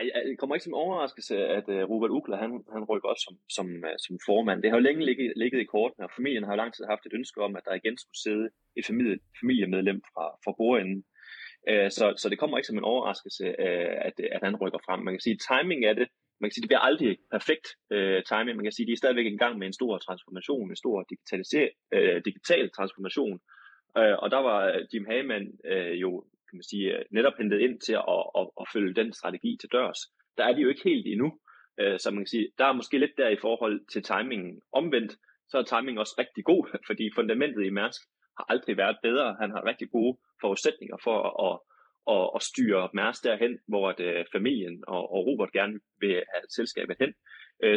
Nej, 0.00 0.10
øh, 0.16 0.30
det 0.30 0.38
kommer 0.38 0.54
ikke 0.54 0.64
som 0.64 0.74
en 0.74 0.84
overraskelse, 0.84 1.34
at 1.58 1.68
øh, 1.68 1.82
Robert 1.90 2.10
Ukla, 2.10 2.36
han, 2.36 2.50
han 2.72 2.84
rykker 2.90 3.08
også 3.08 3.24
som, 3.28 3.36
som, 3.56 3.66
øh, 3.88 3.96
som 4.06 4.18
formand. 4.26 4.62
Det 4.62 4.70
har 4.70 4.76
jo 4.78 4.86
længe 4.88 5.04
ligget, 5.04 5.32
ligget 5.36 5.60
i 5.60 5.70
kortene, 5.74 6.06
og 6.06 6.10
familien 6.16 6.44
har 6.44 6.52
jo 6.52 6.62
lang 6.62 6.72
tid 6.74 6.84
haft 6.92 7.06
et 7.06 7.16
ønske 7.18 7.42
om, 7.46 7.56
at 7.56 7.64
der 7.66 7.74
igen 7.74 7.98
skulle 7.98 8.20
sidde 8.24 8.46
et 8.78 8.86
familie, 8.86 9.18
familiemedlem 9.40 10.00
fra, 10.12 10.24
fra 10.44 10.52
bordenden. 10.58 11.04
Så, 11.96 12.04
så 12.20 12.28
det 12.28 12.38
kommer 12.38 12.58
ikke 12.58 12.66
som 12.66 12.78
en 12.78 12.90
overraskelse, 12.92 13.60
at, 14.08 14.16
at 14.36 14.42
han 14.42 14.56
rykker 14.62 14.78
frem. 14.86 15.00
Man 15.00 15.14
kan 15.14 15.20
sige, 15.20 15.38
timing 15.50 15.84
af 15.84 15.94
det, 15.96 16.08
man 16.40 16.46
kan 16.48 16.54
sige, 16.54 16.62
det 16.62 16.72
bliver 16.72 16.86
aldrig 16.88 17.18
perfekt 17.30 17.66
uh, 17.94 18.20
timing. 18.30 18.56
Man 18.56 18.66
kan 18.66 18.72
sige, 18.76 18.86
de 18.86 18.92
er 18.92 19.02
stadigvæk 19.02 19.26
i 19.26 19.42
gang 19.42 19.58
med 19.58 19.66
en 19.66 19.78
stor 19.80 19.98
transformation, 19.98 20.70
en 20.70 20.82
stor 20.82 20.96
digitaliser 21.10 21.68
digital 22.28 22.70
transformation. 22.76 23.40
Øh, 23.98 24.16
og 24.22 24.30
der 24.30 24.40
var 24.48 24.58
Jim 24.92 25.06
Hagemann 25.10 25.46
øh, 25.64 26.00
jo 26.02 26.24
kan 26.50 26.58
man 26.60 26.70
sige, 26.72 26.86
øh, 26.96 27.04
netop 27.10 27.36
hentet 27.38 27.60
ind 27.60 27.80
til 27.80 27.92
at, 27.92 28.22
at, 28.38 28.46
at 28.60 28.66
følge 28.72 28.94
den 28.94 29.12
strategi 29.12 29.56
til 29.60 29.68
dørs. 29.72 30.00
Der 30.36 30.44
er 30.44 30.52
de 30.54 30.62
jo 30.62 30.68
ikke 30.68 30.88
helt 30.90 31.06
endnu. 31.06 31.28
Øh, 31.80 31.98
så 31.98 32.10
man 32.10 32.22
kan 32.24 32.34
sige, 32.34 32.48
der 32.58 32.64
er 32.64 32.72
måske 32.72 32.98
lidt 32.98 33.16
der 33.16 33.28
i 33.28 33.42
forhold 33.46 33.76
til 33.92 34.02
timingen. 34.02 34.60
Omvendt, 34.72 35.12
så 35.48 35.58
er 35.58 35.62
timingen 35.62 35.98
også 35.98 36.14
rigtig 36.18 36.44
god, 36.44 36.62
fordi 36.88 37.04
fundamentet 37.14 37.66
i 37.66 37.76
Mærsk 37.78 38.00
har 38.38 38.46
aldrig 38.48 38.76
været 38.76 38.98
bedre. 39.02 39.36
Han 39.40 39.50
har 39.50 39.68
rigtig 39.70 39.90
gode 39.90 40.18
forudsætninger 40.40 40.96
for 41.06 41.18
at, 41.46 41.54
at, 42.14 42.24
at 42.36 42.42
styre 42.42 42.90
Mærsk 42.94 43.24
derhen, 43.24 43.58
hvor 43.68 43.88
at, 43.88 44.00
øh, 44.00 44.24
familien 44.32 44.84
og, 44.88 45.02
og 45.14 45.26
Robert 45.26 45.52
gerne 45.52 45.80
vil 46.00 46.14
have 46.32 46.44
selskabet 46.56 46.96
hen. 47.00 47.12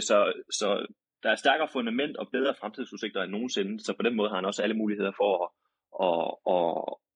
Så, 0.01 0.17
så 0.59 0.85
der 1.23 1.29
er 1.31 1.35
stærkere 1.35 1.73
fundament 1.73 2.17
og 2.17 2.29
bedre 2.31 2.55
fremtidsudsigter 2.59 3.21
end 3.21 3.31
nogensinde, 3.31 3.83
så 3.83 3.93
på 3.93 4.03
den 4.03 4.15
måde 4.15 4.29
har 4.29 4.35
han 4.35 4.45
også 4.45 4.63
alle 4.63 4.75
muligheder 4.81 5.11
for 5.21 5.31
at, 5.43 5.49
at, 6.07 6.23
at, 6.55 6.69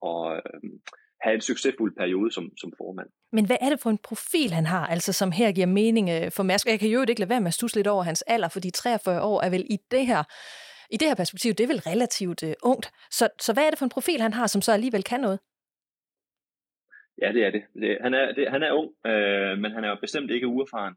at, 0.09 0.21
at 0.37 1.06
have 1.21 1.35
en 1.35 1.41
succesfuld 1.41 1.95
periode 1.95 2.31
som, 2.31 2.45
som 2.61 2.73
formand. 2.77 3.09
Men 3.31 3.45
hvad 3.45 3.57
er 3.61 3.69
det 3.69 3.79
for 3.79 3.89
en 3.89 3.97
profil, 3.97 4.51
han 4.51 4.65
har, 4.65 4.87
altså 4.87 5.13
som 5.13 5.31
her 5.31 5.51
giver 5.51 5.67
mening 5.67 6.09
øh, 6.09 6.31
for 6.31 6.43
Mærsk? 6.43 6.67
Jeg 6.67 6.79
kan 6.79 6.89
jo 6.89 7.01
ikke 7.01 7.19
lade 7.19 7.29
være 7.29 7.41
med 7.41 7.47
at 7.47 7.53
stusse 7.53 7.77
lidt 7.77 7.87
over 7.87 8.03
hans 8.03 8.21
alder, 8.21 8.49
fordi 8.49 8.71
43 8.71 9.21
år 9.21 9.41
er 9.41 9.49
vel 9.49 9.65
i 9.69 9.77
det 9.91 10.07
her, 10.07 10.23
i 10.93 10.97
det 10.97 11.07
her 11.07 11.15
perspektiv, 11.15 11.53
det 11.53 11.63
er 11.63 11.67
vel 11.67 11.87
relativt 11.91 12.43
uh, 12.43 12.53
ungt. 12.63 12.91
Så, 13.11 13.29
så 13.39 13.53
hvad 13.53 13.63
er 13.65 13.69
det 13.69 13.79
for 13.79 13.85
en 13.85 13.95
profil, 13.97 14.21
han 14.21 14.33
har, 14.33 14.47
som 14.47 14.61
så 14.61 14.71
alligevel 14.71 15.03
kan 15.03 15.19
noget? 15.19 15.39
Ja, 17.21 17.31
det 17.35 17.43
er 17.47 17.51
det. 17.51 17.63
det 17.81 17.97
han, 18.01 18.13
er, 18.13 18.31
det, 18.31 18.51
han 18.51 18.63
er 18.63 18.71
ung, 18.71 18.89
øh, 19.11 19.57
men 19.61 19.71
han 19.71 19.83
er 19.83 19.89
jo 19.89 19.97
bestemt 20.01 20.31
ikke 20.31 20.47
uerfaren. 20.47 20.95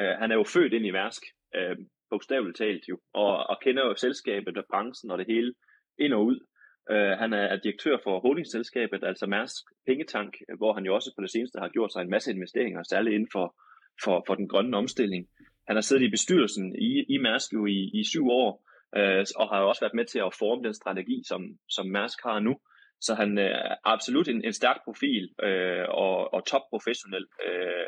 Øh, 0.00 0.14
han 0.20 0.30
er 0.30 0.34
jo 0.34 0.44
født 0.54 0.72
ind 0.72 0.86
i 0.86 0.90
Mærsk, 0.90 1.22
øh, 1.56 1.76
bogstaveligt 2.10 2.56
talt 2.56 2.84
jo, 2.88 2.98
og, 3.14 3.32
og 3.50 3.56
kender 3.64 3.84
jo 3.84 3.94
selskabet 3.94 4.58
og 4.58 4.64
branchen 4.70 5.10
og 5.10 5.18
det 5.18 5.26
hele 5.26 5.54
ind 5.98 6.12
og 6.12 6.24
ud. 6.24 6.38
Øh, 6.90 7.18
han 7.18 7.32
er 7.32 7.56
direktør 7.56 7.96
for 8.04 8.20
holdingselskabet, 8.20 9.04
altså 9.04 9.26
Mærsk 9.26 9.64
Pengetank, 9.86 10.36
hvor 10.56 10.72
han 10.72 10.84
jo 10.84 10.94
også 10.94 11.12
på 11.16 11.22
det 11.22 11.30
seneste 11.30 11.58
har 11.58 11.68
gjort 11.68 11.92
sig 11.92 12.00
en 12.02 12.10
masse 12.10 12.30
investeringer, 12.30 12.82
særligt 12.82 13.14
inden 13.14 13.28
for, 13.32 13.56
for, 14.04 14.24
for 14.26 14.34
den 14.34 14.48
grønne 14.48 14.76
omstilling. 14.76 15.28
Han 15.66 15.76
har 15.76 15.80
siddet 15.80 16.02
i 16.02 16.10
bestyrelsen 16.10 16.76
i, 16.76 17.04
i 17.08 17.18
Mærsk 17.18 17.52
jo 17.52 17.66
i, 17.66 17.90
i 17.94 18.04
syv 18.04 18.28
år, 18.28 18.64
øh, 18.96 19.26
og 19.36 19.48
har 19.48 19.60
jo 19.60 19.68
også 19.68 19.80
været 19.80 19.94
med 19.94 20.04
til 20.04 20.18
at 20.18 20.34
forme 20.38 20.64
den 20.64 20.74
strategi, 20.74 21.22
som, 21.26 21.58
som 21.68 21.86
Mærsk 21.86 22.18
har 22.22 22.38
nu. 22.40 22.54
Så 23.00 23.14
han 23.14 23.38
er 23.38 23.74
absolut 23.84 24.28
en, 24.28 24.44
en 24.44 24.52
stærk 24.52 24.78
profil 24.84 25.34
øh, 25.42 25.86
og, 25.88 26.34
og 26.34 26.46
top 26.46 26.62
professionel. 26.70 27.26
Øh, 27.46 27.86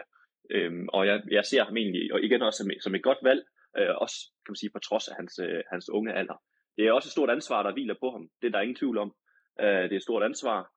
um, 0.66 0.88
og 0.88 1.06
jeg, 1.06 1.22
jeg 1.30 1.44
ser 1.44 1.64
ham 1.64 1.76
egentlig, 1.76 2.12
og 2.12 2.22
igen 2.22 2.42
også 2.42 2.58
som, 2.58 2.70
som 2.80 2.94
et 2.94 3.02
godt 3.02 3.18
valg, 3.22 3.42
øh, 3.78 3.94
også 4.04 4.16
kan 4.44 4.50
man 4.52 4.56
sige 4.56 4.70
på 4.70 4.78
trods 4.78 5.08
af 5.08 5.14
hans, 5.16 5.38
øh, 5.38 5.62
hans 5.72 5.90
unge 5.90 6.12
alder 6.12 6.42
det 6.76 6.86
er 6.86 6.92
også 6.92 7.06
et 7.08 7.12
stort 7.12 7.30
ansvar, 7.30 7.62
der 7.62 7.72
hviler 7.72 7.94
på 8.00 8.10
ham. 8.10 8.28
Det 8.40 8.46
er 8.46 8.50
der 8.50 8.60
ingen 8.60 8.76
tvivl 8.76 8.98
om. 8.98 9.14
Øh, 9.60 9.66
det 9.66 9.92
er 9.92 9.96
et 9.96 10.02
stort 10.02 10.22
ansvar. 10.22 10.70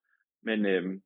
Men 0.44 0.66
øh, 0.66 1.02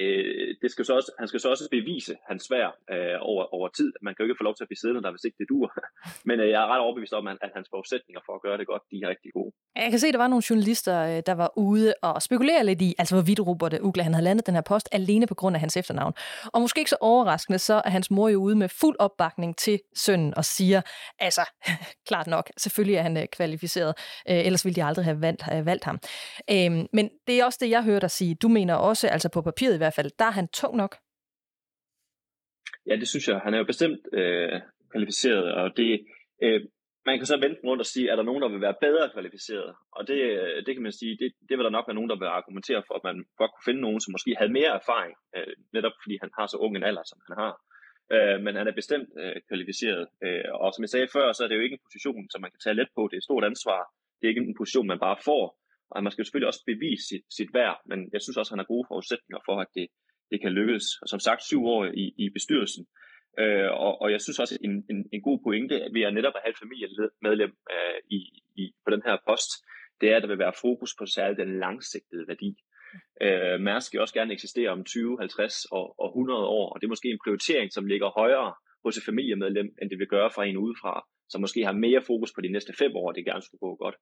øh, 0.00 0.54
det 0.62 0.70
skal 0.70 0.84
så 0.84 0.94
også, 0.98 1.10
han 1.18 1.28
skal 1.28 1.40
så 1.40 1.48
også 1.50 1.68
bevise 1.70 2.14
hans 2.28 2.42
svær 2.48 2.66
øh, 2.94 3.18
over, 3.20 3.44
over 3.56 3.68
tid. 3.68 3.92
Man 4.02 4.14
kan 4.14 4.20
jo 4.22 4.26
ikke 4.26 4.40
få 4.40 4.48
lov 4.48 4.56
til 4.56 4.64
at 4.64 4.68
blive 4.68 4.82
siddende 4.82 5.02
der, 5.02 5.10
hvis 5.10 5.24
ikke 5.24 5.38
det 5.38 5.48
dur. 5.48 5.66
Men 6.28 6.36
øh, 6.40 6.48
jeg 6.54 6.60
er 6.64 6.68
ret 6.72 6.80
overbevist 6.80 7.12
om, 7.12 7.26
at, 7.26 7.38
at 7.46 7.50
hans 7.56 7.68
forudsætninger 7.74 8.20
for 8.26 8.34
at 8.34 8.42
gøre 8.46 8.58
det 8.58 8.66
godt, 8.66 8.82
de 8.90 8.96
er 9.04 9.08
rigtig 9.08 9.30
gode. 9.32 9.52
Jeg 9.76 9.90
kan 9.90 9.98
se, 9.98 10.06
at 10.06 10.14
der 10.14 10.24
var 10.24 10.28
nogle 10.28 10.44
journalister, 10.50 10.96
øh, 11.10 11.22
der 11.26 11.34
var 11.42 11.50
ude 11.56 11.94
og 12.02 12.22
spekulere 12.22 12.64
lidt 12.64 12.82
i, 12.82 12.94
altså 12.98 13.14
hvorvidt 13.14 13.40
Robert 13.40 13.74
Ugla 13.80 14.02
han 14.02 14.14
havde 14.14 14.24
landet 14.24 14.46
den 14.46 14.54
her 14.54 14.62
post 14.62 14.88
alene 14.92 15.26
på 15.26 15.34
grund 15.34 15.56
af 15.56 15.60
hans 15.60 15.76
efternavn. 15.76 16.14
Og 16.52 16.60
måske 16.60 16.78
ikke 16.80 16.90
så 16.90 17.00
overraskende, 17.00 17.58
så 17.58 17.82
er 17.84 17.90
hans 17.90 18.10
mor 18.10 18.28
jo 18.28 18.38
ude 18.42 18.56
med 18.56 18.68
fuld 18.68 18.96
opbakning 18.98 19.56
til 19.56 19.80
sønnen 19.96 20.34
og 20.36 20.44
siger, 20.44 20.80
altså, 21.18 21.50
klart 22.08 22.26
nok, 22.26 22.50
selvfølgelig 22.58 22.96
er 22.96 23.02
han 23.02 23.16
øh, 23.16 23.26
kvalificeret, 23.26 23.94
øh, 24.28 24.46
ellers 24.46 24.64
ville 24.64 24.76
de 24.76 24.84
aldrig 24.84 25.04
have 25.04 25.20
valgt, 25.20 25.42
have 25.42 25.66
valgt 25.66 25.84
ham. 25.84 25.98
Øh, 26.50 26.70
men 26.92 27.10
det 27.26 27.40
er 27.40 27.44
også 27.44 27.58
det, 27.62 27.70
jeg 27.70 27.82
hører 27.82 28.00
dig 28.00 28.10
sige. 28.10 28.34
Du 28.34 28.48
mener 28.48 28.74
også, 28.74 29.08
altså 29.08 29.28
på 29.28 29.42
papiret 29.62 29.74
i 29.74 29.82
hvert 29.82 29.94
fald, 29.94 30.10
der 30.18 30.24
er 30.24 30.36
han 30.40 30.48
tung 30.48 30.76
nok? 30.76 30.94
Ja, 32.88 32.94
det 32.96 33.08
synes 33.08 33.28
jeg. 33.28 33.38
Han 33.44 33.54
er 33.54 33.58
jo 33.58 33.64
bestemt 33.64 34.00
øh, 34.12 34.60
kvalificeret, 34.92 35.54
og 35.54 35.76
det, 35.76 35.90
øh, 36.42 36.60
man 37.06 37.18
kan 37.18 37.26
så 37.26 37.36
vente 37.44 37.60
rundt 37.64 37.80
og 37.84 37.86
sige, 37.86 38.10
er 38.12 38.16
der 38.16 38.28
nogen, 38.28 38.42
der 38.42 38.48
vil 38.48 38.60
være 38.66 38.80
bedre 38.86 39.10
kvalificeret? 39.14 39.70
Og 39.96 40.02
det, 40.08 40.20
øh, 40.40 40.56
det 40.66 40.72
kan 40.74 40.82
man 40.82 40.98
sige, 41.00 41.12
det, 41.20 41.28
det 41.48 41.54
vil 41.56 41.64
der 41.66 41.76
nok 41.76 41.88
være 41.88 41.98
nogen, 41.98 42.12
der 42.12 42.18
vil 42.22 42.36
argumentere 42.38 42.82
for, 42.86 42.94
at 42.98 43.04
man 43.08 43.16
godt 43.40 43.52
kunne 43.52 43.68
finde 43.68 43.84
nogen, 43.86 44.00
som 44.00 44.12
måske 44.16 44.30
havde 44.40 44.56
mere 44.58 44.72
erfaring, 44.80 45.14
øh, 45.36 45.54
netop 45.76 45.94
fordi 46.02 46.14
han 46.22 46.30
har 46.38 46.46
så 46.46 46.56
ung 46.64 46.72
en 46.76 46.88
alder, 46.90 47.04
som 47.10 47.18
han 47.26 47.34
har. 47.42 47.52
Øh, 48.14 48.38
men 48.44 48.52
han 48.58 48.66
er 48.68 48.78
bestemt 48.80 49.08
øh, 49.22 49.36
kvalificeret. 49.48 50.04
Øh, 50.24 50.48
og 50.62 50.68
som 50.72 50.82
jeg 50.84 50.92
sagde 50.92 51.12
før, 51.16 51.26
så 51.32 51.40
er 51.44 51.48
det 51.48 51.56
jo 51.58 51.66
ikke 51.66 51.78
en 51.78 51.86
position, 51.88 52.22
som 52.32 52.40
man 52.44 52.52
kan 52.54 52.62
tage 52.64 52.78
let 52.80 52.90
på. 52.96 53.02
Det 53.08 53.16
er 53.16 53.22
et 53.22 53.28
stort 53.30 53.44
ansvar. 53.50 53.80
Det 54.16 54.24
er 54.24 54.32
ikke 54.32 54.44
en 54.48 54.60
position, 54.62 54.86
man 54.92 55.04
bare 55.06 55.18
får. 55.28 55.44
Og 55.92 56.02
man 56.02 56.12
skal 56.12 56.24
selvfølgelig 56.24 56.50
også 56.52 56.64
bevise 56.72 57.04
sit, 57.10 57.24
sit 57.38 57.50
værd, 57.58 57.76
men 57.90 57.98
jeg 58.14 58.20
synes 58.22 58.36
også, 58.36 58.50
at 58.50 58.54
han 58.54 58.62
har 58.64 58.72
gode 58.74 58.88
forudsætninger 58.90 59.40
for, 59.48 59.56
at 59.64 59.70
det, 59.76 59.86
det 60.30 60.38
kan 60.42 60.52
lykkes. 60.58 60.86
Og 61.02 61.08
som 61.12 61.20
sagt, 61.26 61.42
syv 61.50 61.62
år 61.74 61.80
i, 62.02 62.04
i 62.24 62.26
bestyrelsen. 62.36 62.84
Øh, 63.42 63.70
og, 63.84 63.92
og 64.02 64.08
jeg 64.14 64.20
synes 64.20 64.38
også, 64.42 64.54
at 64.54 64.64
en, 64.68 64.74
en, 64.92 64.98
en 65.14 65.22
god 65.28 65.38
pointe 65.46 65.76
ved 65.94 66.02
at 66.08 66.14
netop 66.14 66.36
at 66.36 66.42
have 66.44 66.52
et 66.54 66.62
familiemedlem 66.62 67.52
øh, 67.74 67.98
i, 68.16 68.20
i, 68.62 68.64
på 68.84 68.90
den 68.94 69.02
her 69.06 69.16
post, 69.28 69.50
det 70.00 70.06
er, 70.10 70.16
at 70.16 70.22
der 70.22 70.32
vil 70.32 70.44
være 70.44 70.60
fokus 70.66 70.92
på 70.98 71.04
særligt 71.06 71.42
den 71.42 71.58
langsigtede 71.64 72.24
værdi. 72.30 72.50
Øh, 73.24 73.60
Mærsk 73.66 73.86
skal 73.86 74.00
også 74.00 74.14
gerne 74.14 74.32
eksistere 74.32 74.70
om 74.70 74.84
20, 74.84 75.16
50 75.20 75.64
og, 75.64 75.84
og 76.02 76.08
100 76.08 76.46
år, 76.58 76.66
og 76.72 76.76
det 76.80 76.86
er 76.86 76.94
måske 76.94 77.10
en 77.10 77.24
prioritering, 77.24 77.72
som 77.72 77.86
ligger 77.86 78.08
højere 78.20 78.54
hos 78.84 78.96
et 78.96 79.04
familiemedlem, 79.10 79.68
end 79.80 79.90
det 79.90 79.98
vil 79.98 80.12
gøre 80.16 80.30
fra 80.34 80.44
en 80.44 80.56
udefra, 80.56 80.94
som 81.28 81.40
måske 81.40 81.64
har 81.64 81.72
mere 81.72 82.02
fokus 82.10 82.32
på 82.32 82.40
de 82.40 82.52
næste 82.52 82.72
fem 82.78 82.92
år, 82.96 83.12
det 83.12 83.24
gerne 83.24 83.42
skulle 83.42 83.64
gå 83.66 83.74
godt. 83.84 83.96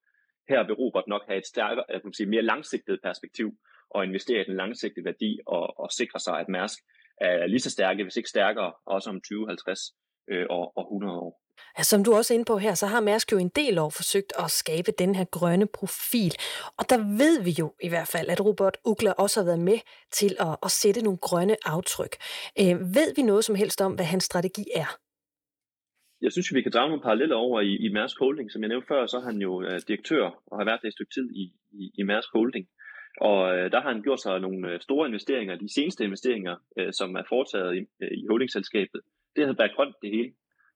Her 0.48 0.66
vil 0.66 0.74
Robert 0.74 1.05
nok 1.09 1.22
have 1.29 1.38
et 1.38 1.46
stærkere, 1.46 1.85
jeg 1.88 2.03
kan 2.03 2.12
sige, 2.12 2.26
mere 2.26 2.42
langsigtet 2.42 2.98
perspektiv 3.03 3.48
og 3.90 4.05
investere 4.05 4.40
i 4.40 4.44
den 4.44 4.57
langsigtede 4.57 5.05
værdi 5.05 5.38
og, 5.46 5.81
og 5.81 5.88
sikre 5.92 6.20
sig, 6.20 6.40
at 6.40 6.48
Mærsk 6.48 6.79
er 7.20 7.46
lige 7.46 7.61
så 7.61 7.70
stærke, 7.70 8.03
hvis 8.03 8.16
ikke 8.16 8.29
stærkere, 8.29 8.72
også 8.87 9.11
om 9.11 9.20
20, 9.20 9.46
50 9.46 9.81
øh, 10.31 10.46
og, 10.50 10.72
og 10.76 10.85
100 10.85 11.18
år. 11.18 11.40
Som 11.83 12.05
du 12.05 12.14
også 12.14 12.35
er 12.35 12.37
inde 12.37 12.44
på 12.44 12.59
her, 12.59 12.74
så 12.74 12.87
har 12.87 13.00
Mærsk 13.00 13.33
jo 13.33 13.38
en 13.38 13.48
del 13.48 13.79
år 13.79 13.90
forsøgt 13.90 14.33
at 14.38 14.50
skabe 14.50 14.92
den 14.98 15.14
her 15.14 15.24
grønne 15.24 15.66
profil. 15.66 16.35
Og 16.76 16.90
der 16.90 16.98
ved 17.18 17.42
vi 17.42 17.50
jo 17.50 17.74
i 17.83 17.88
hvert 17.88 18.09
fald, 18.09 18.29
at 18.29 18.44
Robert 18.44 18.76
Ugler 18.85 19.12
også 19.12 19.40
har 19.40 19.44
været 19.44 19.59
med 19.61 19.79
til 20.11 20.37
at, 20.40 20.57
at 20.62 20.70
sætte 20.70 21.03
nogle 21.03 21.18
grønne 21.18 21.57
aftryk. 21.64 22.16
Øh, 22.61 22.94
ved 22.94 23.14
vi 23.16 23.22
noget 23.22 23.44
som 23.44 23.55
helst 23.55 23.81
om, 23.81 23.92
hvad 23.92 24.05
hans 24.05 24.24
strategi 24.24 24.64
er? 24.74 24.96
Jeg 26.22 26.33
synes, 26.33 26.54
vi 26.54 26.62
kan 26.62 26.72
drage 26.72 26.88
nogle 26.88 27.02
paralleller 27.02 27.37
over 27.37 27.61
i, 27.61 27.76
i 27.87 27.88
Mærsk 27.88 28.18
Holding. 28.18 28.52
Som 28.52 28.62
jeg 28.62 28.68
nævnte 28.68 28.88
før, 28.88 29.06
så 29.06 29.16
er 29.16 29.24
han 29.30 29.38
jo 29.42 29.62
øh, 29.62 29.80
direktør 29.88 30.24
og 30.46 30.59
har 30.59 30.64
været 30.64 30.83
det 30.83 30.88
et 30.88 30.92
stykke 30.92 31.14
tid 31.14 31.30
i, 31.42 31.44
i, 31.72 31.90
i 31.98 32.02
Mærsk 32.02 32.28
Holding. 32.35 32.66
Og 33.20 33.38
øh, 33.56 33.72
der 33.72 33.80
har 33.80 33.92
han 33.92 34.02
gjort 34.02 34.20
sig 34.20 34.40
nogle 34.40 34.72
øh, 34.72 34.80
store 34.80 35.09
investeringer, 35.09 35.54
de 35.56 35.74
seneste 35.74 36.04
investeringer, 36.04 36.56
øh, 36.78 36.92
som 36.92 37.14
er 37.14 37.22
foretaget 37.28 37.76
i, 37.76 37.80
øh, 38.02 38.11
i 38.20 38.26
holdingselskabet. 38.30 39.00
Det 39.37 39.46
har 39.46 39.54
været 39.59 39.76
grønt 39.76 39.96
det 40.02 40.11
hele. 40.11 40.33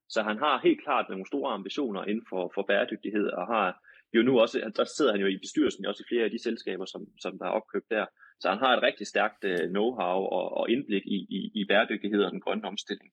Så 0.08 0.22
han 0.22 0.38
har 0.38 0.60
helt 0.66 0.82
klart 0.84 1.06
nogle 1.08 1.26
store 1.26 1.52
ambitioner 1.52 2.04
inden 2.04 2.26
for, 2.30 2.52
for 2.54 2.62
bæredygtighed, 2.62 3.26
og 3.26 3.46
har 3.46 3.66
jo 4.14 4.22
nu 4.22 4.40
også, 4.40 4.72
der 4.76 4.84
sidder 4.84 5.12
han 5.12 5.20
jo 5.20 5.26
i 5.26 5.38
bestyrelsen 5.44 5.86
også 5.86 6.02
i 6.02 6.10
flere 6.10 6.24
af 6.24 6.30
de 6.30 6.42
selskaber, 6.42 6.84
som, 6.84 7.02
som 7.22 7.38
der 7.38 7.46
er 7.46 7.56
opkøbt 7.58 7.90
der. 7.90 8.06
Så 8.40 8.48
han 8.50 8.58
har 8.58 8.76
et 8.76 8.82
rigtig 8.82 9.06
stærkt 9.06 9.44
øh, 9.44 9.64
know-how 9.74 10.18
og, 10.38 10.46
og 10.58 10.70
indblik 10.70 11.02
i, 11.06 11.18
i, 11.38 11.40
i 11.60 11.64
bæredygtighed 11.70 12.22
og 12.24 12.32
den 12.32 12.40
grønne 12.40 12.68
omstilling. 12.68 13.10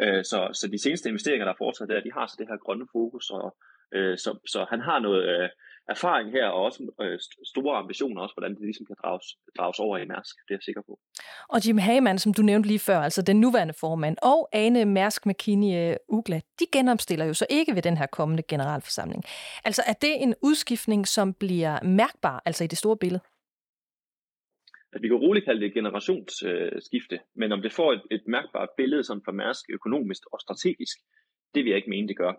Øh, 0.00 0.24
så, 0.24 0.38
så 0.52 0.68
de 0.68 0.82
seneste 0.82 1.08
investeringer, 1.08 1.44
der 1.44 1.52
er 1.52 1.62
foretaget 1.64 1.90
der, 1.90 2.00
de 2.00 2.12
har 2.18 2.26
så 2.26 2.36
det 2.38 2.48
her 2.48 2.64
grønne 2.64 2.86
fokus, 2.92 3.30
og 3.30 3.56
øh, 3.94 4.18
så, 4.18 4.30
så 4.46 4.66
han 4.70 4.80
har 4.80 4.98
noget 4.98 5.22
øh, 5.28 5.48
erfaring 5.88 6.30
her, 6.32 6.46
og 6.46 6.62
også 6.62 6.92
øh, 7.00 7.18
store 7.52 7.76
ambitioner 7.76 8.22
også, 8.22 8.34
hvordan 8.34 8.54
det 8.54 8.64
ligesom 8.64 8.86
kan 8.86 8.96
drages, 9.02 9.26
drages 9.58 9.78
over 9.78 9.98
i 9.98 10.06
Mærsk, 10.06 10.36
det 10.48 10.54
er 10.54 10.58
jeg 10.58 10.62
sikker 10.62 10.82
på. 10.88 10.98
Og 11.48 11.66
Jim 11.66 11.78
Hagemann, 11.78 12.18
som 12.18 12.34
du 12.34 12.42
nævnte 12.42 12.68
lige 12.68 12.78
før, 12.78 12.98
altså 13.00 13.22
den 13.22 13.40
nuværende 13.40 13.74
formand, 13.80 14.16
og 14.22 14.48
Ane 14.52 14.84
Mærsk 14.84 15.26
McKinney 15.26 15.90
øh, 15.90 15.96
Ugla, 16.08 16.40
de 16.60 16.64
genopstiller 16.72 17.24
jo 17.24 17.34
så 17.34 17.46
ikke 17.50 17.74
ved 17.74 17.82
den 17.82 17.96
her 17.96 18.06
kommende 18.06 18.42
generalforsamling. 18.42 19.24
Altså 19.64 19.82
er 19.86 19.92
det 19.92 20.22
en 20.22 20.34
udskiftning, 20.42 21.08
som 21.08 21.34
bliver 21.34 21.82
mærkbar, 21.82 22.42
altså 22.44 22.64
i 22.64 22.66
det 22.66 22.78
store 22.78 22.96
billede? 22.96 23.20
At 24.92 25.02
vi 25.02 25.08
kan 25.08 25.16
roligt 25.16 25.44
kalde 25.44 25.60
det 25.60 25.74
generationsskifte, 25.74 27.14
øh, 27.14 27.20
men 27.40 27.52
om 27.52 27.62
det 27.62 27.72
får 27.72 27.92
et, 27.92 28.02
et 28.10 28.24
mærkbart 28.26 28.68
billede 28.76 29.04
sådan 29.04 29.22
for 29.24 29.32
Mærsk 29.32 29.64
økonomisk 29.70 30.22
og 30.32 30.40
strategisk, 30.40 30.96
det 31.54 31.64
vil 31.64 31.70
jeg 31.70 31.76
ikke 31.76 31.90
mene, 31.90 32.08
det 32.08 32.16
gør. 32.16 32.32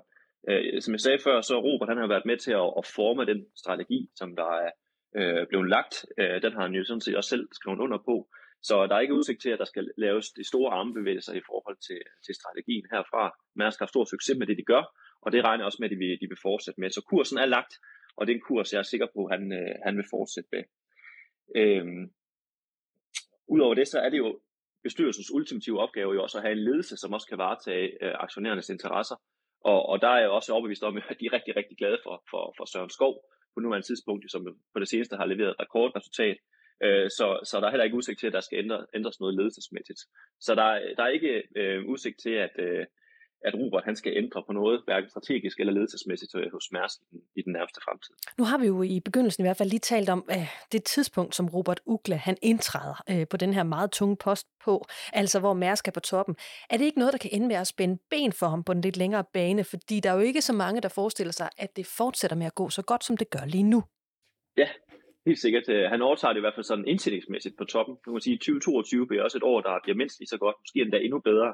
Øh, 0.50 0.82
som 0.82 0.94
jeg 0.94 1.00
sagde 1.00 1.20
før, 1.24 1.42
så 1.42 1.56
Robert 1.60 1.90
han 1.90 1.98
har 1.98 2.08
været 2.08 2.26
med 2.26 2.38
til 2.38 2.52
at, 2.52 2.70
at 2.80 2.86
forme 2.96 3.26
den 3.26 3.46
strategi, 3.56 4.10
som 4.16 4.36
der 4.36 4.50
er 4.66 4.72
øh, 5.20 5.48
blevet 5.48 5.70
lagt. 5.70 6.06
Øh, 6.20 6.42
den 6.42 6.54
har 6.54 6.62
han 6.62 6.76
jo 6.76 6.84
sådan 6.84 7.06
set 7.06 7.18
også 7.18 7.30
selv 7.30 7.48
skrevet 7.52 7.80
under 7.80 7.98
på. 7.98 8.16
Så 8.62 8.88
der 8.88 8.96
er 8.96 9.00
ikke 9.00 9.20
udsigt 9.20 9.42
til, 9.42 9.50
at 9.50 9.60
der 9.60 9.66
skal 9.74 9.92
laves 9.98 10.26
de 10.30 10.48
store 10.48 10.72
armebevægelser 10.72 11.34
i 11.34 11.48
forhold 11.50 11.78
til, 11.88 12.00
til 12.26 12.34
strategien 12.40 12.86
herfra. 12.92 13.23
Mærsk 13.56 13.80
har 13.80 13.86
stor 13.86 14.06
succes 14.06 14.38
med 14.38 14.48
det, 14.48 14.58
de 14.58 14.69
gør, 14.73 14.84
og 15.21 15.32
det 15.32 15.44
regner 15.44 15.65
også 15.65 15.78
med, 15.80 15.88
at 15.90 15.94
de 15.94 16.02
vil, 16.04 16.19
de 16.21 16.28
vil 16.32 16.44
fortsætte 16.48 16.82
med. 16.82 16.90
Så 16.90 17.02
kursen 17.12 17.38
er 17.38 17.46
lagt, 17.46 17.73
og 18.17 18.28
det 18.28 18.32
er 18.32 18.38
en 18.38 18.48
kurs, 18.50 18.73
jeg 18.73 18.80
er 18.80 18.90
sikker 18.92 19.08
på, 19.15 19.26
at 19.26 19.32
han, 19.36 19.44
øh, 19.60 19.76
han 19.86 19.98
vil 19.98 20.12
fortsætte 20.15 20.50
med. 20.56 20.63
Øh, 21.60 21.86
Udover 23.50 23.73
det, 23.73 23.87
så 23.87 24.00
er 24.00 24.10
det 24.10 24.17
jo 24.17 24.39
bestyrelsens 24.83 25.31
ultimative 25.31 25.79
opgave 25.79 26.13
jo 26.13 26.23
også 26.23 26.37
at 26.37 26.43
have 26.43 26.52
en 26.52 26.63
ledelse, 26.67 26.97
som 26.97 27.13
også 27.13 27.27
kan 27.27 27.37
varetage 27.37 27.87
øh, 28.04 28.13
aktionærernes 28.19 28.69
interesser. 28.69 29.15
Og, 29.63 29.89
og 29.89 30.02
der 30.02 30.08
er 30.08 30.19
jeg 30.19 30.29
også 30.29 30.54
overbevist 30.54 30.83
om, 30.83 30.97
at 30.97 31.17
de 31.19 31.25
er 31.25 31.33
rigtig, 31.33 31.56
rigtig 31.56 31.77
glade 31.77 32.00
for, 32.04 32.23
for, 32.31 32.54
for 32.58 32.65
Søren 32.65 32.89
Skov, 32.89 33.13
på 33.54 33.60
nuværende 33.60 33.87
tidspunkt, 33.87 34.31
som 34.31 34.41
på 34.73 34.79
det 34.79 34.89
seneste 34.89 35.15
har 35.15 35.25
leveret 35.25 35.60
rekordresultat. 35.60 36.37
Øh, 36.83 37.10
så, 37.17 37.27
så 37.50 37.60
der 37.60 37.65
er 37.67 37.71
heller 37.71 37.87
ikke 37.87 37.97
udsigt 37.97 38.19
til, 38.19 38.27
at 38.27 38.33
der 38.33 38.39
skal 38.47 38.60
ændre, 38.63 38.85
ændres 38.95 39.19
noget 39.19 39.35
ledelsesmæssigt. 39.35 40.00
Så 40.39 40.56
der, 40.56 40.67
der 40.97 41.04
er 41.04 41.17
ikke 41.17 41.43
øh, 41.56 41.85
udsigt 41.91 42.17
til, 42.23 42.35
at, 42.45 42.54
øh, 42.60 42.85
at 43.48 43.54
Robert 43.56 43.83
han 43.83 43.96
skal 43.96 44.17
ændre 44.17 44.44
på 44.48 44.54
noget, 44.54 44.81
hverken 44.85 45.10
strategisk 45.10 45.60
eller 45.60 45.73
ledelsesmæssigt 45.73 46.35
øh, 46.35 46.52
hos 46.52 46.65
Mærsk 46.71 46.98
i, 47.35 47.42
den 47.42 47.54
nærmeste 47.54 47.79
fremtid. 47.85 48.13
Nu 48.37 48.44
har 48.44 48.58
vi 48.58 48.67
jo 48.67 48.83
i 48.83 49.00
begyndelsen 49.00 49.44
i 49.44 49.46
hvert 49.46 49.58
fald 49.58 49.69
lige 49.69 49.79
talt 49.79 50.10
om 50.10 50.29
øh, 50.31 50.48
det 50.71 50.83
tidspunkt, 50.83 51.35
som 51.35 51.50
Robert 51.50 51.81
Ugla 51.85 52.15
han 52.15 52.37
indtræder 52.42 53.04
øh, 53.12 53.27
på 53.27 53.37
den 53.37 53.54
her 53.54 53.63
meget 53.63 53.92
tunge 53.92 54.17
post 54.17 54.48
på, 54.65 54.85
altså 55.13 55.40
hvor 55.40 55.54
Mærsk 55.54 55.87
er 55.87 55.92
på 55.92 56.00
toppen. 56.00 56.35
Er 56.69 56.77
det 56.77 56.85
ikke 56.85 57.00
noget, 57.00 57.13
der 57.13 57.19
kan 57.19 57.31
ende 57.33 57.48
med 57.48 57.56
at 57.56 57.67
spænde 57.67 57.98
ben 58.10 58.31
for 58.33 58.48
ham 58.48 58.63
på 58.63 58.71
en 58.71 58.81
lidt 58.81 58.98
længere 58.98 59.23
bane? 59.33 59.63
Fordi 59.63 60.00
der 60.00 60.10
er 60.10 60.13
jo 60.13 60.19
ikke 60.19 60.42
så 60.42 60.54
mange, 60.54 60.81
der 60.81 60.90
forestiller 60.90 61.33
sig, 61.33 61.50
at 61.58 61.75
det 61.75 61.85
fortsætter 61.98 62.37
med 62.37 62.46
at 62.46 62.56
gå 62.56 62.69
så 62.69 62.81
godt, 62.81 63.04
som 63.04 63.17
det 63.17 63.29
gør 63.29 63.46
lige 63.46 63.63
nu. 63.63 63.83
Ja, 64.58 64.67
helt 65.25 65.40
sikkert. 65.40 65.69
Øh, 65.69 65.90
han 65.90 66.02
overtager 66.02 66.33
det 66.33 66.40
i 66.40 66.46
hvert 66.46 66.56
fald 66.56 66.63
sådan 66.71 66.87
indtjeningsmæssigt 66.87 67.58
på 67.58 67.65
toppen. 67.65 67.96
Nu 68.08 68.13
kan 68.13 68.21
sige, 68.21 68.33
at 68.33 68.40
2022 68.40 69.08
bliver 69.08 69.23
også 69.23 69.37
et 69.37 69.44
år, 69.44 69.62
der 69.62 69.79
bliver 69.83 69.98
mindst 70.02 70.19
lige 70.19 70.27
så 70.33 70.37
godt, 70.37 70.56
måske 70.62 70.81
endda 70.81 70.98
endnu 70.98 71.19
bedre. 71.19 71.54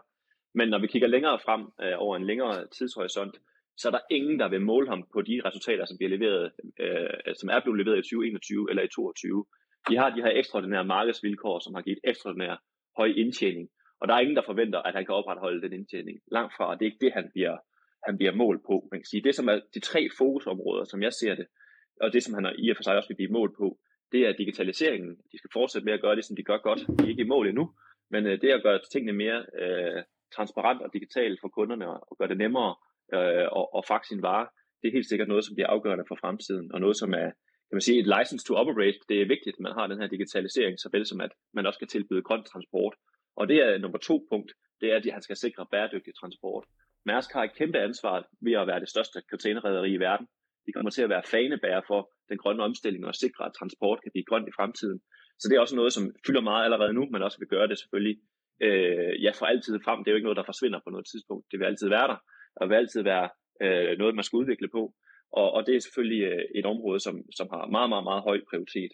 Men 0.58 0.68
når 0.70 0.80
vi 0.80 0.88
kigger 0.88 1.08
længere 1.08 1.40
frem 1.46 1.62
øh, 1.84 1.96
over 1.98 2.16
en 2.16 2.26
længere 2.26 2.68
tidshorisont, 2.78 3.36
så 3.78 3.88
er 3.90 3.92
der 3.92 4.08
ingen, 4.18 4.40
der 4.40 4.50
vil 4.50 4.62
måle 4.62 4.90
ham 4.90 5.02
på 5.14 5.22
de 5.22 5.42
resultater, 5.46 5.86
som, 5.86 5.98
bliver 5.98 6.14
leveret, 6.16 6.52
øh, 6.84 7.34
som 7.40 7.50
er 7.50 7.60
blevet 7.64 7.80
leveret 7.82 8.00
i 8.00 8.08
2021 8.10 8.70
eller 8.70 8.84
i 8.84 8.88
2022. 8.88 9.46
De 9.90 9.98
har 10.00 10.10
de 10.10 10.24
her 10.26 10.34
ekstraordinære 10.40 10.86
markedsvilkår, 10.96 11.60
som 11.60 11.74
har 11.76 11.82
givet 11.82 12.00
ekstraordinær 12.04 12.54
høj 13.00 13.10
indtjening. 13.24 13.70
Og 14.00 14.08
der 14.08 14.14
er 14.14 14.20
ingen, 14.20 14.36
der 14.36 14.50
forventer, 14.52 14.80
at 14.80 14.94
han 14.96 15.06
kan 15.06 15.16
opretholde 15.16 15.62
den 15.62 15.74
indtjening. 15.74 16.18
Langt 16.32 16.54
fra, 16.58 16.76
det 16.76 16.82
er 16.82 16.92
ikke 16.92 17.06
det, 17.06 17.14
han 17.14 17.28
bliver, 17.34 17.56
han 18.08 18.18
bliver 18.18 18.34
målt 18.44 18.62
på. 18.70 18.76
Man 18.92 19.00
kan 19.00 19.10
sige, 19.12 19.24
det, 19.28 19.36
som 19.36 19.48
er 19.48 19.58
de 19.76 19.80
tre 19.80 20.02
fokusområder, 20.18 20.86
som 20.86 21.04
jeg 21.04 21.14
ser 21.14 21.36
det, 21.36 21.48
og 22.02 22.14
det, 22.14 22.24
som 22.24 22.34
han 22.34 22.56
i 22.58 22.70
og 22.70 22.76
for 22.76 22.84
sig 22.84 22.98
også 22.98 23.10
vil 23.10 23.22
blive 23.22 23.36
målt 23.38 23.56
på, 23.58 23.68
det 24.12 24.22
er 24.28 24.34
digitaliseringen. 24.42 25.12
De 25.32 25.38
skal 25.38 25.50
fortsætte 25.54 25.86
med 25.86 25.94
at 25.94 26.02
gøre 26.02 26.16
det, 26.16 26.26
som 26.26 26.36
de 26.36 26.44
gør 26.44 26.58
godt. 26.58 26.82
De 27.00 27.04
er 27.06 27.10
ikke 27.10 27.26
i 27.26 27.34
mål 27.34 27.48
endnu, 27.48 27.66
men 28.12 28.26
øh, 28.26 28.42
det 28.42 28.50
at 28.50 28.64
gøre 28.64 28.80
tingene 28.92 29.14
mere 29.24 29.46
øh, 29.62 30.04
transparent 30.36 30.82
og 30.82 30.94
digitalt 30.94 31.38
for 31.42 31.50
kunderne 31.58 31.88
og 31.90 32.18
gøre 32.18 32.32
det 32.32 32.38
nemmere 32.38 32.76
øh, 33.14 33.48
at, 33.60 33.66
at 33.78 33.88
faxe 33.88 34.08
sin 34.10 34.22
vare, 34.22 34.48
det 34.80 34.88
er 34.88 34.98
helt 34.98 35.10
sikkert 35.10 35.28
noget, 35.28 35.46
som 35.46 35.56
bliver 35.56 35.68
afgørende 35.76 36.06
for 36.08 36.18
fremtiden, 36.22 36.68
og 36.74 36.80
noget, 36.80 36.98
som 36.98 37.14
er 37.14 37.30
kan 37.68 37.76
man 37.80 37.90
sige, 37.90 38.00
et 38.00 38.12
license 38.18 38.46
to 38.46 38.54
operate. 38.62 39.00
Det 39.10 39.18
er 39.22 39.34
vigtigt, 39.36 39.56
at 39.58 39.64
man 39.66 39.74
har 39.78 39.88
den 39.88 40.00
her 40.02 40.08
digitalisering, 40.08 40.76
såvel 40.80 41.06
som 41.06 41.22
at 41.22 41.32
man 41.54 41.66
også 41.66 41.80
kan 41.80 41.88
tilbyde 41.88 42.22
grøn 42.22 42.44
transport. 42.44 42.94
Og 43.40 43.48
det 43.50 43.58
er 43.66 43.78
nummer 43.78 43.98
to 43.98 44.16
punkt, 44.32 44.52
det 44.82 44.92
er, 44.92 44.96
at 44.96 45.06
han 45.18 45.22
skal 45.22 45.36
sikre 45.36 45.68
bæredygtig 45.72 46.14
transport. 46.22 46.64
Mærsk 47.06 47.34
har 47.34 47.44
et 47.44 47.58
kæmpe 47.60 47.80
ansvar 47.80 48.28
ved 48.42 48.54
at 48.54 48.68
være 48.68 48.80
det 48.80 48.90
største 48.90 49.22
containerrederi 49.32 49.92
i 49.94 50.00
verden. 50.08 50.28
De 50.66 50.72
kommer 50.72 50.92
til 50.92 51.02
at 51.02 51.10
være 51.10 51.24
fanebærer 51.32 51.82
for 51.88 52.02
den 52.30 52.38
grønne 52.38 52.64
omstilling 52.64 53.06
og 53.06 53.16
sikre, 53.16 53.46
at 53.46 53.54
transport 53.60 54.00
kan 54.04 54.12
blive 54.12 54.30
grønt 54.30 54.48
i 54.48 54.56
fremtiden. 54.58 55.00
Så 55.40 55.50
det 55.50 55.56
er 55.56 55.60
også 55.60 55.76
noget, 55.76 55.94
som 55.94 56.04
fylder 56.26 56.42
meget 56.42 56.64
allerede 56.64 56.94
nu, 56.94 57.04
men 57.12 57.22
også 57.22 57.40
vil 57.40 57.48
gøre 57.48 57.68
det 57.68 57.80
selvfølgelig 57.80 58.18
øh, 58.62 59.24
ja, 59.24 59.32
for 59.40 59.46
altid 59.46 59.80
frem. 59.86 60.00
Det 60.00 60.08
er 60.08 60.14
jo 60.14 60.16
ikke 60.16 60.30
noget, 60.30 60.42
der 60.42 60.52
forsvinder 60.52 60.80
på 60.84 60.90
noget 60.90 61.08
tidspunkt. 61.12 61.46
Det 61.52 61.60
vil 61.60 61.66
altid 61.66 61.90
være 61.90 62.08
der, 62.08 62.18
og 62.56 62.70
vil 62.70 62.76
altid 62.76 63.02
være 63.04 63.30
øh, 63.64 63.98
noget, 63.98 64.16
man 64.16 64.24
skal 64.24 64.38
udvikle 64.38 64.70
på. 64.78 64.94
Og, 65.32 65.52
og 65.52 65.62
det 65.66 65.76
er 65.76 65.80
selvfølgelig 65.80 66.24
øh, 66.24 66.46
et 66.56 66.66
område, 66.66 67.00
som, 67.00 67.16
som 67.38 67.48
har 67.54 67.68
meget, 67.76 67.90
meget, 67.90 68.04
meget 68.04 68.24
høj 68.24 68.38
prioritet. 68.50 68.92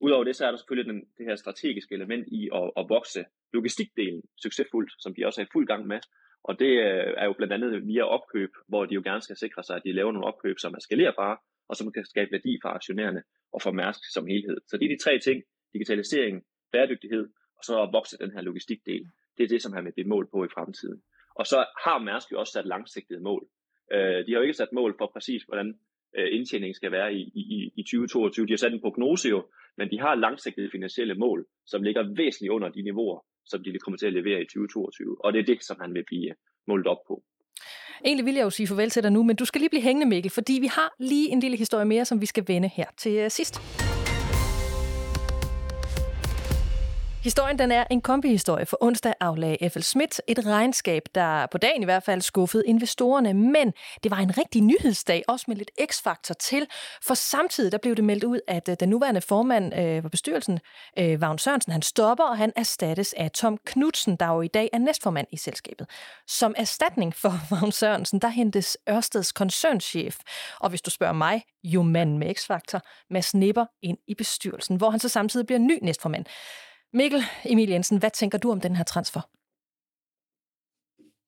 Udover 0.00 0.24
det, 0.24 0.36
så 0.36 0.46
er 0.46 0.50
der 0.50 0.58
selvfølgelig 0.58 0.92
den, 0.92 1.00
det 1.18 1.26
her 1.26 1.36
strategiske 1.36 1.94
element 1.94 2.24
i 2.40 2.48
at, 2.54 2.70
at 2.76 2.84
vokse 2.88 3.24
logistikdelen 3.52 4.22
succesfuldt, 4.42 4.92
som 5.02 5.14
de 5.14 5.26
også 5.26 5.40
er 5.40 5.44
i 5.44 5.52
fuld 5.52 5.66
gang 5.66 5.86
med. 5.86 6.00
Og 6.44 6.58
det 6.58 6.72
øh, 6.86 7.12
er 7.22 7.24
jo 7.24 7.32
blandt 7.32 7.52
andet 7.52 7.86
via 7.86 8.04
opkøb, 8.16 8.50
hvor 8.68 8.84
de 8.84 8.94
jo 8.94 9.02
gerne 9.04 9.20
skal 9.20 9.36
sikre 9.36 9.62
sig, 9.62 9.76
at 9.76 9.82
de 9.84 9.92
laver 9.92 10.12
nogle 10.12 10.26
opkøb, 10.26 10.56
som 10.58 10.74
er 10.74 10.82
skalerbare, 10.88 11.36
og 11.68 11.76
som 11.76 11.92
kan 11.92 12.04
skabe 12.04 12.32
værdi 12.32 12.58
for 12.62 12.68
aktionærerne 12.68 13.22
og 13.54 13.62
for 13.62 13.72
Mærsk 13.72 14.02
som 14.12 14.26
helhed. 14.26 14.58
Så 14.68 14.76
det 14.76 14.84
er 14.84 14.94
de 14.96 15.04
tre 15.04 15.18
ting, 15.18 15.42
digitalisering, 15.74 16.42
bæredygtighed 16.72 17.28
og 17.60 17.64
så 17.64 17.74
vokse 17.92 18.18
den 18.18 18.30
her 18.34 18.42
logistikdel. 18.48 19.04
Det 19.36 19.42
er 19.44 19.48
det, 19.48 19.62
som 19.62 19.72
han 19.72 19.84
vil 19.84 19.92
blive 19.92 20.12
mål 20.14 20.28
på 20.32 20.44
i 20.44 20.52
fremtiden. 20.54 21.02
Og 21.34 21.46
så 21.46 21.58
har 21.84 21.98
Mærsk 21.98 22.32
jo 22.32 22.40
også 22.40 22.52
sat 22.52 22.66
langsigtede 22.66 23.20
mål. 23.20 23.42
Øh, 23.92 24.18
de 24.26 24.30
har 24.32 24.38
jo 24.38 24.46
ikke 24.46 24.60
sat 24.62 24.72
mål 24.72 24.94
for 24.98 25.10
præcis, 25.14 25.42
hvordan 25.42 25.78
øh, 26.18 26.28
indtjeningen 26.36 26.74
skal 26.74 26.92
være 26.92 27.14
i, 27.14 27.22
i, 27.34 27.72
i 27.76 27.82
2022. 27.82 28.46
De 28.46 28.52
har 28.52 28.56
sat 28.56 28.72
en 28.72 28.80
prognose 28.80 29.28
jo, 29.28 29.40
men 29.78 29.90
de 29.90 30.00
har 30.00 30.14
langsigtede 30.14 30.70
finansielle 30.72 31.14
mål, 31.14 31.46
som 31.66 31.82
ligger 31.82 32.14
væsentligt 32.16 32.52
under 32.52 32.68
de 32.68 32.82
niveauer, 32.82 33.20
som 33.46 33.64
de 33.64 33.70
vil 33.70 33.80
komme 33.80 33.98
til 33.98 34.06
at 34.06 34.12
levere 34.12 34.40
i 34.40 34.44
2022. 34.44 35.24
Og 35.24 35.32
det 35.32 35.38
er 35.38 35.44
det, 35.44 35.64
som 35.64 35.76
han 35.80 35.94
vil 35.94 36.04
blive 36.06 36.30
øh, 36.30 36.36
målt 36.66 36.86
op 36.86 37.02
på. 37.08 37.22
Egentlig 38.04 38.26
vil 38.26 38.34
jeg 38.34 38.42
jo 38.42 38.50
sige 38.50 38.66
farvel 38.66 38.90
til 38.90 39.02
dig 39.02 39.12
nu, 39.12 39.22
men 39.22 39.36
du 39.36 39.44
skal 39.44 39.60
lige 39.60 39.70
blive 39.70 39.82
hængende, 39.82 40.08
Mikkel, 40.08 40.30
fordi 40.30 40.52
vi 40.60 40.66
har 40.66 40.94
lige 40.98 41.28
en 41.28 41.40
lille 41.40 41.56
historie 41.56 41.84
mere, 41.84 42.04
som 42.04 42.20
vi 42.20 42.26
skal 42.26 42.44
vende 42.48 42.68
her 42.68 42.86
til 42.98 43.12
øh, 43.12 43.30
sidst. 43.30 43.79
Historien 47.22 47.58
den 47.58 47.72
er 47.72 47.84
en 47.90 48.00
kombihistorie. 48.00 48.66
For 48.66 48.76
onsdag 48.80 49.14
aflagde 49.20 49.70
F.L. 49.70 49.80
Schmidt 49.80 50.20
et 50.26 50.46
regnskab, 50.46 51.02
der 51.14 51.46
på 51.46 51.58
dagen 51.58 51.82
i 51.82 51.84
hvert 51.84 52.02
fald 52.02 52.22
skuffede 52.22 52.66
investorerne. 52.66 53.34
Men 53.34 53.72
det 54.02 54.10
var 54.10 54.16
en 54.16 54.38
rigtig 54.38 54.62
nyhedsdag, 54.62 55.22
også 55.28 55.44
med 55.48 55.56
lidt 55.56 55.70
x-faktor 55.90 56.34
til. 56.34 56.66
For 57.02 57.14
samtidig 57.14 57.72
der 57.72 57.78
blev 57.78 57.96
det 57.96 58.04
meldt 58.04 58.24
ud, 58.24 58.40
at 58.48 58.68
øh, 58.68 58.76
den 58.80 58.88
nuværende 58.88 59.20
formand 59.20 59.74
øh, 59.78 60.02
for 60.02 60.08
bestyrelsen, 60.08 60.60
øh, 60.98 61.20
Vagn 61.20 61.38
Sørensen, 61.38 61.72
han 61.72 61.82
stopper, 61.82 62.24
og 62.24 62.38
han 62.38 62.52
erstattes 62.56 63.14
af 63.16 63.30
Tom 63.30 63.58
Knudsen, 63.66 64.16
der 64.16 64.26
jo 64.26 64.40
i 64.40 64.48
dag 64.48 64.70
er 64.72 64.78
næstformand 64.78 65.26
i 65.32 65.36
selskabet. 65.36 65.86
Som 66.26 66.54
erstatning 66.56 67.14
for 67.14 67.32
Vagn 67.50 67.72
Sørensen, 67.72 68.18
der 68.18 68.28
hentes 68.28 68.78
Ørsteds 68.90 69.32
koncernchef. 69.32 70.18
Og 70.60 70.68
hvis 70.68 70.82
du 70.82 70.90
spørger 70.90 71.12
mig, 71.14 71.42
jo 71.64 71.82
manden 71.82 72.18
med 72.18 72.34
x-faktor, 72.34 72.80
med 73.10 73.34
Nipper, 73.34 73.66
ind 73.82 73.98
i 74.08 74.14
bestyrelsen, 74.14 74.76
hvor 74.76 74.90
han 74.90 75.00
så 75.00 75.08
samtidig 75.08 75.46
bliver 75.46 75.58
ny 75.58 75.78
næstformand. 75.82 76.26
Mikkel 76.92 77.22
Emil 77.50 77.70
Jensen, 77.70 77.98
hvad 77.98 78.10
tænker 78.10 78.38
du 78.38 78.50
om 78.50 78.60
den 78.60 78.76
her 78.76 78.84
transfer? 78.84 79.20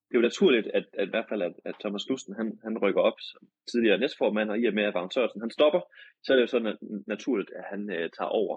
Det 0.08 0.14
er 0.18 0.22
jo 0.22 0.30
naturligt, 0.30 0.66
at, 0.66 0.86
at 0.92 1.08
i 1.08 1.10
hvert 1.10 1.28
fald 1.28 1.42
at, 1.42 1.54
at 1.64 1.74
Thomas 1.80 2.08
Lusten, 2.08 2.34
han, 2.34 2.58
han 2.64 2.78
rykker 2.82 3.00
op 3.00 3.18
som 3.20 3.42
tidligere 3.70 3.98
næstformand, 3.98 4.50
og 4.50 4.58
i 4.58 4.64
og 4.66 4.74
med 4.74 4.84
at 4.84 4.94
Vagn 4.94 5.10
Sørensen, 5.10 5.40
han 5.40 5.50
stopper, 5.50 5.80
så 6.22 6.32
er 6.32 6.36
det 6.36 6.42
jo 6.42 6.46
sådan 6.54 6.76
naturligt, 7.06 7.50
at 7.58 7.64
han 7.72 7.80
uh, 7.90 8.06
tager 8.16 8.32
over. 8.42 8.56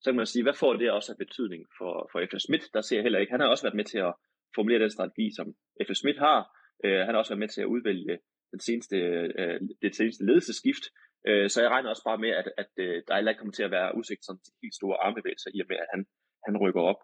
Så 0.00 0.10
kan 0.10 0.16
man 0.16 0.26
sige, 0.26 0.42
hvad 0.42 0.54
får 0.54 0.72
det 0.72 0.90
også 0.90 1.12
af 1.12 1.18
betydning 1.18 1.62
for, 1.78 1.92
for 2.12 2.18
F. 2.30 2.32
Schmidt? 2.38 2.64
Der 2.74 2.80
ser 2.80 2.96
jeg 2.96 3.02
heller 3.02 3.18
ikke. 3.18 3.30
Han 3.32 3.40
har 3.40 3.48
også 3.48 3.64
været 3.66 3.80
med 3.80 3.84
til 3.84 3.98
at 3.98 4.14
formulere 4.54 4.82
den 4.82 4.90
strategi, 4.90 5.26
som 5.38 5.46
F. 5.86 5.90
Schmidt 5.94 6.18
har. 6.18 6.38
Uh, 6.84 7.00
han 7.06 7.12
har 7.12 7.18
også 7.22 7.32
været 7.32 7.44
med 7.44 7.52
til 7.54 7.60
at 7.60 7.72
udvælge 7.74 8.18
den 8.52 8.60
seneste, 8.60 8.96
uh, 9.40 9.56
det 9.82 9.96
seneste 9.96 10.26
ledelsesskift. 10.28 10.84
Uh, 11.28 11.46
så 11.52 11.58
jeg 11.62 11.70
regner 11.70 11.90
også 11.90 12.04
bare 12.10 12.22
med, 12.24 12.30
at, 12.40 12.46
at 12.62 12.72
uh, 12.84 12.96
der 13.06 13.14
heller 13.14 13.30
ikke 13.32 13.38
kommer 13.42 13.56
til 13.58 13.68
at 13.68 13.74
være 13.78 13.96
udsigt 13.98 14.24
sådan 14.24 14.44
helt 14.62 14.74
store 14.80 14.96
armbevægelser 15.04 15.50
i 15.54 15.60
og 15.60 15.68
med, 15.68 15.76
at 15.84 15.92
han 15.94 16.02
han 16.46 16.56
rykker 16.56 16.82
op 16.90 17.00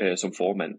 øh, 0.00 0.16
som 0.22 0.32
formand. 0.40 0.74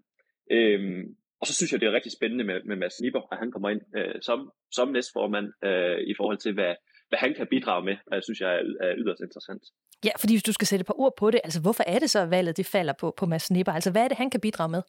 Øhm, 0.52 1.04
og 1.42 1.48
så 1.48 1.54
synes 1.54 1.72
jeg, 1.72 1.80
det 1.80 1.88
er 1.88 1.98
rigtig 1.98 2.12
spændende 2.12 2.44
med, 2.44 2.58
med 2.70 2.76
Mads 2.76 3.02
Nipper, 3.02 3.24
at 3.32 3.38
han 3.38 3.52
kommer 3.52 3.70
ind 3.70 3.82
øh, 3.98 4.16
som, 4.22 4.52
som 4.72 4.88
næstformand 4.88 5.48
øh, 5.68 6.00
i 6.12 6.14
forhold 6.18 6.38
til, 6.38 6.54
hvad, 6.54 6.74
hvad 7.10 7.20
han 7.20 7.34
kan 7.38 7.48
bidrage 7.48 7.86
med, 7.86 7.96
og 8.08 8.14
jeg 8.16 8.24
synes, 8.24 8.40
jeg 8.42 8.52
er, 8.56 8.64
er 8.86 8.94
yderst 8.98 9.22
interessant. 9.28 9.64
Ja, 10.08 10.14
fordi 10.20 10.34
hvis 10.34 10.50
du 10.50 10.54
skal 10.54 10.68
sætte 10.68 10.84
et 10.84 10.92
par 10.92 11.00
ord 11.04 11.14
på 11.18 11.32
det, 11.32 11.42
altså 11.44 11.62
hvorfor 11.62 11.84
er 11.88 12.00
det 12.00 12.10
så, 12.10 12.20
at 12.20 12.30
valget 12.30 12.58
det 12.58 12.66
falder 12.66 12.94
på, 13.00 13.14
på 13.20 13.26
Mads 13.26 13.52
Nipper? 13.52 13.72
Altså 13.72 13.92
hvad 13.92 14.04
er 14.04 14.08
det, 14.08 14.18
han 14.18 14.30
kan 14.30 14.42
bidrage 14.42 14.72
med? 14.72 14.82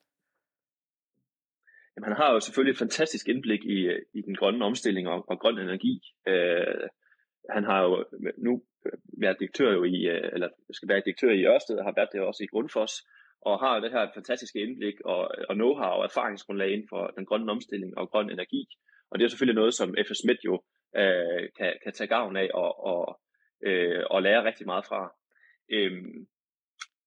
Jamen, 1.94 2.08
han 2.08 2.16
har 2.16 2.32
jo 2.32 2.40
selvfølgelig 2.40 2.72
et 2.72 2.84
fantastisk 2.84 3.28
indblik 3.28 3.62
i, 3.64 3.78
i 4.18 4.20
den 4.26 4.34
grønne 4.34 4.64
omstilling 4.64 5.08
og, 5.08 5.24
og 5.30 5.36
grøn 5.40 5.58
energi. 5.58 6.00
Øh, 6.28 6.88
han 7.50 7.64
har 7.64 7.82
jo 7.82 8.04
nu 8.46 8.62
Øh, 8.86 8.98
været 9.20 9.40
direktør 9.40 9.72
jo 9.72 9.84
i, 9.84 9.98
øh, 10.14 10.30
eller 10.32 10.48
skal 10.72 10.88
være 10.88 11.02
direktør 11.04 11.30
i 11.30 11.46
Ørsted, 11.46 11.76
og 11.78 11.84
har 11.84 11.94
været 11.96 12.12
det 12.12 12.20
også 12.20 12.44
i 12.44 12.52
Grundfos, 12.52 12.92
og 13.40 13.58
har 13.58 13.80
det 13.80 13.90
her 13.92 14.10
fantastiske 14.14 14.58
indblik 14.60 15.00
og, 15.04 15.20
og 15.48 15.54
know-how 15.60 15.92
og 15.98 16.04
erfaringsgrundlag 16.04 16.70
inden 16.72 16.88
for 16.88 17.06
den 17.16 17.26
grønne 17.26 17.52
omstilling 17.52 17.98
og 17.98 18.10
grøn 18.10 18.30
energi. 18.30 18.66
Og 19.10 19.18
det 19.18 19.24
er 19.24 19.28
selvfølgelig 19.28 19.60
noget, 19.60 19.74
som 19.74 19.94
F.S. 20.06 20.18
Schmidt 20.18 20.44
jo 20.44 20.62
øh, 20.96 21.48
kan, 21.58 21.72
kan 21.84 21.92
tage 21.92 22.08
gavn 22.08 22.36
af 22.36 22.50
og, 22.54 22.84
og, 22.84 23.20
øh, 23.66 24.02
og 24.10 24.22
lære 24.22 24.44
rigtig 24.44 24.66
meget 24.66 24.84
fra. 24.86 25.14
Øhm, 25.70 26.26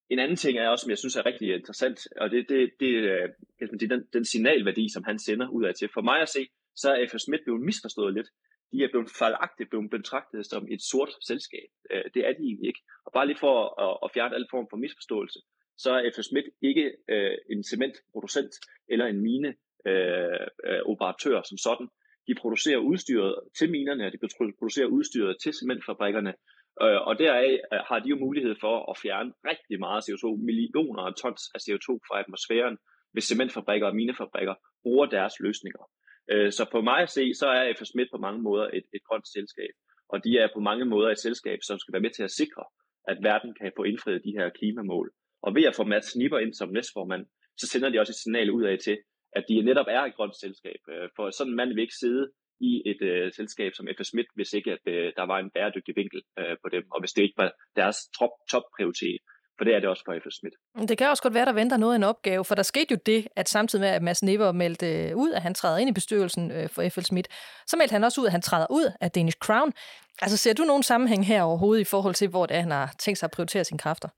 en 0.09 0.19
anden 0.19 0.38
ting 0.38 0.57
er 0.57 0.69
også, 0.69 0.84
som 0.84 0.89
jeg 0.89 0.97
synes 0.97 1.15
er 1.15 1.25
rigtig 1.25 1.53
interessant, 1.53 1.99
og 2.21 2.32
det, 2.32 2.49
det, 2.49 2.71
det, 2.80 3.03
det, 3.59 3.71
det 3.80 3.84
er 3.84 3.95
den, 3.95 4.07
den 4.13 4.25
signalværdi, 4.25 4.93
som 4.93 5.03
han 5.03 5.19
sender 5.19 5.47
ud 5.49 5.65
af 5.65 5.73
til. 5.75 5.89
For 5.93 6.01
mig 6.01 6.21
at 6.21 6.30
se, 6.30 6.47
så 6.75 6.93
er 6.93 7.07
F.S. 7.07 7.21
Schmidt 7.21 7.43
blevet 7.43 7.61
misforstået 7.61 8.13
lidt 8.13 8.28
de 8.72 8.84
er 8.84 8.89
blevet 8.91 9.09
fejlagtigt 9.20 9.70
blevet 9.70 9.89
betragtet 9.89 10.45
som 10.45 10.68
et 10.72 10.82
sort 10.82 11.11
selskab. 11.30 11.70
Øh, 11.91 12.03
det 12.13 12.22
er 12.28 12.34
de 12.38 12.43
egentlig 12.43 12.68
ikke. 12.68 12.82
Og 13.05 13.11
bare 13.13 13.28
lige 13.28 13.43
for 13.45 13.55
at, 13.86 13.97
at 14.03 14.11
fjerne 14.13 14.36
alle 14.36 14.47
form 14.51 14.68
for 14.70 14.78
misforståelse, 14.78 15.39
så 15.78 15.91
er 15.91 16.11
F. 16.15 16.18
Schmidt 16.24 16.45
ikke 16.61 16.86
øh, 17.09 17.38
en 17.51 17.63
cementproducent 17.63 18.53
eller 18.88 19.05
en 19.05 19.22
mine 19.22 19.49
øh, 19.88 20.47
øh, 20.68 20.82
operatør 20.86 21.41
som 21.41 21.57
sådan. 21.57 21.88
De 22.28 22.36
producerer 22.41 22.78
udstyret 22.78 23.36
til 23.57 23.72
minerne, 23.72 24.05
og 24.05 24.11
de 24.11 24.18
producerer 24.59 24.88
udstyret 24.88 25.38
til 25.43 25.53
cementfabrikkerne, 25.53 26.34
øh, 26.82 26.99
og 27.07 27.20
deraf 27.20 27.59
øh, 27.74 27.80
har 27.89 27.99
de 27.99 28.09
jo 28.09 28.15
mulighed 28.15 28.55
for 28.59 28.91
at 28.91 28.97
fjerne 29.03 29.34
rigtig 29.45 29.80
meget 29.80 30.01
CO2, 30.07 30.26
millioner 30.49 31.03
af 31.03 31.13
tons 31.22 31.41
af 31.55 31.59
CO2 31.65 31.88
fra 32.07 32.20
atmosfæren, 32.20 32.78
hvis 33.13 33.24
cementfabrikker 33.24 33.88
og 33.88 33.95
minefabrikker 33.95 34.55
bruger 34.84 35.05
deres 35.05 35.34
løsninger. 35.39 35.84
Øh, 36.32 36.51
så 36.51 36.63
på 36.71 36.82
mig 36.82 36.99
at 37.01 37.09
se, 37.09 37.34
så 37.34 37.47
er 37.47 37.73
F. 37.78 37.82
Schmidt 37.86 38.09
på 38.11 38.17
mange 38.17 38.41
måder 38.41 38.65
et, 38.78 38.86
et 38.95 39.03
grønt 39.07 39.28
selskab. 39.28 39.73
og 40.09 40.23
de 40.23 40.38
er 40.38 40.47
på 40.53 40.59
mange 40.59 40.86
måder 40.86 41.09
et 41.09 41.19
selskab, 41.19 41.59
som 41.61 41.80
skal 41.80 41.93
være 41.93 42.05
med 42.05 42.13
til 42.15 42.23
at 42.23 42.32
sikre, 42.32 42.63
at 43.07 43.17
verden 43.21 43.51
kan 43.59 43.71
få 43.78 43.84
indfriet 43.84 44.23
de 44.23 44.36
her 44.38 44.49
klimamål. 44.49 45.11
Og 45.41 45.55
ved 45.55 45.63
at 45.63 45.75
få 45.75 45.84
Mads 45.84 46.05
Snipper 46.11 46.39
ind 46.39 46.53
som 46.53 46.69
næstformand, 46.69 47.25
så 47.57 47.67
sender 47.67 47.89
de 47.89 47.99
også 47.99 48.11
et 48.11 48.23
signal 48.23 48.51
ud 48.51 48.63
af 48.63 48.78
til, 48.80 48.97
at 49.38 49.45
de 49.49 49.61
netop 49.61 49.86
er 49.89 50.01
et 50.01 50.15
grønt 50.15 50.36
selskab. 50.36 50.82
Øh, 50.89 51.09
for 51.15 51.30
sådan 51.30 51.51
en 51.51 51.55
mand 51.55 51.69
vil 51.69 51.86
ikke 51.86 52.01
sidde 52.03 52.32
i 52.59 52.71
et 52.91 53.01
øh, 53.01 53.32
selskab 53.34 53.71
som 53.73 53.88
F. 53.97 53.99
Schmidt, 54.03 54.28
hvis 54.36 54.53
ikke 54.53 54.71
at, 54.71 54.84
øh, 54.86 55.13
der 55.17 55.25
var 55.32 55.39
en 55.39 55.51
bæredygtig 55.55 55.95
vinkel 55.95 56.21
øh, 56.39 56.55
på 56.63 56.67
dem, 56.75 56.84
og 56.93 56.99
hvis 57.01 57.11
det 57.11 57.23
ikke 57.23 57.38
var 57.38 57.51
deres 57.75 57.97
top, 58.19 58.34
top 58.51 58.65
prioritet. 58.78 59.21
For 59.58 59.64
det 59.66 59.76
er 59.76 59.80
det 59.80 59.89
også 59.89 60.03
for 60.05 60.20
F. 60.24 60.26
Schmidt. 60.32 60.55
Det 60.89 60.97
kan 60.97 61.10
også 61.10 61.24
godt 61.24 61.34
være, 61.34 61.45
der 61.45 61.53
venter 61.53 61.78
noget 61.78 61.93
af 61.93 61.95
en 61.95 62.03
opgave, 62.03 62.45
for 62.45 62.55
der 62.55 62.64
skete 62.64 62.88
jo 62.91 62.97
det, 63.05 63.28
at 63.36 63.49
samtidig 63.49 63.82
med, 63.82 63.89
at 63.89 64.01
Mads 64.01 64.24
Nipper 64.24 64.51
meldte 64.51 65.12
ud, 65.16 65.32
at 65.32 65.41
han 65.41 65.53
træder 65.53 65.78
ind 65.78 65.89
i 65.89 65.93
bestyrelsen 65.93 66.51
øh, 66.51 66.70
for 66.70 66.89
F. 66.89 66.97
Schmidt, 67.03 67.28
så 67.68 67.78
meldte 67.78 67.93
han 67.93 68.03
også 68.03 68.22
ud, 68.22 68.26
at 68.26 68.32
han 68.32 68.41
træder 68.41 68.68
ud 68.70 68.91
af 69.01 69.12
Danish 69.12 69.38
Crown. 69.38 69.74
Altså 70.22 70.38
ser 70.38 70.53
du 70.53 70.64
nogen 70.64 70.84
sammenhæng 70.84 71.28
her 71.28 71.41
overhovedet 71.41 71.82
i 71.82 71.91
forhold 71.93 72.14
til, 72.14 72.30
hvor 72.30 72.45
det 72.45 72.55
er, 72.58 72.62
han 72.62 72.72
har 72.72 72.95
tænkt 72.99 73.18
sig 73.18 73.28
at 73.28 73.32
prioritere 73.32 73.64
sine 73.64 73.80
kræfter? 73.80 74.10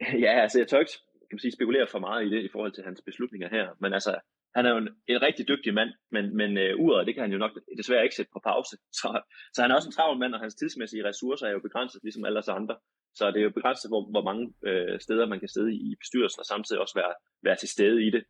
Ja, 0.24 0.32
altså 0.42 0.58
jeg 0.58 0.68
tør 0.68 0.78
ikke 0.78 0.92
kan 1.28 1.36
man 1.36 1.44
sige, 1.46 1.58
spekulere 1.58 1.86
for 1.86 1.98
meget 1.98 2.26
i 2.26 2.30
det 2.34 2.42
i 2.42 2.48
forhold 2.52 2.72
til 2.72 2.84
hans 2.84 3.00
beslutninger 3.08 3.48
her, 3.48 3.66
men 3.80 3.92
altså 3.92 4.12
han 4.56 4.66
er 4.66 4.70
jo 4.70 4.78
en, 4.84 4.88
en 5.08 5.22
rigtig 5.22 5.48
dygtig 5.48 5.74
mand, 5.74 5.90
men, 6.14 6.24
men 6.36 6.50
uh, 6.62 6.84
uret, 6.84 7.06
det 7.06 7.14
kan 7.14 7.22
han 7.22 7.32
jo 7.32 7.38
nok 7.38 7.52
desværre 7.76 8.04
ikke 8.04 8.16
sætte 8.16 8.32
på 8.32 8.40
pause. 8.44 8.76
Så, 9.00 9.08
så 9.54 9.62
han 9.62 9.70
er 9.70 9.74
også 9.74 9.88
en 9.88 9.96
travl 9.98 10.18
mand, 10.18 10.34
og 10.34 10.40
hans 10.40 10.54
tidsmæssige 10.54 11.04
ressourcer 11.08 11.46
er 11.46 11.52
jo 11.52 11.66
begrænset, 11.68 12.02
ligesom 12.02 12.24
alle 12.24 12.38
os 12.38 12.48
andre. 12.48 12.76
Så 13.14 13.30
det 13.30 13.40
er 13.40 13.48
jo 13.48 13.58
begrænset, 13.58 13.90
hvor, 13.90 14.02
hvor 14.10 14.24
mange 14.28 14.54
øh, 14.68 15.00
steder 15.00 15.26
man 15.26 15.40
kan 15.40 15.48
sidde 15.48 15.74
i 15.74 15.94
bestyrelsen, 16.00 16.40
og 16.40 16.46
samtidig 16.46 16.80
også 16.80 16.94
være, 17.00 17.14
være 17.42 17.56
til 17.56 17.68
stede 17.68 18.06
i 18.06 18.10
det. 18.10 18.24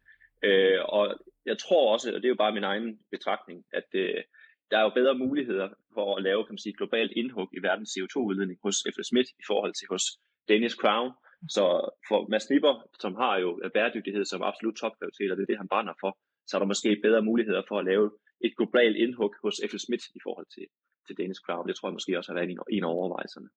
Øh, 0.45 0.79
og 0.85 1.05
jeg 1.47 1.59
tror 1.59 1.93
også, 1.93 2.09
og 2.15 2.19
det 2.21 2.25
er 2.25 2.35
jo 2.35 2.43
bare 2.45 2.57
min 2.59 2.71
egen 2.73 2.99
betragtning, 3.11 3.65
at 3.73 3.89
øh, 3.95 4.23
der 4.71 4.79
er 4.79 4.83
jo 4.83 4.99
bedre 5.01 5.19
muligheder 5.25 5.69
for 5.95 6.17
at 6.17 6.23
lave 6.23 6.45
kan 6.45 6.53
man 6.53 6.65
sige, 6.65 6.79
globalt 6.81 7.13
indhug 7.21 7.49
i 7.57 7.63
verdens 7.69 7.91
CO2-udledning 7.95 8.59
hos 8.65 8.77
F. 8.95 8.97
Smith 9.11 9.31
i 9.43 9.45
forhold 9.47 9.73
til 9.75 9.87
hos 9.91 10.05
Danish 10.49 10.77
Crown, 10.83 11.13
så 11.57 11.65
for 12.09 12.19
Mads 12.31 12.51
Nipper, 12.51 12.75
som 13.03 13.15
har 13.15 13.35
jo 13.45 13.51
bæredygtighed 13.75 14.25
som 14.25 14.43
absolut 14.43 14.77
topprioritet, 14.77 15.31
og 15.31 15.37
det 15.37 15.43
er 15.43 15.51
det, 15.51 15.63
han 15.63 15.73
brænder 15.73 15.95
for, 16.01 16.19
så 16.47 16.57
er 16.57 16.61
der 16.61 16.73
måske 16.73 17.01
bedre 17.07 17.23
muligheder 17.23 17.63
for 17.69 17.79
at 17.79 17.85
lave 17.85 18.07
et 18.47 18.53
globalt 18.57 18.97
indhug 18.97 19.35
hos 19.45 19.57
F. 19.71 19.73
Smith 19.87 20.07
i 20.19 20.21
forhold 20.27 20.47
til, 20.55 20.67
til 21.07 21.15
Danish 21.21 21.41
Crown. 21.47 21.69
Det 21.69 21.77
tror 21.77 21.89
jeg 21.89 21.99
måske 21.99 22.19
også 22.19 22.31
har 22.33 22.39
været 22.39 22.51
en 22.77 22.85
af 22.85 22.95
overvejelserne. 22.99 23.49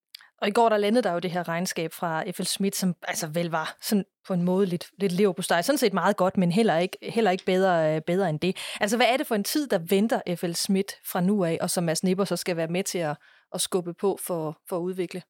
Og 0.41 0.47
i 0.47 0.51
går 0.51 0.69
der 0.69 0.77
landede 0.77 1.03
der 1.03 1.13
jo 1.13 1.19
det 1.19 1.31
her 1.31 1.47
regnskab 1.47 1.91
fra 1.91 2.31
F.L. 2.31 2.43
Schmidt, 2.43 2.75
som 2.75 2.95
altså 3.03 3.27
vel 3.33 3.49
var 3.49 3.77
sådan 3.81 4.05
på 4.27 4.33
en 4.33 4.43
måde 4.43 4.65
lidt, 4.65 4.85
lidt 4.99 5.11
lever 5.11 5.33
på 5.33 5.41
steg. 5.41 5.65
Sådan 5.65 5.77
set 5.77 5.93
meget 5.93 6.17
godt, 6.17 6.37
men 6.37 6.51
heller 6.51 6.77
ikke, 6.77 6.97
heller 7.01 7.31
ikke 7.31 7.45
bedre, 7.45 7.95
øh, 7.95 8.01
bedre 8.01 8.29
end 8.29 8.39
det. 8.39 8.75
Altså 8.81 8.97
hvad 8.97 9.07
er 9.09 9.17
det 9.17 9.27
for 9.27 9.35
en 9.35 9.43
tid, 9.43 9.67
der 9.67 9.79
venter 9.89 10.35
F.L. 10.37 10.53
Schmidt 10.53 10.91
fra 11.11 11.21
nu 11.21 11.43
af, 11.43 11.57
og 11.61 11.69
som 11.69 11.83
Mads 11.83 12.03
Nipper 12.03 12.23
så 12.23 12.35
skal 12.35 12.57
være 12.57 12.67
med 12.67 12.83
til 12.83 12.99
at, 12.99 13.15
at 13.53 13.61
skubbe 13.61 13.93
på 13.93 14.19
for, 14.27 14.61
for 14.69 14.77
at 14.77 14.81
udvikle? 14.81 15.21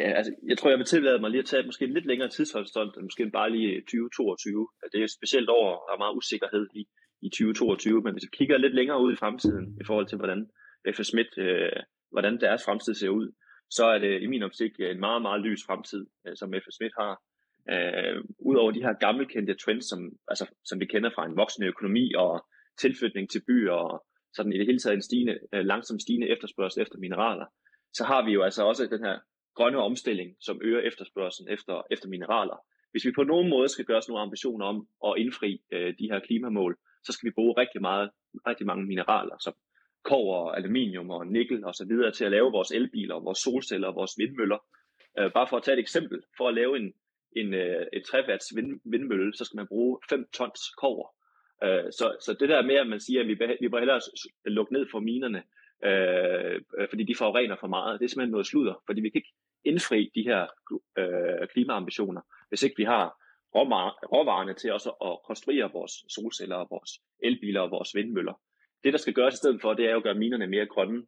Ja, 0.00 0.08
altså, 0.18 0.32
jeg 0.48 0.58
tror, 0.58 0.70
jeg 0.70 0.78
vil 0.78 0.86
tillade 0.86 1.20
mig 1.20 1.30
lige 1.30 1.44
at 1.44 1.50
tage 1.52 1.66
måske 1.66 1.84
en 1.84 1.92
lidt 1.92 2.06
længere 2.06 2.28
tidshorisont, 2.28 2.96
end 2.96 3.04
måske 3.04 3.30
bare 3.30 3.50
lige 3.50 3.68
øh, 3.68 3.82
2022. 3.82 4.68
Altså, 4.82 4.90
det 4.92 5.00
er 5.00 5.04
et 5.04 5.18
specielt 5.18 5.48
år, 5.48 5.68
der 5.86 5.92
er 5.94 6.02
meget 6.04 6.16
usikkerhed 6.20 6.66
i, 6.80 6.82
i 7.26 7.28
2022, 7.28 8.02
men 8.04 8.12
hvis 8.12 8.26
vi 8.26 8.36
kigger 8.38 8.58
lidt 8.58 8.74
længere 8.74 9.02
ud 9.04 9.12
i 9.12 9.20
fremtiden, 9.22 9.66
i 9.80 9.84
forhold 9.88 10.06
til, 10.08 10.18
hvordan 10.18 10.40
F. 10.94 10.98
Schmidt, 11.10 11.32
øh, 11.38 11.80
hvordan 12.10 12.40
deres 12.40 12.64
fremtid 12.64 12.94
ser 12.94 13.08
ud, 13.08 13.32
så 13.70 13.84
er 13.86 13.98
det 13.98 14.22
i 14.22 14.26
min 14.26 14.42
optik 14.42 14.72
øh, 14.80 14.90
en 14.90 15.00
meget, 15.00 15.22
meget 15.22 15.40
lys 15.40 15.62
fremtid, 15.66 16.06
øh, 16.26 16.36
som 16.36 16.54
F. 16.62 16.66
Schmidt 16.70 16.92
har. 17.00 17.22
Øh, 17.72 18.24
Udover 18.38 18.70
de 18.70 18.82
her 18.86 18.92
gammelkendte 18.92 19.54
trends, 19.54 19.86
som, 19.88 20.00
altså, 20.28 20.46
som 20.64 20.80
vi 20.80 20.86
kender 20.86 21.10
fra 21.14 21.26
en 21.26 21.36
voksende 21.36 21.68
økonomi 21.68 22.14
og 22.14 22.46
tilflytning 22.78 23.30
til 23.30 23.42
byer 23.48 23.72
og 23.72 24.04
sådan 24.36 24.52
i 24.52 24.58
det 24.58 24.66
hele 24.66 24.78
taget 24.78 24.94
en 24.94 25.02
stigende, 25.02 25.38
øh, 25.54 25.64
langsomt 25.64 26.02
stigende 26.02 26.28
efterspørgsel 26.28 26.82
efter 26.82 26.98
mineraler, 26.98 27.46
så 27.92 28.04
har 28.04 28.24
vi 28.26 28.32
jo 28.32 28.42
altså 28.42 28.62
også 28.64 28.86
den 28.86 29.04
her 29.04 29.18
grønne 29.54 29.78
omstilling, 29.78 30.36
som 30.40 30.60
øger 30.62 30.80
efterspørgselen 30.80 31.52
efter, 31.52 31.82
efter 31.90 32.08
mineraler. 32.08 32.58
Hvis 32.90 33.04
vi 33.06 33.12
på 33.18 33.22
nogen 33.22 33.48
måde 33.50 33.68
skal 33.68 33.84
gøre 33.84 33.96
os 33.98 34.08
nogle 34.08 34.22
ambitioner 34.22 34.66
om 34.66 34.88
at 35.06 35.14
indfri 35.22 35.50
øh, 35.72 35.94
de 35.98 36.10
her 36.10 36.20
klimamål, 36.20 36.76
så 37.04 37.12
skal 37.12 37.26
vi 37.28 37.34
bruge 37.34 37.54
rigtig, 37.62 37.80
meget, 37.80 38.10
rigtig 38.46 38.66
mange 38.66 38.84
mineraler, 38.86 39.36
som 39.44 39.54
kover, 40.10 40.52
aluminium 40.52 41.10
og 41.10 41.26
nikkel 41.26 41.64
og 41.64 41.74
så 41.74 41.84
videre 41.88 42.10
til 42.12 42.24
at 42.24 42.30
lave 42.30 42.52
vores 42.52 42.70
elbiler, 42.70 43.20
vores 43.20 43.38
solceller 43.38 43.88
og 43.88 43.94
vores 43.94 44.14
vindmøller. 44.18 44.58
Øh, 45.18 45.32
bare 45.32 45.46
for 45.48 45.56
at 45.56 45.62
tage 45.62 45.76
et 45.76 45.80
eksempel, 45.86 46.22
for 46.36 46.48
at 46.48 46.54
lave 46.54 46.76
en, 46.76 46.92
en, 47.36 47.54
øh, 47.54 47.86
et 47.92 48.04
3 48.04 48.28
watts 48.28 48.56
vind, 48.56 48.80
vindmølle, 48.84 49.34
så 49.34 49.44
skal 49.44 49.56
man 49.56 49.66
bruge 49.66 49.98
5 50.08 50.26
tons 50.32 50.60
kover. 50.80 51.08
Øh, 51.64 51.92
så, 51.98 52.16
så 52.20 52.36
det 52.40 52.48
der 52.48 52.62
med, 52.62 52.74
at 52.74 52.86
man 52.86 53.00
siger, 53.00 53.20
at 53.20 53.28
vi, 53.28 53.34
vi 53.60 53.68
må 53.68 53.78
hellere 53.78 54.00
lukke 54.44 54.72
ned 54.72 54.86
for 54.90 55.00
minerne, 55.00 55.42
øh, 55.84 56.60
øh, 56.78 56.88
fordi 56.88 57.04
de 57.04 57.14
forurener 57.14 57.56
for 57.60 57.66
meget, 57.66 58.00
det 58.00 58.04
er 58.04 58.08
simpelthen 58.08 58.30
noget 58.30 58.46
sludder, 58.46 58.82
fordi 58.86 59.00
vi 59.00 59.10
kan 59.10 59.18
ikke 59.18 59.34
indfri 59.64 60.10
de 60.14 60.22
her 60.22 60.46
øh, 60.98 61.48
klimaambitioner, 61.48 62.20
hvis 62.48 62.62
ikke 62.62 62.76
vi 62.76 62.84
har 62.84 63.04
råvarerne 64.12 64.54
til 64.54 64.72
også 64.72 64.90
at 64.90 65.18
konstruere 65.26 65.72
vores 65.72 65.92
solceller, 66.08 66.66
vores 66.70 66.90
elbiler 67.22 67.60
og 67.60 67.70
vores 67.70 67.94
vindmøller. 67.94 68.34
Det, 68.84 68.92
der 68.92 68.98
skal 68.98 69.14
gøres 69.14 69.34
i 69.34 69.36
stedet 69.36 69.60
for, 69.60 69.74
det 69.74 69.86
er 69.90 69.96
at 69.96 70.02
gøre 70.02 70.14
minerne 70.14 70.46
mere 70.46 70.66
grønne. 70.66 71.06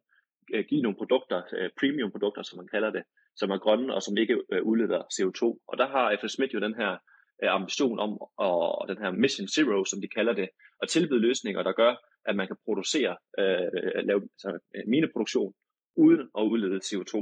Øh, 0.53 0.65
give 0.69 0.81
nogle 0.81 0.97
produkter, 0.97 1.41
øh, 1.57 1.69
premium 1.79 2.11
produkter, 2.11 2.43
som 2.43 2.57
man 2.57 2.67
kalder 2.67 2.91
det, 2.91 3.03
som 3.35 3.49
er 3.51 3.57
grønne 3.57 3.93
og 3.93 4.01
som 4.01 4.17
ikke 4.17 4.37
øh, 4.51 4.63
udleder 4.63 5.01
CO2. 5.15 5.41
Og 5.67 5.77
der 5.77 5.87
har 5.87 6.17
FS 6.21 6.31
Schmidt 6.31 6.53
jo 6.53 6.59
den 6.59 6.75
her 6.75 6.97
ambition 7.43 7.99
om, 7.99 8.11
og 8.37 8.87
den 8.87 8.97
her 8.97 9.11
Mission 9.11 9.47
Zero, 9.47 9.85
som 9.85 10.01
de 10.01 10.07
kalder 10.07 10.33
det, 10.33 10.49
at 10.81 10.89
tilbyde 10.89 11.19
løsninger, 11.19 11.63
der 11.63 11.71
gør, 11.71 11.95
at 12.25 12.35
man 12.35 12.47
kan 12.47 12.57
producere, 12.65 13.17
øh, 13.39 13.67
lave 14.09 14.21
altså, 14.35 14.59
mineproduktion, 14.87 15.53
uden 15.95 16.21
at 16.37 16.43
udlede 16.51 16.79
CO2. 16.87 17.13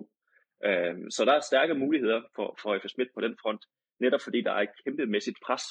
Øh, 0.67 0.95
så 1.15 1.25
der 1.25 1.33
er 1.33 1.39
stærke 1.49 1.73
muligheder 1.73 2.21
for, 2.35 2.59
for 2.61 2.79
F. 2.81 2.85
Schmidt 2.87 3.09
på 3.15 3.21
den 3.21 3.35
front, 3.41 3.61
netop 3.99 4.21
fordi 4.23 4.41
der 4.41 4.51
er 4.51 4.61
et 4.61 4.77
kæmpemæssigt 4.83 5.37
pres 5.45 5.63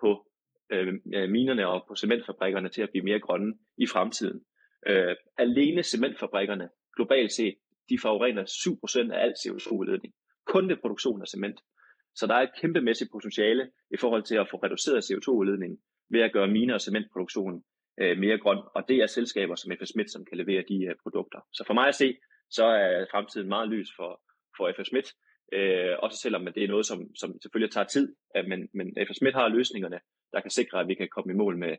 på 0.00 0.26
øh, 0.72 0.94
minerne 1.30 1.68
og 1.68 1.84
på 1.88 1.94
cementfabrikkerne 1.94 2.68
til 2.68 2.82
at 2.82 2.90
blive 2.90 3.04
mere 3.04 3.20
grønne 3.20 3.54
i 3.78 3.86
fremtiden. 3.86 4.40
Øh, 4.86 5.16
alene 5.38 5.82
cementfabrikkerne, 5.82 6.68
globalt 6.96 7.32
set, 7.32 7.54
de 7.90 7.98
forurener 8.02 8.44
7% 8.44 9.12
af 9.12 9.24
al 9.24 9.34
CO2-udledning. 9.42 10.14
Kun 10.46 10.68
det 10.68 10.80
produktion 10.80 11.22
af 11.22 11.28
cement. 11.28 11.60
Så 12.14 12.26
der 12.26 12.34
er 12.34 12.42
et 12.42 12.56
kæmpemæssigt 12.60 13.10
potentiale 13.12 13.70
i 13.90 13.96
forhold 13.96 14.22
til 14.22 14.36
at 14.36 14.48
få 14.50 14.56
reduceret 14.56 15.04
CO2-udledningen 15.04 15.78
ved 16.10 16.20
at 16.20 16.32
gøre 16.32 16.48
mine- 16.48 16.74
og 16.74 16.80
cementproduktionen 16.80 17.64
øh, 18.00 18.18
mere 18.18 18.38
grøn. 18.38 18.58
Og 18.74 18.84
det 18.88 18.96
er 18.96 19.06
selskaber 19.06 19.54
som 19.54 19.72
FS 19.78 19.88
Schmidt, 19.88 20.10
som 20.12 20.24
kan 20.24 20.38
levere 20.38 20.64
de 20.68 20.84
øh, 20.84 20.94
produkter. 21.02 21.40
Så 21.52 21.64
for 21.66 21.74
mig 21.74 21.88
at 21.88 21.94
se, 21.94 22.16
så 22.50 22.64
er 22.64 23.06
fremtiden 23.10 23.48
meget 23.48 23.68
lys 23.68 23.88
for, 23.96 24.20
for 24.56 24.72
FS 24.76 24.86
Schmidt, 24.86 25.08
øh, 25.52 25.94
også 25.98 26.18
selvom 26.18 26.46
det 26.54 26.64
er 26.64 26.68
noget, 26.68 26.86
som, 26.86 26.98
som 27.16 27.40
selvfølgelig 27.42 27.72
tager 27.72 27.86
tid, 27.86 28.14
men, 28.48 28.68
men 28.74 28.86
FS 29.06 29.16
Schmidt 29.16 29.34
har 29.34 29.48
løsningerne, 29.48 29.98
der 30.32 30.40
kan 30.40 30.50
sikre, 30.50 30.80
at 30.80 30.88
vi 30.88 30.94
kan 30.94 31.08
komme 31.14 31.32
i 31.32 31.36
mål 31.36 31.58
med, 31.58 31.72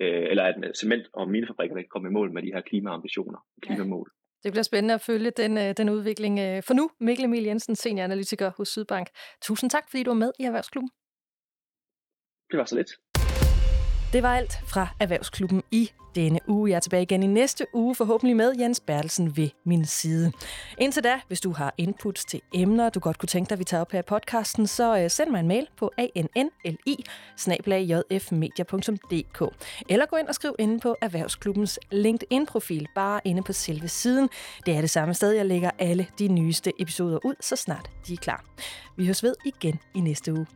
øh, 0.00 0.26
eller 0.30 0.44
at 0.44 0.56
cement- 0.82 1.10
og 1.12 1.30
minefabrikkerne 1.30 1.82
kan 1.82 1.88
komme 1.88 2.08
i 2.08 2.12
mål 2.12 2.32
med 2.32 2.42
de 2.42 2.52
her 2.54 2.60
klimaambitioner 2.60 3.38
og 3.38 3.62
klimamål. 3.62 4.10
Ja. 4.12 4.18
Det 4.44 4.52
bliver 4.52 4.62
spændende 4.62 4.94
at 4.94 5.00
følge 5.00 5.30
den, 5.30 5.58
øh, 5.58 5.74
den 5.76 5.88
udvikling. 5.88 6.40
Øh, 6.40 6.62
for 6.62 6.74
nu, 6.74 6.90
Mikkel 7.00 7.24
Emil 7.24 7.44
Jensen, 7.44 7.76
senioranalytiker 7.76 8.50
hos 8.56 8.68
Sydbank. 8.68 9.08
Tusind 9.42 9.70
tak, 9.70 9.84
fordi 9.90 10.02
du 10.02 10.10
var 10.10 10.18
med 10.24 10.32
i 10.40 10.42
Erhvervsklubben. 10.44 10.90
Det 12.50 12.58
var 12.58 12.64
så 12.64 12.76
lidt. 12.76 12.90
Det 14.12 14.22
var 14.22 14.36
alt 14.36 14.60
fra 14.66 14.88
Erhvervsklubben 15.00 15.62
i 15.70 15.90
denne 16.14 16.38
uge. 16.48 16.70
Jeg 16.70 16.76
er 16.76 16.80
tilbage 16.80 17.02
igen 17.02 17.22
i 17.22 17.26
næste 17.26 17.66
uge, 17.72 17.94
forhåbentlig 17.94 18.36
med 18.36 18.54
Jens 18.58 18.80
Bertelsen 18.80 19.36
ved 19.36 19.48
min 19.64 19.84
side. 19.84 20.32
Indtil 20.78 21.04
da, 21.04 21.20
hvis 21.26 21.40
du 21.40 21.52
har 21.52 21.74
inputs 21.78 22.24
til 22.24 22.40
emner, 22.54 22.88
du 22.88 23.00
godt 23.00 23.18
kunne 23.18 23.26
tænke 23.26 23.48
dig, 23.48 23.54
at 23.54 23.58
vi 23.58 23.64
tager 23.64 23.80
op 23.80 23.92
her 23.92 23.98
i 23.98 24.02
podcasten, 24.02 24.66
så 24.66 24.98
øh, 24.98 25.10
send 25.10 25.30
mig 25.30 25.40
en 25.40 25.48
mail 25.48 25.68
på 25.76 25.90
annli 25.98 27.04
eller 29.88 30.06
gå 30.06 30.16
ind 30.16 30.28
og 30.28 30.34
skriv 30.34 30.54
inde 30.58 30.80
på 30.80 30.96
Erhvervsklubbens 31.02 31.78
LinkedIn-profil, 31.90 32.88
bare 32.94 33.20
inde 33.24 33.42
på 33.42 33.52
selve 33.52 33.88
siden. 33.88 34.28
Det 34.66 34.76
er 34.76 34.80
det 34.80 34.90
samme 34.90 35.14
sted, 35.14 35.30
jeg 35.32 35.46
lægger 35.46 35.70
alle 35.78 36.06
de 36.18 36.28
nyeste 36.28 36.72
episoder 36.78 37.18
ud, 37.24 37.34
så 37.40 37.56
snart 37.56 37.90
de 38.06 38.12
er 38.12 38.16
klar. 38.16 38.44
Vi 38.96 39.04
høres 39.04 39.22
ved 39.22 39.34
igen 39.44 39.78
i 39.94 40.00
næste 40.00 40.32
uge. 40.32 40.46